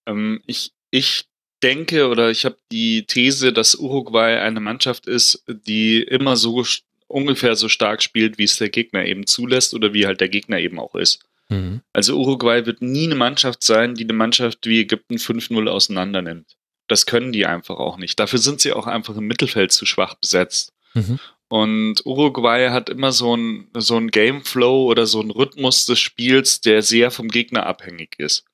Ähm, 0.05 0.41
ich, 0.45 0.73
ich 0.91 1.25
denke 1.63 2.10
oder 2.10 2.30
ich 2.30 2.45
habe 2.45 2.58
die 2.71 3.06
These, 3.06 3.54
dass 3.54 3.76
Uruguay 3.76 4.39
eine 4.39 4.60
Mannschaft 4.60 5.08
ist, 5.08 5.43
die 5.47 6.02
immer 6.02 6.36
so 6.36 6.63
ungefähr 7.08 7.56
so 7.56 7.69
stark 7.69 8.02
spielt, 8.04 8.38
wie 8.38 8.43
es 8.43 8.58
der 8.58 8.69
Gegner 8.69 9.06
eben 9.06 9.26
zulässt 9.26 9.73
oder 9.73 9.93
wie 9.93 10.06
halt 10.06 10.21
der 10.21 10.30
Gegner 10.30 10.60
eben 10.60 10.80
auch 10.80 10.95
ist. 10.95 11.23
Mhm. 11.49 11.82
Also 11.93 12.19
Uruguay 12.19 12.65
wird 12.65 12.82
nie 12.82 13.06
eine 13.06 13.15
Mannschaft 13.15 13.63
sein, 13.63 13.95
die 13.95 14.04
eine 14.04 14.13
Mannschaft 14.13 14.65
wie 14.65 14.82
Ägypten 14.82 15.15
5-0 15.15 15.67
auseinander 15.69 16.21
nimmt. 16.21 16.56
Das 16.88 17.06
können 17.06 17.32
die 17.32 17.45
einfach 17.45 17.78
auch 17.78 17.97
nicht. 17.97 18.19
Dafür 18.19 18.39
sind 18.39 18.62
sie 18.62 18.73
auch 18.73 18.88
einfach 18.88 19.15
im 19.15 19.28
Mittelfeld 19.28 19.71
zu 19.71 19.86
schwach 19.86 20.15
besetzt. 20.15 20.73
Mhm. 20.93 21.19
Und 21.47 22.06
Uruguay 22.06 22.69
hat 22.69 22.89
immer 22.89 23.12
so 23.12 23.36
ein, 23.36 23.69
so 23.78 23.95
ein 23.95 24.10
Gameflow 24.10 24.89
oder 24.89 25.06
so 25.06 25.21
ein 25.21 25.30
Rhythmus 25.30 25.86
des 25.86 25.99
Spiels, 25.99 26.62
der 26.62 26.82
sehr 26.82 27.12
vom 27.12 27.28
Gegner 27.28 27.67
abhängig 27.67 28.15
ist. 28.17 28.45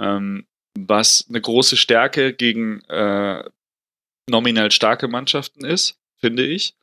Ähm, 0.00 0.46
was 0.76 1.26
eine 1.28 1.40
große 1.40 1.76
Stärke 1.76 2.32
gegen 2.32 2.80
äh, 2.82 3.44
nominell 4.28 4.70
starke 4.70 5.08
Mannschaften 5.08 5.64
ist, 5.64 5.98
finde 6.16 6.44
ich. 6.44 6.74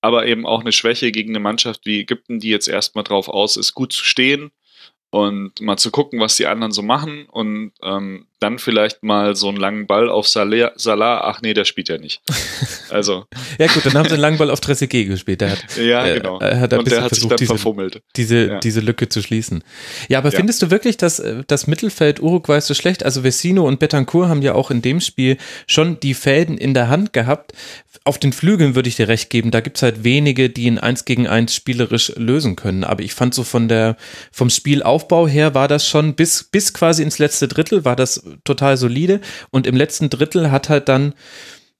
Aber 0.00 0.26
eben 0.26 0.46
auch 0.46 0.60
eine 0.60 0.72
Schwäche 0.72 1.10
gegen 1.12 1.30
eine 1.30 1.40
Mannschaft 1.40 1.86
wie 1.86 2.00
Ägypten, 2.00 2.38
die 2.38 2.50
jetzt 2.50 2.68
erstmal 2.68 3.04
drauf 3.04 3.28
aus 3.28 3.56
ist, 3.56 3.74
gut 3.74 3.92
zu 3.92 4.04
stehen 4.04 4.50
und 5.10 5.60
mal 5.60 5.76
zu 5.76 5.90
gucken, 5.90 6.20
was 6.20 6.36
die 6.36 6.46
anderen 6.46 6.72
so 6.72 6.82
machen 6.82 7.26
und 7.26 7.72
ähm, 7.82 8.26
dann 8.38 8.58
vielleicht 8.58 9.02
mal 9.02 9.34
so 9.34 9.48
einen 9.48 9.56
langen 9.56 9.86
Ball 9.86 10.10
auf 10.10 10.28
Salah, 10.28 10.72
Salah. 10.76 11.22
ach 11.22 11.40
nee, 11.40 11.54
der 11.54 11.64
spielt 11.64 11.88
ja 11.88 11.98
nicht. 11.98 12.20
Also. 12.88 13.24
ja 13.58 13.66
gut, 13.66 13.84
dann 13.84 13.94
haben 13.94 14.08
sie 14.08 14.14
einen 14.14 14.20
langen 14.20 14.38
Ball 14.38 14.48
auf 14.48 14.60
Trezeguet 14.60 15.08
gespielt. 15.08 15.40
Der 15.40 15.50
hat, 15.50 15.76
ja, 15.76 16.14
genau. 16.14 16.38
Er 16.38 16.60
hat 16.60 16.72
und 16.72 16.88
der 16.88 17.02
hat 17.02 17.08
versucht, 17.08 17.36
sich 17.36 17.48
dann 17.48 17.58
verfummelt. 17.58 18.00
Diese, 18.14 18.46
ja. 18.46 18.60
diese 18.60 18.78
Lücke 18.78 19.08
zu 19.08 19.22
schließen. 19.22 19.64
Ja, 20.08 20.18
aber 20.18 20.30
ja. 20.30 20.36
findest 20.36 20.62
du 20.62 20.70
wirklich, 20.70 20.96
dass 20.96 21.20
das 21.48 21.66
Mittelfeld 21.66 22.20
Uruguay 22.20 22.60
so 22.60 22.74
schlecht? 22.74 23.04
Also 23.04 23.24
Vecino 23.24 23.66
und 23.66 23.80
Betancourt 23.80 24.28
haben 24.28 24.40
ja 24.40 24.54
auch 24.54 24.70
in 24.70 24.82
dem 24.82 25.00
Spiel 25.00 25.36
schon 25.66 25.98
die 25.98 26.14
Fäden 26.14 26.56
in 26.56 26.74
der 26.74 26.88
Hand 26.88 27.12
gehabt. 27.12 27.54
Auf 28.04 28.18
den 28.18 28.32
Flügeln 28.32 28.76
würde 28.76 28.88
ich 28.88 28.94
dir 28.94 29.08
recht 29.08 29.30
geben, 29.30 29.50
da 29.50 29.60
gibt 29.60 29.78
es 29.78 29.82
halt 29.82 30.04
wenige, 30.04 30.48
die 30.48 30.68
ein 30.70 30.78
Eins 30.78 31.04
gegen 31.04 31.26
eins 31.26 31.56
spielerisch 31.56 32.12
lösen 32.14 32.54
können. 32.54 32.84
Aber 32.84 33.02
ich 33.02 33.14
fand 33.14 33.34
so 33.34 33.42
von 33.42 33.66
der, 33.66 33.96
vom 34.30 34.48
Spielaufbau 34.48 35.26
her 35.26 35.54
war 35.54 35.66
das 35.66 35.88
schon 35.88 36.14
bis, 36.14 36.44
bis 36.44 36.72
quasi 36.72 37.02
ins 37.02 37.18
letzte 37.18 37.48
Drittel 37.48 37.84
war 37.84 37.96
das 37.96 38.22
total 38.44 38.76
solide 38.76 39.20
und 39.50 39.66
im 39.66 39.76
letzten 39.76 40.10
Drittel 40.10 40.50
hat 40.50 40.68
halt 40.68 40.88
dann 40.88 41.14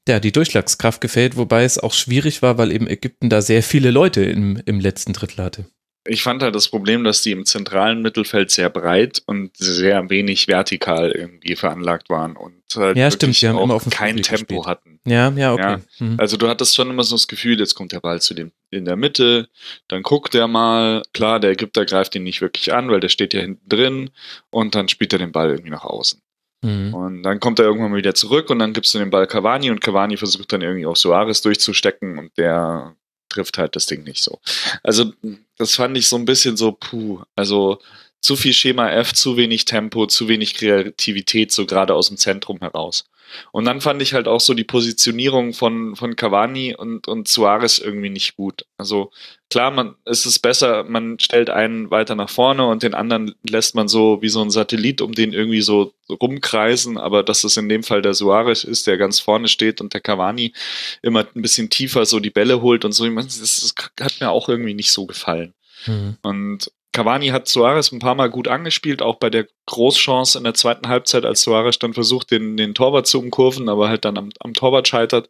ja, 0.08 0.20
die 0.20 0.32
Durchschlagskraft 0.32 1.00
gefällt, 1.00 1.36
wobei 1.36 1.64
es 1.64 1.78
auch 1.78 1.92
schwierig 1.92 2.40
war, 2.42 2.58
weil 2.58 2.70
eben 2.70 2.86
Ägypten 2.86 3.28
da 3.28 3.42
sehr 3.42 3.62
viele 3.62 3.90
Leute 3.90 4.24
im, 4.24 4.62
im 4.64 4.78
letzten 4.78 5.12
Drittel 5.12 5.44
hatte. 5.44 5.66
ich 6.06 6.22
fand 6.22 6.42
halt 6.42 6.54
das 6.54 6.68
Problem, 6.68 7.04
dass 7.04 7.22
die 7.22 7.32
im 7.32 7.44
zentralen 7.44 8.02
Mittelfeld 8.02 8.50
sehr 8.50 8.70
breit 8.70 9.22
und 9.26 9.56
sehr 9.56 10.08
wenig 10.08 10.46
vertikal 10.48 11.10
irgendwie 11.10 11.56
veranlagt 11.56 12.08
waren 12.08 12.36
und 12.36 12.62
halt 12.74 12.96
ja, 12.96 13.10
stimmt, 13.10 13.40
die 13.40 13.48
haben 13.48 13.58
immer 13.58 13.74
auf 13.74 13.88
kein 13.90 14.22
Tempo 14.22 14.60
gespielt. 14.60 14.66
hatten. 14.66 15.00
Ja, 15.06 15.30
ja, 15.30 15.52
okay. 15.52 15.62
Ja. 15.62 15.80
Mhm. 15.98 16.14
Also 16.18 16.36
du 16.36 16.48
hattest 16.48 16.74
schon 16.74 16.90
immer 16.90 17.04
so 17.04 17.14
das 17.14 17.28
Gefühl, 17.28 17.58
jetzt 17.58 17.74
kommt 17.74 17.92
der 17.92 18.00
Ball 18.00 18.20
zu 18.20 18.34
dem 18.34 18.52
in 18.70 18.84
der 18.84 18.96
Mitte, 18.96 19.48
dann 19.88 20.02
guckt 20.02 20.34
er 20.34 20.48
mal, 20.48 21.02
klar, 21.12 21.40
der 21.40 21.50
Ägypter 21.50 21.84
greift 21.84 22.14
ihn 22.14 22.24
nicht 22.24 22.40
wirklich 22.40 22.72
an, 22.72 22.90
weil 22.90 23.00
der 23.00 23.08
steht 23.08 23.34
ja 23.34 23.40
hinten 23.40 23.68
drin 23.68 24.10
und 24.50 24.74
dann 24.74 24.88
spielt 24.88 25.12
er 25.12 25.18
den 25.18 25.32
Ball 25.32 25.50
irgendwie 25.50 25.70
nach 25.70 25.84
außen. 25.84 26.20
Mhm. 26.62 26.94
Und 26.94 27.22
dann 27.22 27.40
kommt 27.40 27.58
er 27.58 27.66
irgendwann 27.66 27.90
mal 27.90 27.98
wieder 27.98 28.14
zurück 28.14 28.50
und 28.50 28.58
dann 28.58 28.72
gibst 28.72 28.94
du 28.94 28.98
den 28.98 29.10
Ball 29.10 29.26
Cavani 29.26 29.70
und 29.70 29.80
Cavani 29.80 30.16
versucht 30.16 30.52
dann 30.52 30.62
irgendwie 30.62 30.86
auch 30.86 30.96
Suarez 30.96 31.42
durchzustecken 31.42 32.18
und 32.18 32.36
der 32.38 32.96
trifft 33.28 33.58
halt 33.58 33.76
das 33.76 33.86
Ding 33.86 34.04
nicht 34.04 34.22
so. 34.22 34.40
Also 34.82 35.12
das 35.58 35.74
fand 35.74 35.96
ich 35.96 36.08
so 36.08 36.16
ein 36.16 36.24
bisschen 36.24 36.56
so, 36.56 36.72
puh, 36.72 37.22
also 37.34 37.80
zu 38.26 38.34
viel 38.34 38.52
Schema 38.52 38.90
F, 38.90 39.14
zu 39.14 39.36
wenig 39.36 39.66
Tempo, 39.66 40.06
zu 40.06 40.26
wenig 40.26 40.54
Kreativität, 40.54 41.52
so 41.52 41.64
gerade 41.64 41.94
aus 41.94 42.08
dem 42.08 42.16
Zentrum 42.16 42.58
heraus. 42.58 43.04
Und 43.52 43.66
dann 43.66 43.80
fand 43.80 44.02
ich 44.02 44.14
halt 44.14 44.26
auch 44.26 44.40
so 44.40 44.52
die 44.52 44.64
Positionierung 44.64 45.52
von, 45.52 45.94
von 45.94 46.16
Cavani 46.16 46.74
und, 46.74 47.06
und 47.06 47.28
Suarez 47.28 47.78
irgendwie 47.78 48.10
nicht 48.10 48.34
gut. 48.34 48.66
Also 48.78 49.12
klar, 49.48 49.70
man 49.70 49.94
ist 50.06 50.26
es 50.26 50.40
besser, 50.40 50.82
man 50.82 51.20
stellt 51.20 51.50
einen 51.50 51.92
weiter 51.92 52.16
nach 52.16 52.28
vorne 52.28 52.66
und 52.66 52.82
den 52.82 52.94
anderen 52.94 53.36
lässt 53.48 53.76
man 53.76 53.86
so 53.86 54.20
wie 54.22 54.28
so 54.28 54.42
ein 54.42 54.50
Satellit 54.50 55.02
um 55.02 55.12
den 55.12 55.32
irgendwie 55.32 55.62
so 55.62 55.92
rumkreisen, 56.10 56.98
aber 56.98 57.22
dass 57.22 57.44
es 57.44 57.56
in 57.56 57.68
dem 57.68 57.84
Fall 57.84 58.02
der 58.02 58.14
Suarez 58.14 58.64
ist, 58.64 58.88
der 58.88 58.98
ganz 58.98 59.20
vorne 59.20 59.46
steht 59.46 59.80
und 59.80 59.94
der 59.94 60.00
Cavani 60.00 60.52
immer 61.00 61.26
ein 61.32 61.42
bisschen 61.42 61.70
tiefer 61.70 62.06
so 62.06 62.18
die 62.18 62.30
Bälle 62.30 62.60
holt 62.60 62.84
und 62.84 62.90
so, 62.90 63.08
das, 63.08 63.72
hat 64.00 64.20
mir 64.20 64.30
auch 64.30 64.48
irgendwie 64.48 64.74
nicht 64.74 64.90
so 64.90 65.06
gefallen. 65.06 65.54
Mhm. 65.86 66.16
Und 66.22 66.70
Cavani 66.96 67.28
hat 67.28 67.46
Suarez 67.46 67.92
ein 67.92 67.98
paar 67.98 68.14
Mal 68.14 68.30
gut 68.30 68.48
angespielt, 68.48 69.02
auch 69.02 69.16
bei 69.16 69.28
der 69.28 69.46
Großchance 69.66 70.38
in 70.38 70.44
der 70.44 70.54
zweiten 70.54 70.88
Halbzeit, 70.88 71.26
als 71.26 71.42
Suarez 71.42 71.78
dann 71.78 71.92
versucht, 71.92 72.30
den, 72.30 72.56
den 72.56 72.74
Torwart 72.74 73.06
zu 73.06 73.18
umkurven, 73.18 73.68
aber 73.68 73.90
halt 73.90 74.06
dann 74.06 74.16
am, 74.16 74.30
am 74.40 74.54
Torwart 74.54 74.88
scheitert, 74.88 75.28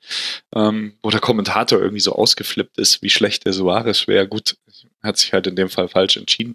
ähm, 0.55 0.95
wo 1.03 1.11
der 1.11 1.19
Kommentator 1.19 1.81
irgendwie 1.81 2.01
so 2.01 2.13
ausgeflippt 2.13 2.79
ist, 2.79 3.03
wie 3.03 3.11
schlecht 3.11 3.47
der 3.47 3.53
Suarez 3.53 4.07
wäre. 4.07 4.29
Gut, 4.29 4.57
hat 5.03 5.19
sich 5.19 5.33
halt 5.33 5.49
in 5.49 5.57
dem 5.57 5.69
Fall 5.69 5.89
falsch 5.89 6.17
entschieden. 6.17 6.55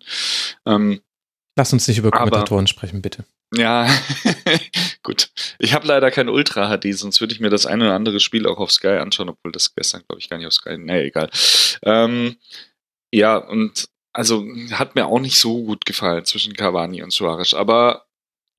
Ähm, 0.65 1.01
Lass 1.57 1.73
uns 1.73 1.89
nicht 1.89 1.97
über 1.97 2.11
Kommentatoren 2.11 2.63
aber, 2.63 2.67
sprechen, 2.67 3.01
bitte. 3.01 3.25
Ja, 3.53 3.89
gut. 5.03 5.29
Ich 5.59 5.73
habe 5.73 5.85
leider 5.85 6.09
kein 6.09 6.29
Ultra 6.29 6.69
HD, 6.69 6.97
sonst 6.97 7.19
würde 7.19 7.33
ich 7.33 7.41
mir 7.41 7.49
das 7.49 7.65
eine 7.65 7.83
oder 7.83 7.95
andere 7.95 8.21
Spiel 8.21 8.47
auch 8.47 8.59
auf 8.59 8.71
Sky 8.71 8.87
anschauen, 8.87 9.27
obwohl 9.27 9.51
das 9.51 9.75
gestern, 9.75 10.03
glaube 10.07 10.21
ich, 10.21 10.29
gar 10.29 10.37
nicht 10.37 10.47
auf 10.47 10.53
Sky. 10.53 10.77
Nee, 10.77 11.07
egal. 11.07 11.29
Ähm, 11.83 12.37
ja, 13.11 13.35
und 13.35 13.89
also 14.13 14.45
hat 14.71 14.95
mir 14.95 15.05
auch 15.07 15.19
nicht 15.19 15.37
so 15.37 15.63
gut 15.63 15.85
gefallen 15.85 16.25
zwischen 16.25 16.53
Cavani 16.53 17.03
und 17.03 17.11
Suarez. 17.11 17.53
Aber 17.53 18.05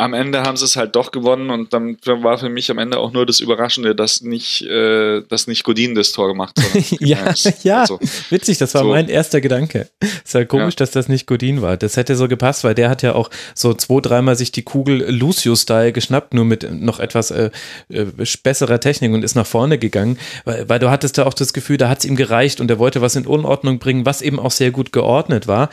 am 0.02 0.14
Ende 0.14 0.42
haben 0.42 0.56
sie 0.56 0.64
es 0.64 0.76
halt 0.76 0.96
doch 0.96 1.12
gewonnen 1.12 1.50
und 1.50 1.72
dann 1.72 1.96
war 2.04 2.36
für 2.36 2.48
mich 2.48 2.70
am 2.70 2.78
Ende 2.78 2.98
auch 2.98 3.12
nur 3.12 3.24
das 3.24 3.40
Überraschende, 3.40 3.94
dass 3.94 4.20
nicht, 4.20 4.62
äh, 4.62 5.22
dass 5.28 5.46
nicht 5.46 5.62
Godin 5.62 5.94
das 5.94 6.12
Tor 6.12 6.28
gemacht 6.28 6.58
hat. 6.58 6.90
ja, 7.00 7.32
ja, 7.62 7.80
also, 7.82 8.00
witzig, 8.30 8.58
das 8.58 8.74
war 8.74 8.82
so. 8.82 8.88
mein 8.88 9.08
erster 9.08 9.40
Gedanke. 9.40 9.88
Ist 10.00 10.34
halt 10.34 10.48
komisch, 10.48 10.74
ja. 10.74 10.78
dass 10.78 10.90
das 10.90 11.08
nicht 11.08 11.26
Godin 11.26 11.62
war. 11.62 11.76
Das 11.76 11.96
hätte 11.96 12.16
so 12.16 12.26
gepasst, 12.26 12.64
weil 12.64 12.74
der 12.74 12.90
hat 12.90 13.02
ja 13.02 13.14
auch 13.14 13.30
so 13.54 13.74
zwei, 13.74 14.00
dreimal 14.00 14.34
sich 14.34 14.50
die 14.50 14.62
Kugel 14.62 15.08
Lucio-Style 15.08 15.92
geschnappt, 15.92 16.34
nur 16.34 16.44
mit 16.44 16.68
noch 16.72 16.98
etwas 16.98 17.30
äh, 17.30 17.50
äh, 17.88 18.06
besserer 18.42 18.80
Technik 18.80 19.12
und 19.12 19.22
ist 19.22 19.36
nach 19.36 19.46
vorne 19.46 19.78
gegangen, 19.78 20.18
weil, 20.44 20.68
weil 20.68 20.78
du 20.80 20.90
hattest 20.90 21.18
da 21.18 21.26
auch 21.26 21.34
das 21.34 21.52
Gefühl, 21.52 21.76
da 21.76 21.88
hat 21.88 22.00
es 22.00 22.04
ihm 22.04 22.16
gereicht 22.16 22.60
und 22.60 22.70
er 22.70 22.78
wollte 22.78 23.00
was 23.02 23.14
in 23.14 23.26
Unordnung 23.26 23.78
bringen, 23.78 24.04
was 24.04 24.20
eben 24.20 24.40
auch 24.40 24.50
sehr 24.50 24.72
gut 24.72 24.92
geordnet 24.92 25.46
war 25.46 25.70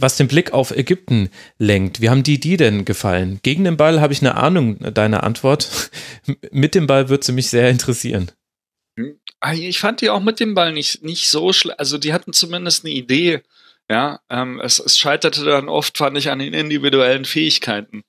was 0.00 0.16
den 0.16 0.28
Blick 0.28 0.52
auf 0.52 0.70
Ägypten 0.70 1.30
lenkt. 1.58 2.00
Wie 2.00 2.10
haben 2.10 2.22
die 2.22 2.40
die 2.40 2.56
denn 2.56 2.84
gefallen? 2.84 3.40
Gegen 3.42 3.64
den 3.64 3.76
Ball 3.76 4.00
habe 4.00 4.12
ich 4.12 4.20
eine 4.20 4.36
Ahnung 4.36 4.78
deiner 4.78 5.22
Antwort. 5.22 5.90
mit 6.50 6.74
dem 6.74 6.86
Ball 6.86 7.08
würde 7.08 7.24
sie 7.24 7.32
mich 7.32 7.48
sehr 7.48 7.68
interessieren. 7.70 8.30
Ah, 9.40 9.54
ich 9.54 9.78
fand 9.78 10.00
die 10.00 10.10
auch 10.10 10.20
mit 10.20 10.40
dem 10.40 10.54
Ball 10.54 10.72
nicht, 10.72 11.02
nicht 11.02 11.28
so 11.28 11.52
schlecht. 11.52 11.78
Also 11.78 11.98
die 11.98 12.12
hatten 12.12 12.32
zumindest 12.32 12.84
eine 12.84 12.94
Idee. 12.94 13.42
Ja, 13.90 14.20
ähm, 14.28 14.60
es, 14.60 14.78
es 14.78 14.98
scheiterte 14.98 15.44
dann 15.44 15.68
oft, 15.68 15.98
fand 15.98 16.16
ich, 16.16 16.30
an 16.30 16.38
den 16.38 16.54
individuellen 16.54 17.24
Fähigkeiten. 17.24 18.04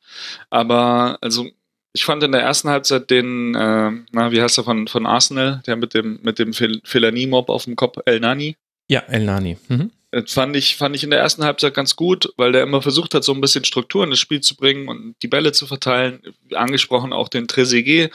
Aber 0.49 1.17
also 1.21 1.49
ich 1.93 2.05
fand 2.05 2.23
in 2.23 2.31
der 2.31 2.41
ersten 2.41 2.69
Halbzeit 2.69 3.09
den, 3.09 3.55
äh, 3.55 3.91
na, 4.11 4.31
wie 4.31 4.41
heißt 4.41 4.57
er 4.57 4.63
von, 4.63 4.87
von 4.87 5.05
Arsenal, 5.05 5.61
der 5.65 5.75
mit 5.75 5.93
dem, 5.93 6.19
mit 6.21 6.39
dem 6.39 6.53
Fellaini-Mob 6.53 7.49
auf 7.49 7.65
dem 7.65 7.75
Kopf, 7.75 7.97
El 8.05 8.19
Nani? 8.19 8.55
Ja, 8.87 8.99
El 9.07 9.25
Nani. 9.25 9.57
Mhm. 9.67 9.91
Das 10.11 10.33
fand 10.33 10.55
ich, 10.57 10.75
fand 10.75 10.95
ich 10.95 11.03
in 11.03 11.09
der 11.09 11.19
ersten 11.19 11.45
Halbzeit 11.45 11.73
ganz 11.73 11.95
gut, 11.95 12.33
weil 12.35 12.51
der 12.51 12.63
immer 12.63 12.81
versucht 12.81 13.13
hat, 13.13 13.23
so 13.23 13.33
ein 13.33 13.39
bisschen 13.39 13.63
Struktur 13.63 14.03
in 14.03 14.09
das 14.09 14.19
Spiel 14.19 14.41
zu 14.41 14.57
bringen 14.57 14.89
und 14.89 15.15
die 15.21 15.29
Bälle 15.29 15.53
zu 15.53 15.67
verteilen. 15.67 16.21
Angesprochen 16.53 17.13
auch 17.13 17.29
den 17.29 17.47
Trezeguet. 17.47 18.11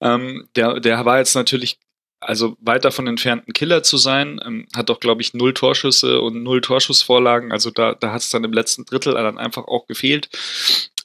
Ähm, 0.00 0.48
der, 0.54 0.78
der 0.78 1.04
war 1.04 1.18
jetzt 1.18 1.34
natürlich 1.34 1.78
also 2.20 2.56
weit 2.60 2.84
davon 2.84 3.06
entfernt, 3.06 3.48
ein 3.48 3.52
Killer 3.52 3.82
zu 3.82 3.96
sein. 3.96 4.40
Ähm, 4.44 4.68
hat 4.76 4.90
doch, 4.90 5.00
glaube 5.00 5.22
ich, 5.22 5.34
null 5.34 5.54
Torschüsse 5.54 6.20
und 6.20 6.42
null 6.42 6.60
Torschussvorlagen. 6.60 7.50
Also 7.50 7.70
da, 7.70 7.94
da 7.94 8.12
hat 8.12 8.20
es 8.20 8.30
dann 8.30 8.44
im 8.44 8.52
letzten 8.52 8.84
Drittel 8.84 9.14
dann 9.14 9.38
einfach 9.38 9.64
auch 9.64 9.86
gefehlt. 9.86 10.28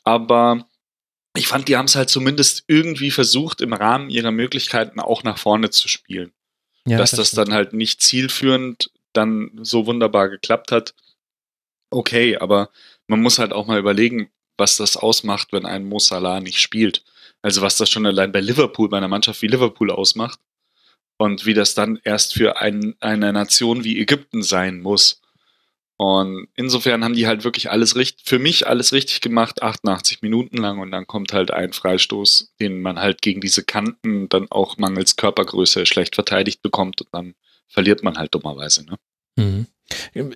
Aber 0.03 0.67
ich 1.36 1.47
fand, 1.47 1.67
die 1.67 1.77
haben 1.77 1.86
es 1.86 1.95
halt 1.95 2.10
zumindest 2.10 2.65
irgendwie 2.67 3.12
versucht, 3.12 3.62
im 3.62 3.73
Rahmen 3.73 4.10
ihrer 4.10 4.31
Möglichkeiten 4.31 4.99
auch 4.99 5.23
nach 5.23 5.38
vorne 5.38 5.69
zu 5.69 5.88
spielen. 5.88 6.34
Ja, 6.86 6.97
Dass 6.97 7.12
das, 7.12 7.31
das 7.31 7.31
dann 7.31 7.53
halt 7.53 7.73
nicht 7.73 8.01
zielführend 8.01 8.91
dann 9.17 9.51
so 9.62 9.86
wunderbar 9.86 10.30
geklappt 10.30 10.71
hat, 10.71 10.93
okay, 11.89 12.38
aber 12.38 12.69
man 13.08 13.21
muss 13.21 13.39
halt 13.39 13.54
auch 13.54 13.67
mal 13.67 13.80
überlegen, 13.80 14.30
was 14.58 14.78
das 14.78 14.97
ausmacht, 14.97 15.49
wenn 15.51 15.65
ein 15.65 15.86
Mo 15.86 15.99
Salah 15.99 16.39
nicht 16.39 16.60
spielt. 16.60 17.04
Also 17.41 17.62
was 17.62 17.78
das 17.78 17.89
schon 17.89 18.06
allein 18.06 18.32
bei 18.32 18.41
Liverpool, 18.41 18.89
bei 18.89 18.97
einer 18.97 19.08
Mannschaft 19.08 19.41
wie 19.41 19.47
Liverpool 19.47 19.91
ausmacht 19.91 20.39
und 21.17 21.45
wie 21.45 21.54
das 21.54 21.75
dann 21.75 21.99
erst 22.04 22.34
für 22.34 22.60
ein, 22.60 22.95
eine 22.99 23.32
Nation 23.34 23.84
wie 23.84 23.99
Ägypten 23.99 24.43
sein 24.43 24.82
muss. 24.82 25.21
Und 25.97 26.49
insofern 26.56 27.04
haben 27.06 27.13
die 27.13 27.28
halt 27.28 27.45
wirklich 27.45 27.71
alles 27.71 27.95
richtig, 27.95 28.25
für 28.28 28.39
mich 28.39 28.67
alles 28.67 28.91
richtig 28.91 29.21
gemacht, 29.21 29.63
88 29.63 30.21
Minuten 30.21 30.58
lang 30.58 30.80
und 30.80 30.91
dann 30.91 31.08
kommt 31.08 31.32
halt 31.32 31.51
ein 31.51 31.71
Freistoß, 31.71 32.54
den 32.60 32.82
man 32.82 32.99
halt 32.99 33.21
gegen 33.21 33.39
diese 33.39 33.63
Kanten 33.63 34.28
dann 34.28 34.51
auch 34.51 34.78
mangels 34.78 35.15
Körpergröße 35.15 35.86
schlecht 35.86 36.15
verteidigt 36.15 36.62
bekommt 36.62 37.01
und 37.01 37.08
dann 37.13 37.36
verliert 37.69 38.04
man 38.04 38.17
halt 38.17 38.34
dummerweise. 38.36 38.86
Ne? 38.86 38.97
Mhm. 39.36 39.67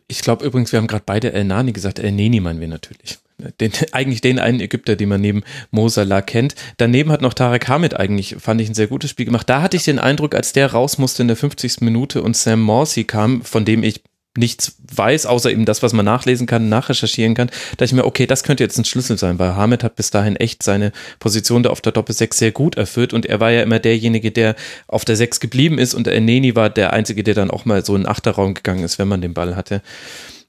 Ich 0.07 0.21
glaube 0.21 0.45
übrigens, 0.45 0.71
wir 0.71 0.77
haben 0.77 0.87
gerade 0.87 1.03
beide 1.05 1.33
El 1.33 1.43
Nani 1.45 1.71
gesagt. 1.71 1.99
El 1.99 2.11
Neni 2.11 2.39
meinen 2.39 2.59
wir 2.59 2.67
natürlich. 2.67 3.19
Den, 3.59 3.71
eigentlich 3.93 4.21
den 4.21 4.37
einen 4.37 4.59
Ägypter, 4.59 4.95
den 4.95 5.09
man 5.09 5.21
neben 5.21 5.43
Mo 5.71 5.87
Salah 5.87 6.21
kennt. 6.21 6.55
Daneben 6.77 7.11
hat 7.11 7.21
noch 7.21 7.33
Tarek 7.33 7.69
Hamid 7.69 7.95
eigentlich, 7.95 8.35
fand 8.37 8.59
ich, 8.59 8.67
ein 8.67 8.73
sehr 8.73 8.87
gutes 8.87 9.09
Spiel 9.09 9.25
gemacht. 9.25 9.49
Da 9.49 9.61
hatte 9.61 9.77
ich 9.77 9.85
den 9.85 9.97
Eindruck, 9.97 10.35
als 10.35 10.51
der 10.51 10.71
raus 10.73 10.97
musste 10.97 11.21
in 11.21 11.29
der 11.29 11.37
50. 11.37 11.81
Minute 11.81 12.21
und 12.21 12.35
Sam 12.35 12.61
Morsey 12.61 13.05
kam, 13.05 13.41
von 13.41 13.63
dem 13.63 13.83
ich 13.83 14.01
nichts 14.39 14.75
weiß, 14.95 15.25
außer 15.25 15.51
eben 15.51 15.65
das, 15.65 15.83
was 15.83 15.93
man 15.93 16.05
nachlesen 16.05 16.47
kann, 16.47 16.69
nachrecherchieren 16.69 17.35
kann, 17.35 17.51
da 17.77 17.85
ich 17.85 17.93
mir, 17.93 18.05
okay, 18.05 18.25
das 18.25 18.43
könnte 18.43 18.63
jetzt 18.63 18.77
ein 18.77 18.85
Schlüssel 18.85 19.17
sein, 19.17 19.37
weil 19.37 19.55
Hamid 19.55 19.83
hat 19.83 19.95
bis 19.95 20.09
dahin 20.09 20.35
echt 20.35 20.63
seine 20.63 20.91
Position 21.19 21.61
da 21.61 21.69
auf 21.69 21.81
der 21.81 21.91
Doppel 21.91 22.15
6 22.15 22.37
sehr 22.37 22.51
gut 22.51 22.75
erfüllt 22.75 23.13
und 23.13 23.25
er 23.25 23.39
war 23.39 23.51
ja 23.51 23.61
immer 23.61 23.79
derjenige, 23.79 24.31
der 24.31 24.55
auf 24.87 25.05
der 25.05 25.15
6 25.15 25.39
geblieben 25.39 25.77
ist 25.77 25.93
und 25.93 26.07
Neni 26.07 26.55
war 26.55 26.69
der 26.69 26.93
Einzige, 26.93 27.23
der 27.23 27.35
dann 27.35 27.51
auch 27.51 27.65
mal 27.65 27.85
so 27.85 27.95
in 27.95 28.03
den 28.03 28.09
Achterraum 28.09 28.53
gegangen 28.53 28.83
ist, 28.83 28.97
wenn 28.97 29.07
man 29.07 29.21
den 29.21 29.33
Ball 29.33 29.55
hatte. 29.55 29.81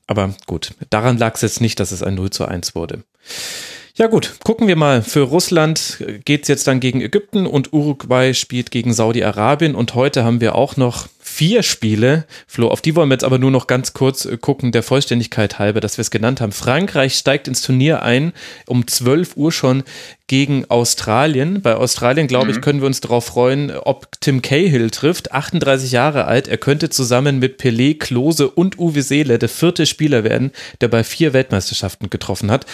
Aber 0.07 0.35
gut, 0.46 0.72
daran 0.90 1.18
lag 1.18 1.35
es 1.35 1.42
jetzt 1.42 1.61
nicht, 1.61 1.79
dass 1.79 1.92
es 1.92 2.03
ein 2.03 2.14
0 2.14 2.31
zu 2.31 2.46
1 2.46 2.74
wurde. 2.74 3.03
Ja 3.94 4.07
gut, 4.07 4.37
gucken 4.44 4.66
wir 4.66 4.76
mal. 4.76 5.03
Für 5.03 5.20
Russland 5.20 6.03
geht 6.24 6.42
es 6.42 6.48
jetzt 6.48 6.66
dann 6.66 6.81
gegen 6.81 7.00
Ägypten 7.03 7.46
und 7.46 7.72
Uruguay 7.72 8.33
spielt 8.35 8.70
gegen 8.70 8.94
Saudi-Arabien 8.94 9.74
und 9.74 9.94
heute 9.94 10.24
haben 10.24 10.40
wir 10.40 10.55
auch 10.55 10.76
noch 10.76 11.09
vier 11.31 11.62
Spiele. 11.62 12.25
Flo, 12.47 12.69
auf 12.69 12.83
die 12.83 12.97
wollen 12.97 13.09
wir 13.09 13.14
jetzt 13.14 13.25
aber 13.25 13.38
nur 13.38 13.51
noch 13.51 13.66
ganz 13.66 13.93
kurz 13.93 14.25
äh, 14.25 14.37
gucken, 14.37 14.73
der 14.73 14.83
Vollständigkeit 14.83 15.59
halber, 15.59 15.81
dass 15.81 15.97
wir 15.97 16.03
es 16.03 16.11
genannt 16.11 16.40
haben. 16.40 16.53
Frankreich 16.53 17.14
steigt 17.14 17.49
ins 17.49 17.62
Turnier 17.62 18.03
ein, 18.03 18.33
um 18.66 18.87
12 18.87 19.37
Uhr 19.37 19.53
schon 19.53 19.85
gegen 20.27 20.64
Australien. 20.69 21.62
Bei 21.62 21.77
Australien, 21.77 22.27
glaube 22.27 22.47
mhm. 22.47 22.51
ich, 22.51 22.61
können 22.61 22.81
wir 22.81 22.87
uns 22.87 23.01
darauf 23.01 23.27
freuen, 23.27 23.71
ob 23.71 24.09
Tim 24.21 24.43
Cahill 24.43 24.90
trifft. 24.90 25.33
38 25.33 25.93
Jahre 25.93 26.27
alt. 26.27 26.49
Er 26.49 26.59
könnte 26.59 26.90
zusammen 26.90 27.38
mit 27.38 27.61
Pelé, 27.61 27.97
Klose 27.97 28.51
und 28.51 28.79
Uwe 28.79 29.03
Seele 29.03 29.38
der 29.38 29.49
vierte 29.49 29.87
Spieler 29.87 30.25
werden, 30.25 30.51
der 30.81 30.88
bei 30.88 31.05
vier 31.05 31.33
Weltmeisterschaften 31.33 32.11
getroffen 32.11 32.51
hat. 32.51 32.66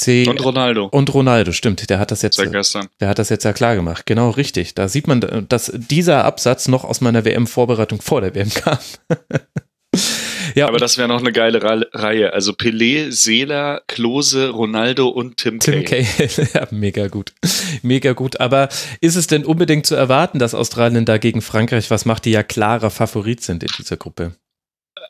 C 0.00 0.26
und 0.26 0.42
Ronaldo. 0.42 0.86
Und 0.86 1.12
Ronaldo, 1.12 1.52
stimmt. 1.52 1.88
Der 1.90 1.98
hat 1.98 2.10
das 2.10 2.22
jetzt, 2.22 2.36
Seit 2.36 2.50
gestern. 2.50 2.88
der 3.00 3.08
hat 3.08 3.18
das 3.18 3.28
jetzt 3.28 3.44
ja 3.44 3.52
klar 3.52 3.76
gemacht. 3.76 4.06
Genau, 4.06 4.30
richtig. 4.30 4.74
Da 4.74 4.88
sieht 4.88 5.06
man, 5.06 5.46
dass 5.48 5.70
dieser 5.74 6.24
Absatz 6.24 6.68
noch 6.68 6.84
aus 6.84 7.00
meiner 7.00 7.24
WM-Vorbereitung 7.24 8.00
vor 8.00 8.22
der 8.22 8.34
WM 8.34 8.50
kam. 8.50 8.78
ja, 10.54 10.66
aber 10.66 10.78
das 10.78 10.96
wäre 10.96 11.06
noch 11.06 11.20
eine 11.20 11.32
geile 11.32 11.60
Reihe. 11.92 12.32
Also 12.32 12.52
Pelé, 12.52 13.12
Seela, 13.12 13.82
Klose, 13.86 14.48
Ronaldo 14.48 15.08
und 15.08 15.36
Tim, 15.36 15.60
Tim 15.60 15.84
Cahill. 15.84 16.48
ja, 16.54 16.66
mega 16.70 17.08
gut. 17.08 17.34
Mega 17.82 18.14
gut. 18.14 18.40
Aber 18.40 18.70
ist 19.02 19.16
es 19.16 19.26
denn 19.26 19.44
unbedingt 19.44 19.84
zu 19.84 19.94
erwarten, 19.94 20.38
dass 20.38 20.54
Australien 20.54 21.04
da 21.04 21.18
gegen 21.18 21.42
Frankreich 21.42 21.90
was 21.90 22.06
macht, 22.06 22.24
die 22.24 22.30
ja 22.30 22.42
klarer 22.42 22.90
Favorit 22.90 23.42
sind 23.42 23.62
in 23.62 23.70
dieser 23.78 23.98
Gruppe? 23.98 24.32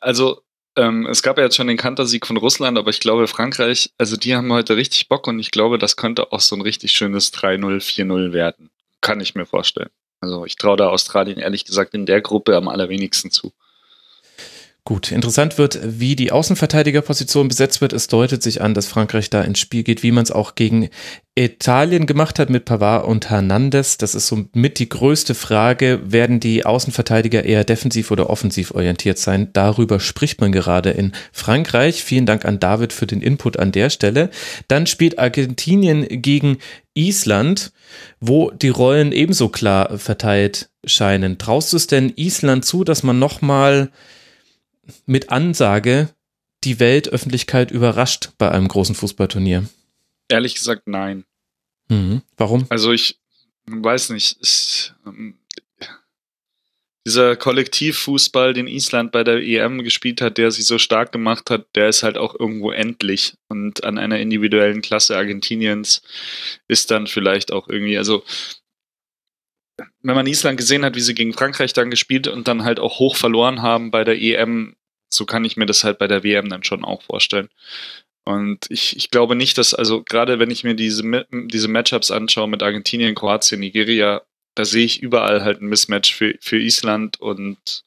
Also 0.01 0.41
ähm, 0.75 1.05
es 1.05 1.21
gab 1.21 1.37
ja 1.37 1.43
jetzt 1.43 1.55
schon 1.55 1.67
den 1.67 1.77
Kantersieg 1.77 2.25
von 2.25 2.37
Russland, 2.37 2.77
aber 2.77 2.89
ich 2.89 2.99
glaube, 2.99 3.27
Frankreich, 3.27 3.91
also 3.97 4.15
die 4.15 4.35
haben 4.35 4.51
heute 4.51 4.75
richtig 4.75 5.09
Bock 5.09 5.27
und 5.27 5.39
ich 5.39 5.51
glaube, 5.51 5.77
das 5.77 5.97
könnte 5.97 6.31
auch 6.31 6.39
so 6.39 6.55
ein 6.55 6.61
richtig 6.61 6.91
schönes 6.91 7.33
3-0, 7.33 7.81
4-0 7.81 8.33
werden. 8.33 8.69
Kann 9.01 9.19
ich 9.19 9.35
mir 9.35 9.45
vorstellen. 9.45 9.89
Also 10.21 10.45
ich 10.45 10.55
traue 10.55 10.77
da 10.77 10.89
Australien 10.89 11.39
ehrlich 11.39 11.65
gesagt 11.65 11.93
in 11.93 12.05
der 12.05 12.21
Gruppe 12.21 12.55
am 12.55 12.67
allerwenigsten 12.67 13.31
zu. 13.31 13.53
Gut, 14.83 15.11
interessant 15.11 15.59
wird, 15.59 15.79
wie 15.83 16.15
die 16.15 16.31
Außenverteidigerposition 16.31 17.47
besetzt 17.47 17.81
wird. 17.81 17.93
Es 17.93 18.07
deutet 18.07 18.41
sich 18.41 18.63
an, 18.63 18.73
dass 18.73 18.87
Frankreich 18.87 19.29
da 19.29 19.43
ins 19.43 19.59
Spiel 19.59 19.83
geht, 19.83 20.01
wie 20.01 20.11
man 20.11 20.23
es 20.23 20.31
auch 20.31 20.55
gegen 20.55 20.89
Italien 21.35 22.07
gemacht 22.07 22.39
hat 22.39 22.49
mit 22.49 22.65
Pavard 22.65 23.05
und 23.05 23.29
Hernandez. 23.29 23.97
Das 23.97 24.15
ist 24.15 24.25
somit 24.25 24.79
die 24.79 24.89
größte 24.89 25.35
Frage. 25.35 25.99
Werden 26.05 26.39
die 26.39 26.65
Außenverteidiger 26.65 27.45
eher 27.45 27.63
defensiv 27.63 28.09
oder 28.09 28.31
offensiv 28.31 28.71
orientiert 28.71 29.19
sein? 29.19 29.49
Darüber 29.53 29.99
spricht 29.99 30.41
man 30.41 30.51
gerade 30.51 30.89
in 30.89 31.11
Frankreich. 31.31 32.03
Vielen 32.03 32.25
Dank 32.25 32.43
an 32.43 32.59
David 32.59 32.91
für 32.91 33.05
den 33.05 33.21
Input 33.21 33.59
an 33.59 33.71
der 33.71 33.91
Stelle. 33.91 34.31
Dann 34.67 34.87
spielt 34.87 35.19
Argentinien 35.19 36.07
gegen 36.09 36.57
Island, 36.95 37.71
wo 38.19 38.49
die 38.49 38.69
Rollen 38.69 39.11
ebenso 39.11 39.49
klar 39.49 39.99
verteilt 39.99 40.71
scheinen. 40.85 41.37
Traust 41.37 41.71
du 41.71 41.77
es 41.77 41.85
denn 41.85 42.11
Island 42.15 42.65
zu, 42.65 42.83
dass 42.83 43.03
man 43.03 43.19
nochmal 43.19 43.91
mit 45.05 45.29
Ansage 45.29 46.09
die 46.63 46.79
Weltöffentlichkeit 46.79 47.71
überrascht 47.71 48.29
bei 48.37 48.51
einem 48.51 48.67
großen 48.67 48.95
Fußballturnier? 48.95 49.67
Ehrlich 50.27 50.55
gesagt, 50.55 50.87
nein. 50.87 51.25
Mhm. 51.89 52.21
Warum? 52.37 52.65
Also 52.69 52.91
ich 52.91 53.19
weiß 53.65 54.11
nicht. 54.11 54.37
Ich, 54.41 54.93
ähm, 55.05 55.37
dieser 57.05 57.35
Kollektivfußball, 57.35 58.53
den 58.53 58.67
Island 58.67 59.11
bei 59.11 59.23
der 59.23 59.41
EM 59.41 59.83
gespielt 59.83 60.21
hat, 60.21 60.37
der 60.37 60.51
sich 60.51 60.67
so 60.67 60.77
stark 60.77 61.11
gemacht 61.11 61.49
hat, 61.49 61.65
der 61.75 61.89
ist 61.89 62.03
halt 62.03 62.15
auch 62.17 62.39
irgendwo 62.39 62.71
endlich. 62.71 63.33
Und 63.47 63.83
an 63.83 63.97
einer 63.97 64.19
individuellen 64.19 64.81
Klasse 64.81 65.17
Argentiniens 65.17 66.03
ist 66.67 66.91
dann 66.91 67.07
vielleicht 67.07 67.51
auch 67.51 67.67
irgendwie, 67.67 67.97
also 67.97 68.23
wenn 70.03 70.15
man 70.15 70.27
Island 70.27 70.57
gesehen 70.57 70.85
hat, 70.85 70.95
wie 70.95 71.01
sie 71.01 71.13
gegen 71.13 71.33
Frankreich 71.33 71.73
dann 71.73 71.89
gespielt 71.91 72.27
und 72.27 72.47
dann 72.47 72.63
halt 72.63 72.79
auch 72.79 72.99
hoch 72.99 73.15
verloren 73.15 73.61
haben 73.61 73.91
bei 73.91 74.03
der 74.03 74.21
EM, 74.21 74.75
so 75.09 75.25
kann 75.25 75.45
ich 75.45 75.57
mir 75.57 75.65
das 75.65 75.83
halt 75.83 75.99
bei 75.99 76.07
der 76.07 76.23
WM 76.23 76.49
dann 76.49 76.63
schon 76.63 76.83
auch 76.83 77.01
vorstellen. 77.01 77.49
Und 78.23 78.69
ich, 78.69 78.95
ich 78.95 79.09
glaube 79.09 79.35
nicht, 79.35 79.57
dass, 79.57 79.73
also 79.73 80.03
gerade 80.03 80.39
wenn 80.39 80.51
ich 80.51 80.63
mir 80.63 80.75
diese, 80.75 81.25
diese 81.31 81.67
Matchups 81.67 82.11
anschaue 82.11 82.47
mit 82.47 82.63
Argentinien, 82.63 83.15
Kroatien, 83.15 83.59
Nigeria, 83.59 84.21
da 84.55 84.65
sehe 84.65 84.85
ich 84.85 85.01
überall 85.01 85.43
halt 85.43 85.61
ein 85.61 85.67
Mismatch 85.67 86.13
für, 86.13 86.35
für 86.39 86.59
Island 86.59 87.19
und 87.19 87.83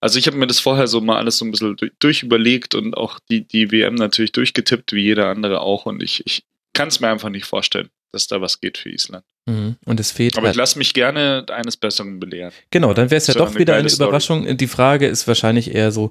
also 0.00 0.18
ich 0.18 0.26
habe 0.26 0.36
mir 0.36 0.46
das 0.46 0.60
vorher 0.60 0.86
so 0.86 1.00
mal 1.00 1.16
alles 1.16 1.38
so 1.38 1.46
ein 1.46 1.50
bisschen 1.50 1.76
durchüberlegt 1.98 2.74
und 2.74 2.94
auch 2.94 3.18
die, 3.30 3.48
die 3.48 3.72
WM 3.72 3.94
natürlich 3.94 4.32
durchgetippt, 4.32 4.92
wie 4.92 5.00
jeder 5.00 5.30
andere 5.30 5.62
auch. 5.62 5.86
Und 5.86 6.02
ich, 6.02 6.26
ich 6.26 6.44
kann 6.74 6.88
es 6.88 7.00
mir 7.00 7.08
einfach 7.08 7.30
nicht 7.30 7.46
vorstellen, 7.46 7.88
dass 8.12 8.26
da 8.26 8.40
was 8.40 8.60
geht 8.60 8.78
für 8.78 8.90
Island. 8.90 9.24
Mhm. 9.46 9.76
Und 9.84 10.00
es 10.00 10.10
fehlt. 10.10 10.36
Aber 10.36 10.46
halt. 10.46 10.54
ich 10.54 10.58
lasse 10.58 10.78
mich 10.78 10.94
gerne 10.94 11.46
eines 11.50 11.76
Besseren 11.76 12.20
belehren. 12.20 12.52
Genau, 12.70 12.92
dann 12.94 13.10
wäre 13.10 13.18
es 13.18 13.26
ja 13.26 13.34
doch 13.34 13.54
wieder 13.54 13.74
eine 13.74 13.90
Überraschung. 13.90 14.42
Story. 14.42 14.56
Die 14.56 14.66
Frage 14.66 15.06
ist 15.06 15.26
wahrscheinlich 15.26 15.74
eher 15.74 15.92
so, 15.92 16.10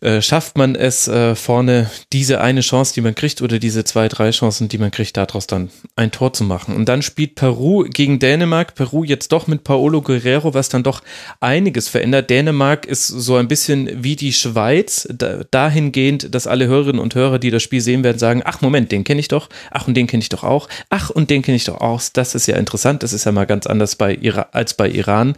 äh, 0.00 0.20
schafft 0.20 0.58
man 0.58 0.74
es 0.74 1.08
äh, 1.08 1.34
vorne, 1.34 1.90
diese 2.12 2.40
eine 2.40 2.60
Chance, 2.60 2.92
die 2.94 3.00
man 3.00 3.14
kriegt, 3.14 3.40
oder 3.40 3.58
diese 3.58 3.84
zwei, 3.84 4.08
drei 4.08 4.30
Chancen, 4.30 4.68
die 4.68 4.78
man 4.78 4.90
kriegt, 4.90 5.16
daraus 5.16 5.46
dann 5.46 5.70
ein 5.96 6.10
Tor 6.10 6.32
zu 6.32 6.44
machen. 6.44 6.76
Und 6.76 6.88
dann 6.88 7.00
spielt 7.00 7.34
Peru 7.34 7.84
gegen 7.84 8.18
Dänemark. 8.18 8.74
Peru 8.74 9.04
jetzt 9.04 9.32
doch 9.32 9.46
mit 9.46 9.64
Paolo 9.64 10.02
Guerrero, 10.02 10.52
was 10.52 10.68
dann 10.68 10.82
doch 10.82 11.02
einiges 11.40 11.88
verändert. 11.88 12.28
Dänemark 12.28 12.84
ist 12.84 13.06
so 13.06 13.36
ein 13.36 13.48
bisschen 13.48 14.04
wie 14.04 14.16
die 14.16 14.32
Schweiz, 14.32 15.08
da, 15.10 15.44
dahingehend, 15.50 16.34
dass 16.34 16.46
alle 16.46 16.66
Hörerinnen 16.66 17.00
und 17.00 17.14
Hörer, 17.14 17.38
die 17.38 17.50
das 17.50 17.62
Spiel 17.62 17.80
sehen 17.80 18.04
werden, 18.04 18.18
sagen, 18.18 18.42
ach 18.44 18.60
Moment, 18.60 18.92
den 18.92 19.04
kenne 19.04 19.20
ich 19.20 19.28
doch, 19.28 19.48
ach 19.70 19.88
und 19.88 19.94
den 19.94 20.06
kenne 20.06 20.22
ich 20.22 20.28
doch 20.28 20.44
auch, 20.44 20.68
ach 20.90 21.08
und 21.08 21.30
den 21.30 21.42
kenne 21.42 21.56
ich 21.56 21.64
doch 21.64 21.80
auch. 21.80 22.02
Das 22.12 22.34
ist 22.34 22.46
ja 22.46 22.56
interessant, 22.56 23.02
das 23.02 23.12
ist 23.14 23.24
ja 23.24 23.32
mal 23.32 23.46
ganz 23.46 23.66
anders 23.66 23.96
bei 23.96 24.18
als 24.52 24.74
bei 24.74 24.90
Iran. 24.90 25.36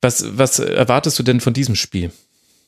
Was, 0.00 0.24
was 0.38 0.60
erwartest 0.60 1.18
du 1.18 1.24
denn 1.24 1.40
von 1.40 1.52
diesem 1.52 1.74
Spiel? 1.74 2.12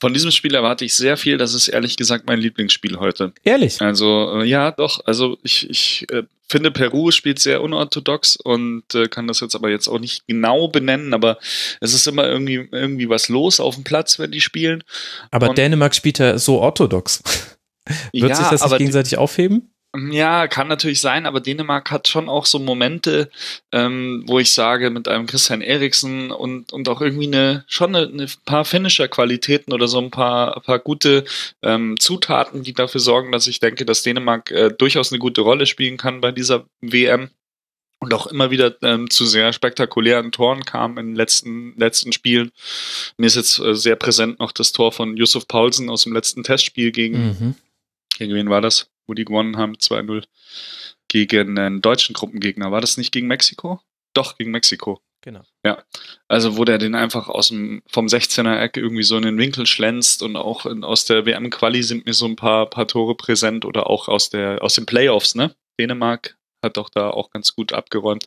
Von 0.00 0.14
diesem 0.14 0.30
Spiel 0.30 0.54
erwarte 0.54 0.84
ich 0.84 0.94
sehr 0.94 1.16
viel. 1.18 1.36
Das 1.36 1.52
ist 1.52 1.68
ehrlich 1.68 1.96
gesagt 1.96 2.26
mein 2.26 2.40
Lieblingsspiel 2.40 2.98
heute. 2.98 3.32
Ehrlich? 3.44 3.80
Also, 3.82 4.40
äh, 4.40 4.46
ja, 4.46 4.70
doch. 4.70 5.00
Also, 5.04 5.36
ich, 5.42 5.68
ich 5.68 6.06
äh, 6.10 6.22
finde, 6.48 6.70
Peru 6.70 7.10
spielt 7.10 7.38
sehr 7.38 7.62
unorthodox 7.62 8.36
und 8.36 8.82
äh, 8.94 9.08
kann 9.08 9.28
das 9.28 9.40
jetzt 9.40 9.54
aber 9.54 9.68
jetzt 9.68 9.88
auch 9.88 9.98
nicht 9.98 10.26
genau 10.26 10.68
benennen, 10.68 11.12
aber 11.12 11.38
es 11.80 11.92
ist 11.92 12.06
immer 12.06 12.26
irgendwie, 12.26 12.68
irgendwie 12.72 13.08
was 13.10 13.28
los 13.28 13.60
auf 13.60 13.74
dem 13.74 13.84
Platz, 13.84 14.18
wenn 14.18 14.32
die 14.32 14.40
spielen. 14.40 14.82
Aber 15.30 15.50
und, 15.50 15.58
Dänemark 15.58 15.94
spielt 15.94 16.18
ja 16.18 16.38
so 16.38 16.60
orthodox. 16.60 17.22
Wird 18.12 18.30
ja, 18.30 18.34
sich 18.34 18.46
das 18.48 18.64
nicht 18.64 18.78
gegenseitig 18.78 19.18
aufheben? 19.18 19.69
Ja, 19.96 20.46
kann 20.46 20.68
natürlich 20.68 21.00
sein, 21.00 21.26
aber 21.26 21.40
Dänemark 21.40 21.90
hat 21.90 22.06
schon 22.06 22.28
auch 22.28 22.46
so 22.46 22.60
Momente, 22.60 23.28
ähm, 23.72 24.22
wo 24.26 24.38
ich 24.38 24.52
sage, 24.52 24.88
mit 24.88 25.08
einem 25.08 25.26
Christian 25.26 25.62
Eriksen 25.62 26.30
und, 26.30 26.72
und 26.72 26.88
auch 26.88 27.00
irgendwie 27.00 27.26
eine, 27.26 27.64
schon 27.66 27.96
eine, 27.96 28.06
eine 28.06 28.28
paar 28.44 28.64
Finisher-Qualitäten 28.64 29.72
oder 29.72 29.88
so 29.88 29.98
ein 29.98 30.12
paar, 30.12 30.60
paar 30.60 30.78
gute 30.78 31.24
ähm, 31.62 31.98
Zutaten, 31.98 32.62
die 32.62 32.72
dafür 32.72 33.00
sorgen, 33.00 33.32
dass 33.32 33.48
ich 33.48 33.58
denke, 33.58 33.84
dass 33.84 34.04
Dänemark 34.04 34.52
äh, 34.52 34.70
durchaus 34.70 35.10
eine 35.10 35.18
gute 35.18 35.40
Rolle 35.40 35.66
spielen 35.66 35.96
kann 35.96 36.20
bei 36.20 36.30
dieser 36.30 36.66
WM 36.80 37.30
und 37.98 38.14
auch 38.14 38.28
immer 38.28 38.52
wieder 38.52 38.76
ähm, 38.82 39.10
zu 39.10 39.26
sehr 39.26 39.52
spektakulären 39.52 40.30
Toren 40.30 40.64
kam 40.64 40.98
in 40.98 41.08
den 41.08 41.16
letzten, 41.16 41.76
letzten 41.76 42.12
Spielen. 42.12 42.52
Mir 43.16 43.26
ist 43.26 43.34
jetzt 43.34 43.58
äh, 43.58 43.74
sehr 43.74 43.96
präsent 43.96 44.38
noch 44.38 44.52
das 44.52 44.70
Tor 44.70 44.92
von 44.92 45.16
Yusuf 45.16 45.48
Paulsen 45.48 45.90
aus 45.90 46.04
dem 46.04 46.12
letzten 46.12 46.44
Testspiel 46.44 46.92
gegen, 46.92 47.26
mhm. 47.26 47.54
gegen 48.16 48.34
wen 48.34 48.50
war 48.50 48.60
das? 48.60 48.88
Wo 49.10 49.14
die 49.14 49.26
gewonnen 49.26 49.56
haben, 49.56 49.74
2-0 49.74 50.24
gegen 51.08 51.58
einen 51.58 51.82
deutschen 51.82 52.14
Gruppengegner. 52.14 52.70
War 52.70 52.80
das 52.80 52.96
nicht 52.96 53.12
gegen 53.12 53.26
Mexiko? 53.26 53.80
Doch, 54.14 54.38
gegen 54.38 54.52
Mexiko. 54.52 55.02
Genau. 55.22 55.42
Ja, 55.64 55.82
also 56.28 56.56
wo 56.56 56.64
der 56.64 56.78
den 56.78 56.94
einfach 56.94 57.28
aus 57.28 57.48
dem, 57.48 57.82
vom 57.86 58.06
16er 58.06 58.58
Eck 58.58 58.78
irgendwie 58.78 59.02
so 59.02 59.16
in 59.18 59.24
den 59.24 59.36
Winkel 59.36 59.66
schlänzt 59.66 60.22
und 60.22 60.36
auch 60.36 60.64
in, 60.64 60.82
aus 60.82 61.04
der 61.04 61.26
WM-Quali 61.26 61.82
sind 61.82 62.06
mir 62.06 62.14
so 62.14 62.24
ein 62.24 62.36
paar, 62.36 62.70
paar 62.70 62.88
Tore 62.88 63.14
präsent 63.16 63.66
oder 63.66 63.90
auch 63.90 64.08
aus, 64.08 64.30
der, 64.30 64.62
aus 64.62 64.76
den 64.76 64.86
Playoffs, 64.86 65.34
ne? 65.34 65.54
Dänemark 65.78 66.38
hat 66.62 66.76
doch 66.76 66.88
da 66.88 67.10
auch 67.10 67.30
ganz 67.30 67.54
gut 67.54 67.72
abgeräumt. 67.72 68.24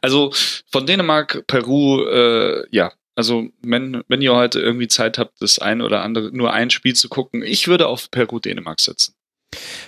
Also 0.00 0.32
von 0.70 0.86
Dänemark, 0.86 1.46
Peru, 1.46 2.04
äh, 2.06 2.64
ja, 2.70 2.92
also 3.16 3.48
wenn, 3.62 4.04
wenn 4.08 4.22
ihr 4.22 4.34
heute 4.34 4.60
irgendwie 4.60 4.88
Zeit 4.88 5.18
habt, 5.18 5.40
das 5.40 5.58
ein 5.58 5.80
oder 5.80 6.02
andere, 6.02 6.30
nur 6.36 6.52
ein 6.52 6.70
Spiel 6.70 6.94
zu 6.94 7.08
gucken, 7.08 7.42
ich 7.42 7.66
würde 7.66 7.88
auf 7.88 8.10
Peru-Dänemark 8.10 8.80
setzen. 8.80 9.15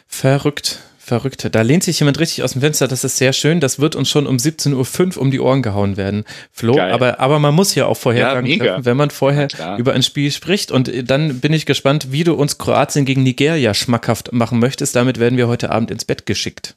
Verrückt, 0.06 0.80
verrückt. 0.98 1.48
Da 1.50 1.62
lehnt 1.62 1.82
sich 1.82 1.98
jemand 1.98 2.20
richtig 2.20 2.44
aus 2.44 2.52
dem 2.52 2.60
Fenster. 2.60 2.86
Das 2.86 3.02
ist 3.02 3.16
sehr 3.16 3.32
schön. 3.32 3.60
Das 3.60 3.80
wird 3.80 3.96
uns 3.96 4.08
schon 4.08 4.26
um 4.26 4.36
17.05 4.36 5.16
Uhr 5.16 5.22
um 5.22 5.30
die 5.30 5.40
Ohren 5.40 5.62
gehauen 5.62 5.96
werden, 5.96 6.24
Flo. 6.52 6.78
Aber, 6.78 7.18
aber 7.18 7.38
man 7.38 7.54
muss 7.54 7.74
ja 7.74 7.86
auch 7.86 7.96
Vorhersagen 7.96 8.46
ja, 8.46 8.58
treffen, 8.58 8.84
wenn 8.84 8.96
man 8.96 9.10
vorher 9.10 9.48
über 9.78 9.92
ein 9.92 10.02
Spiel 10.02 10.30
spricht. 10.30 10.70
Und 10.70 10.90
dann 11.10 11.40
bin 11.40 11.52
ich 11.52 11.66
gespannt, 11.66 12.12
wie 12.12 12.24
du 12.24 12.34
uns 12.34 12.58
Kroatien 12.58 13.04
gegen 13.04 13.22
Nigeria 13.22 13.74
schmackhaft 13.74 14.32
machen 14.32 14.58
möchtest. 14.58 14.94
Damit 14.94 15.18
werden 15.18 15.38
wir 15.38 15.48
heute 15.48 15.70
Abend 15.70 15.90
ins 15.90 16.04
Bett 16.04 16.26
geschickt. 16.26 16.76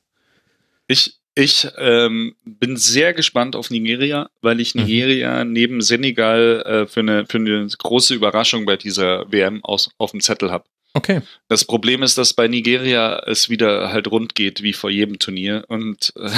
Ich, 0.87 1.15
ich 1.35 1.67
ähm, 1.77 2.35
bin 2.43 2.75
sehr 2.75 3.13
gespannt 3.13 3.55
auf 3.55 3.69
Nigeria, 3.69 4.29
weil 4.41 4.59
ich 4.59 4.75
mhm. 4.75 4.81
Nigeria 4.81 5.43
mhm. 5.43 5.53
neben 5.53 5.81
Senegal 5.81 6.63
äh, 6.65 6.87
für, 6.87 7.01
eine, 7.01 7.25
für 7.25 7.37
eine 7.37 7.67
große 7.67 8.13
Überraschung 8.13 8.65
bei 8.65 8.77
dieser 8.77 9.31
WM 9.31 9.63
aus, 9.63 9.91
auf 9.97 10.11
dem 10.11 10.21
Zettel 10.21 10.51
habe. 10.51 10.65
Okay. 10.93 11.21
Das 11.47 11.65
Problem 11.65 12.03
ist, 12.03 12.17
dass 12.17 12.33
bei 12.33 12.47
Nigeria 12.47 13.21
es 13.25 13.49
wieder 13.49 13.91
halt 13.91 14.07
rund 14.09 14.35
geht, 14.35 14.61
wie 14.61 14.73
vor 14.73 14.89
jedem 14.89 15.19
Turnier. 15.19 15.63
Und 15.67 16.13
äh, 16.17 16.29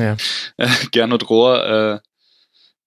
ja. 0.00 0.16
Gernot 0.90 1.28
Rohr 1.30 2.00
äh, 2.02 2.08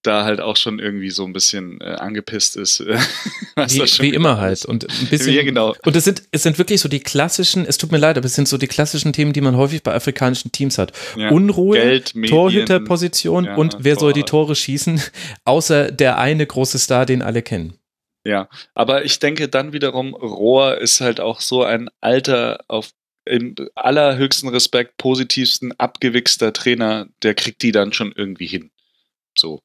da 0.06 0.24
halt 0.24 0.40
auch 0.40 0.56
schon 0.56 0.78
irgendwie 0.78 1.10
so 1.10 1.24
ein 1.24 1.32
bisschen 1.32 1.80
äh, 1.80 1.84
angepisst 1.84 2.56
ist. 2.56 2.80
wie, 2.80 4.02
wie 4.02 4.10
immer 4.10 4.38
halt. 4.38 4.64
Und 4.64 4.84
ein 4.88 5.06
bisschen. 5.06 5.34
Ja, 5.34 5.42
genau. 5.42 5.74
Und 5.84 5.96
es 5.96 6.04
sind, 6.04 6.22
es 6.30 6.42
sind 6.42 6.58
wirklich 6.58 6.80
so 6.80 6.88
die 6.88 7.00
klassischen, 7.00 7.64
es 7.66 7.78
tut 7.78 7.90
mir 7.90 7.98
leid, 7.98 8.16
aber 8.16 8.26
es 8.26 8.34
sind 8.34 8.46
so 8.46 8.58
die 8.58 8.66
klassischen 8.66 9.12
Themen, 9.12 9.32
die 9.32 9.40
man 9.40 9.56
häufig 9.56 9.82
bei 9.82 9.94
afrikanischen 9.94 10.52
Teams 10.52 10.78
hat. 10.78 10.92
Ja. 11.16 11.30
Unruhe, 11.30 11.78
Geld, 11.78 12.14
Torhüterposition 12.28 13.46
ja, 13.46 13.54
und 13.56 13.78
wer 13.80 13.94
Tor. 13.94 14.00
soll 14.00 14.12
die 14.12 14.24
Tore 14.24 14.54
schießen, 14.54 15.00
außer 15.44 15.90
der 15.90 16.18
eine 16.18 16.46
große 16.46 16.78
Star, 16.78 17.06
den 17.06 17.22
alle 17.22 17.42
kennen. 17.42 17.74
Ja, 18.24 18.48
aber 18.74 19.04
ich 19.04 19.18
denke 19.18 19.48
dann 19.48 19.72
wiederum, 19.72 20.14
Rohr 20.14 20.78
ist 20.78 21.00
halt 21.00 21.20
auch 21.20 21.40
so 21.40 21.62
ein 21.62 21.90
alter, 22.00 22.64
auf 22.68 22.90
im 23.26 23.54
allerhöchsten 23.74 24.48
Respekt, 24.48 24.96
positivsten, 24.98 25.78
abgewichster 25.78 26.52
Trainer, 26.52 27.08
der 27.22 27.34
kriegt 27.34 27.62
die 27.62 27.72
dann 27.72 27.92
schon 27.92 28.12
irgendwie 28.14 28.46
hin. 28.46 28.70
So. 29.36 29.62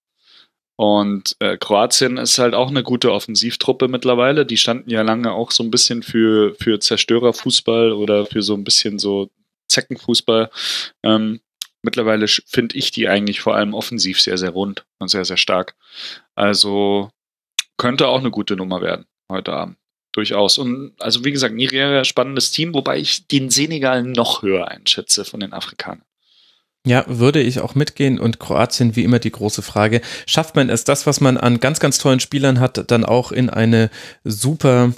Und 0.77 1.35
äh, 1.39 1.57
Kroatien 1.57 2.17
ist 2.17 2.39
halt 2.39 2.53
auch 2.53 2.69
eine 2.69 2.83
gute 2.83 3.11
Offensivtruppe 3.11 3.89
mittlerweile. 3.89 4.45
Die 4.45 4.55
standen 4.55 4.89
ja 4.89 5.01
lange 5.01 5.33
auch 5.33 5.51
so 5.51 5.61
ein 5.61 5.71
bisschen 5.71 6.03
für, 6.03 6.55
für 6.55 6.79
Zerstörerfußball 6.79 7.91
oder 7.91 8.25
für 8.25 8.41
so 8.41 8.53
ein 8.53 8.63
bisschen 8.63 8.97
so 8.97 9.29
Zeckenfußball. 9.67 10.49
Ähm, 11.03 11.41
mittlerweile 11.81 12.27
finde 12.27 12.77
ich 12.77 12.91
die 12.91 13.09
eigentlich 13.09 13.41
vor 13.41 13.55
allem 13.55 13.73
offensiv 13.73 14.21
sehr, 14.21 14.37
sehr 14.37 14.51
rund 14.51 14.85
und 14.99 15.09
sehr, 15.09 15.25
sehr 15.25 15.35
stark. 15.35 15.75
Also 16.35 17.11
könnte 17.79 18.07
auch 18.07 18.19
eine 18.19 18.29
gute 18.29 18.55
Nummer 18.55 18.81
werden 18.81 19.05
heute 19.31 19.53
Abend. 19.53 19.77
durchaus. 20.11 20.57
Und 20.57 20.93
also 20.99 21.23
wie 21.23 21.31
gesagt, 21.31 21.55
Nigeria 21.55 22.03
spannendes 22.03 22.51
Team, 22.51 22.73
wobei 22.73 22.97
ich 22.97 23.27
den 23.27 23.49
Senegal 23.49 24.03
noch 24.03 24.41
höher 24.41 24.67
einschätze 24.67 25.25
von 25.25 25.39
den 25.39 25.53
Afrikanern. 25.53 26.03
Ja, 26.85 27.03
würde 27.07 27.41
ich 27.41 27.59
auch 27.59 27.75
mitgehen 27.75 28.19
und 28.19 28.39
Kroatien 28.39 28.95
wie 28.95 29.03
immer 29.03 29.19
die 29.19 29.31
große 29.31 29.61
Frage, 29.61 30.01
schafft 30.25 30.55
man 30.55 30.69
es 30.69 30.83
das, 30.83 31.05
was 31.05 31.19
man 31.19 31.37
an 31.37 31.59
ganz, 31.59 31.79
ganz 31.79 31.97
tollen 31.97 32.19
Spielern 32.19 32.59
hat, 32.59 32.89
dann 32.89 33.03
auch 33.03 33.31
in 33.31 33.49
eine 33.49 33.89
super 34.23 34.93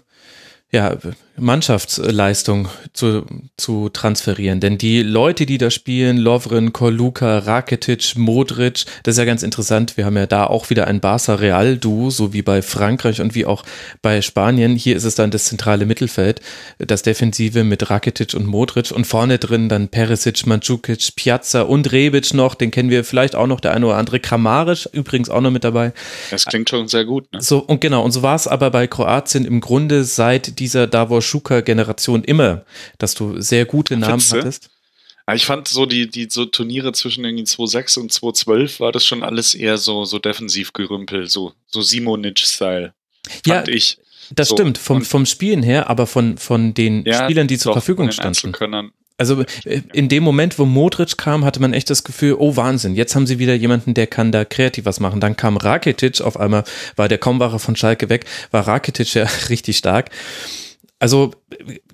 ja, 0.71 0.97
Mannschaftsleistung 1.37 2.69
zu, 2.93 3.25
zu 3.57 3.89
transferieren. 3.89 4.59
Denn 4.59 4.77
die 4.77 5.01
Leute, 5.01 5.45
die 5.45 5.57
da 5.57 5.69
spielen, 5.69 6.17
Lovren, 6.17 6.71
Korluka, 6.71 7.39
Rakitic, 7.39 8.15
Modric, 8.15 8.85
das 9.03 9.15
ist 9.15 9.17
ja 9.17 9.25
ganz 9.25 9.43
interessant. 9.43 9.97
Wir 9.97 10.05
haben 10.05 10.15
ja 10.15 10.27
da 10.27 10.45
auch 10.45 10.69
wieder 10.69 10.87
ein 10.87 11.01
Barca-Real-Duo, 11.01 12.09
so 12.09 12.31
wie 12.31 12.41
bei 12.41 12.61
Frankreich 12.61 13.21
und 13.21 13.35
wie 13.35 13.45
auch 13.45 13.63
bei 14.01 14.21
Spanien. 14.21 14.75
Hier 14.75 14.95
ist 14.95 15.03
es 15.03 15.15
dann 15.15 15.31
das 15.31 15.45
zentrale 15.45 15.85
Mittelfeld, 15.85 16.41
das 16.77 17.01
Defensive 17.01 17.63
mit 17.63 17.89
Rakitic 17.89 18.33
und 18.33 18.45
Modric 18.45 18.91
und 18.91 19.05
vorne 19.05 19.39
drin 19.39 19.67
dann 19.67 19.89
Perisic, 19.89 20.45
Mandzukic, 20.45 21.15
Piazza 21.15 21.63
und 21.63 21.91
Rebic 21.91 22.33
noch. 22.33 22.55
Den 22.55 22.71
kennen 22.71 22.89
wir 22.89 23.03
vielleicht 23.03 23.35
auch 23.35 23.47
noch, 23.47 23.59
der 23.59 23.73
eine 23.73 23.87
oder 23.87 23.97
andere. 23.97 24.19
Kramaric 24.19 24.87
übrigens 24.93 25.29
auch 25.29 25.41
noch 25.41 25.51
mit 25.51 25.63
dabei. 25.63 25.91
Das 26.29 26.45
klingt 26.45 26.69
schon 26.69 26.87
sehr 26.87 27.03
gut. 27.03 27.33
Ne? 27.33 27.41
So, 27.41 27.59
und 27.59 27.81
genau, 27.81 28.03
und 28.03 28.11
so 28.11 28.21
war 28.21 28.35
es 28.35 28.47
aber 28.47 28.69
bei 28.69 28.87
Kroatien 28.87 29.43
im 29.43 29.59
Grunde 29.59 30.03
seit 30.03 30.60
dieser 30.61 30.85
Davos 30.85 31.25
Schuka-Generation 31.25 32.23
immer, 32.23 32.63
dass 32.99 33.15
du 33.15 33.41
sehr 33.41 33.65
gute 33.65 33.97
Namen 33.97 34.21
Findste? 34.21 34.37
hattest. 34.37 34.69
Ich 35.33 35.45
fand 35.45 35.67
so 35.67 35.85
die, 35.85 36.09
die 36.09 36.27
so 36.29 36.45
Turniere 36.45 36.93
zwischen 36.93 37.25
irgendwie 37.25 37.43
2.6 37.43 37.99
und 37.99 38.11
2.12 38.11 38.79
war 38.79 38.91
das 38.91 39.05
schon 39.05 39.23
alles 39.23 39.55
eher 39.55 39.77
so, 39.77 40.05
so 40.05 40.19
Defensivgerümpel, 40.19 41.29
so, 41.29 41.53
so 41.67 41.81
Simonic-Style. 41.81 42.93
Ja, 43.45 43.67
ich. 43.67 43.97
Das 44.31 44.49
so. 44.49 44.55
stimmt, 44.55 44.77
vom, 44.77 45.03
vom 45.03 45.25
Spielen 45.25 45.63
her, 45.63 45.89
aber 45.89 46.05
von, 46.07 46.37
von 46.37 46.73
den 46.73 47.03
ja, 47.05 47.23
Spielern, 47.23 47.47
die 47.47 47.57
zur 47.57 47.71
doch, 47.71 47.75
Verfügung 47.75 48.11
standen. 48.11 48.53
Also 49.21 49.43
äh, 49.65 49.81
in 49.93 50.09
dem 50.09 50.23
Moment, 50.23 50.57
wo 50.57 50.65
Modric 50.65 51.15
kam, 51.15 51.45
hatte 51.45 51.61
man 51.61 51.73
echt 51.73 51.91
das 51.91 52.03
Gefühl, 52.03 52.37
oh 52.39 52.55
Wahnsinn, 52.55 52.95
jetzt 52.95 53.13
haben 53.15 53.27
sie 53.27 53.37
wieder 53.37 53.53
jemanden, 53.53 53.93
der 53.93 54.07
kann 54.07 54.31
da 54.31 54.45
kreativ 54.45 54.85
was 54.85 54.99
machen. 54.99 55.21
Dann 55.21 55.37
kam 55.37 55.57
Rakitic, 55.57 56.21
auf 56.21 56.39
einmal 56.39 56.63
war 56.95 57.07
der 57.07 57.19
Kaumwache 57.19 57.59
von 57.59 57.75
Schalke 57.75 58.09
weg, 58.09 58.25
war 58.49 58.67
Rakitic 58.67 59.13
ja 59.13 59.27
richtig 59.49 59.77
stark. 59.77 60.09
Also 60.97 61.35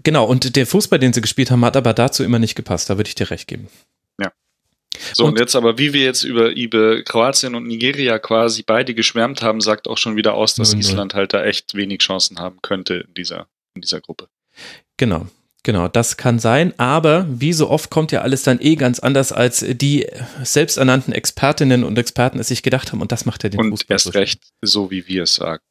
genau, 0.04 0.26
und 0.26 0.56
der 0.56 0.66
Fußball, 0.66 1.00
den 1.00 1.12
sie 1.12 1.20
gespielt 1.20 1.52
haben, 1.52 1.66
hat 1.66 1.76
aber 1.76 1.94
dazu 1.94 2.24
immer 2.24 2.40
nicht 2.40 2.56
gepasst, 2.56 2.90
da 2.90 2.96
würde 2.96 3.10
ich 3.10 3.16
dir 3.16 3.30
recht 3.30 3.50
geben. 3.50 3.68
Ja. 4.22 4.32
So, 5.14 5.26
und, 5.26 5.32
und, 5.32 5.40
jetzt 5.40 5.58
aber, 5.58 5.78
wie 5.78 5.92
wir 5.92 6.06
jetzt 6.06 6.24
über, 6.24 6.56
über 6.56 7.02
Kroatien 7.04 7.56
und 7.56 7.68
Nigeria 7.68 8.20
quasi 8.20 8.64
beide 8.66 8.94
geschwärmt 8.94 9.42
haben, 9.42 9.60
sagt 9.60 9.90
auch 9.90 9.98
schon 9.98 10.16
wieder 10.16 10.34
aus, 10.34 10.56
dass 10.56 10.74
Island 10.74 11.14
halt 11.14 11.34
da 11.34 11.44
echt 11.44 11.76
wenig 11.76 12.00
Chancen 12.00 12.40
haben 12.40 12.62
könnte 12.62 13.06
in 13.06 13.14
dieser, 13.16 13.48
in 13.76 13.82
dieser 13.82 14.00
Gruppe. 14.00 14.30
Genau. 14.96 15.28
Genau, 15.64 15.88
das 15.88 16.16
kann 16.16 16.40
sein, 16.40 16.74
aber 16.78 17.26
wie 17.30 17.52
so 17.52 17.70
oft 17.70 17.90
kommt 17.90 18.12
ja 18.12 18.22
alles 18.22 18.44
dann 18.44 18.60
eh 18.62 18.76
ganz 18.76 19.00
anders, 19.00 19.34
als 19.34 19.66
die 19.68 20.08
selbsternannten 20.42 21.14
Expertinnen 21.14 21.84
und 21.84 21.98
Experten 21.98 22.40
es 22.40 22.48
sich 22.48 22.64
gedacht 22.64 22.92
haben 22.92 23.02
und 23.02 23.12
das 23.12 23.26
macht 23.26 23.44
ja 23.44 23.50
den 23.50 23.60
und 23.60 23.72
Fußball. 23.72 23.88
Und 23.88 23.96
erst 23.96 24.06
so 24.06 24.12
recht, 24.12 24.42
so 24.62 24.92
wie 24.92 25.08
wir 25.08 25.24
es 25.24 25.36
sagen. 25.36 25.62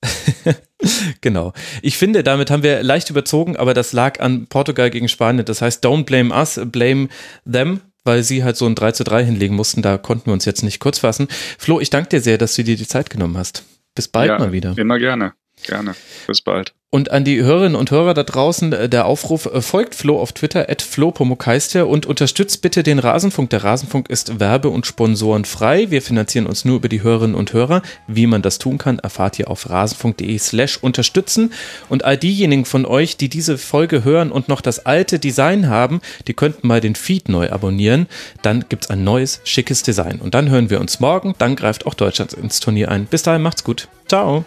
genau. 1.23 1.55
Ich 1.81 1.97
finde, 1.97 2.23
damit 2.23 2.51
haben 2.51 2.63
wir 2.63 2.83
leicht 2.83 3.09
überzogen, 3.09 3.57
aber 3.57 3.73
das 3.73 3.93
lag 3.93 4.21
an 4.21 4.47
Portugal 4.49 4.91
gegen 4.91 5.09
Spanien. 5.09 5.47
Das 5.47 5.63
heißt, 5.63 5.85
don't 5.85 6.05
blame 6.05 6.35
us, 6.35 6.61
blame 6.65 7.09
them 7.51 7.81
weil 8.07 8.23
sie 8.23 8.45
halt 8.45 8.57
so 8.57 8.67
ein 8.67 8.77
3 8.77 8.93
zu 8.93 9.03
3 9.03 9.25
hinlegen 9.25 9.57
mussten. 9.57 9.83
Da 9.83 9.99
konnten 9.99 10.27
wir 10.27 10.33
uns 10.33 10.45
jetzt 10.45 10.63
nicht 10.63 10.79
kurz 10.79 11.01
fassen. 11.01 11.27
Flo, 11.59 11.81
ich 11.81 11.91
danke 11.91 12.09
dir 12.09 12.21
sehr, 12.21 12.39
dass 12.39 12.55
du 12.55 12.63
dir 12.63 12.77
die 12.77 12.87
Zeit 12.87 13.11
genommen 13.11 13.37
hast. 13.37 13.65
Bis 13.97 14.09
bald 14.09 14.29
ja, 14.29 14.39
mal 14.39 14.53
wieder. 14.53 14.79
Immer 14.79 14.99
gerne. 14.99 15.33
Gerne. 15.63 15.95
Bis 16.27 16.41
bald. 16.41 16.75
Und 16.89 17.11
an 17.11 17.25
die 17.25 17.43
Hörerinnen 17.43 17.75
und 17.75 17.91
Hörer 17.91 18.15
da 18.15 18.23
draußen, 18.23 18.73
äh, 18.73 18.89
der 18.89 19.07
Aufruf, 19.07 19.47
äh, 19.47 19.61
folgt 19.61 19.95
Flo 19.95 20.21
auf 20.21 20.33
Twitter, 20.33 20.71
at 20.71 20.81
flo.pomokeister 20.81 21.89
und 21.89 22.07
unterstützt 22.07 22.63
bitte 22.63 22.83
den 22.83 23.01
Rasenfunk. 23.01 23.51
Der 23.51 23.65
Rasenfunk 23.65 24.09
ist 24.09 24.39
werbe- 24.39 24.71
und 24.71 24.87
sponsorenfrei. 24.87 25.91
Wir 25.91 26.01
finanzieren 26.01 26.47
uns 26.47 26.65
nur 26.65 26.77
über 26.77 26.89
die 26.89 27.03
Hörerinnen 27.03 27.35
und 27.35 27.53
Hörer. 27.53 27.83
Wie 28.07 28.27
man 28.27 28.41
das 28.41 28.59
tun 28.59 28.79
kann, 28.79 29.01
erfahrt 29.01 29.39
ihr 29.39 29.51
auf 29.51 29.69
rasenfunk.de 29.69 30.39
slash 30.39 30.79
unterstützen. 30.79 31.53
Und 31.89 32.05
all 32.05 32.17
diejenigen 32.17 32.65
von 32.65 32.87
euch, 32.87 33.17
die 33.17 33.29
diese 33.29 33.59
Folge 33.59 34.05
hören 34.05 34.31
und 34.31 34.49
noch 34.49 34.61
das 34.61 34.87
alte 34.87 35.19
Design 35.19 35.69
haben, 35.69 36.01
die 36.29 36.35
könnten 36.35 36.67
mal 36.69 36.81
den 36.81 36.95
Feed 36.95 37.29
neu 37.29 37.51
abonnieren. 37.51 38.07
Dann 38.43 38.65
gibt's 38.69 38.89
ein 38.89 39.03
neues, 39.05 39.41
schickes 39.45 39.83
Design. 39.83 40.21
Und 40.21 40.35
dann 40.35 40.49
hören 40.49 40.71
wir 40.71 40.81
uns 40.81 41.01
morgen. 41.01 41.35
Dann 41.37 41.57
greift 41.57 41.85
auch 41.85 41.95
Deutschland 41.95 42.33
ins 42.33 42.61
Turnier 42.61 42.91
ein. 42.91 43.07
Bis 43.07 43.23
dahin, 43.23 43.43
macht's 43.43 43.65
gut. 43.65 43.89
Ciao. 44.07 44.47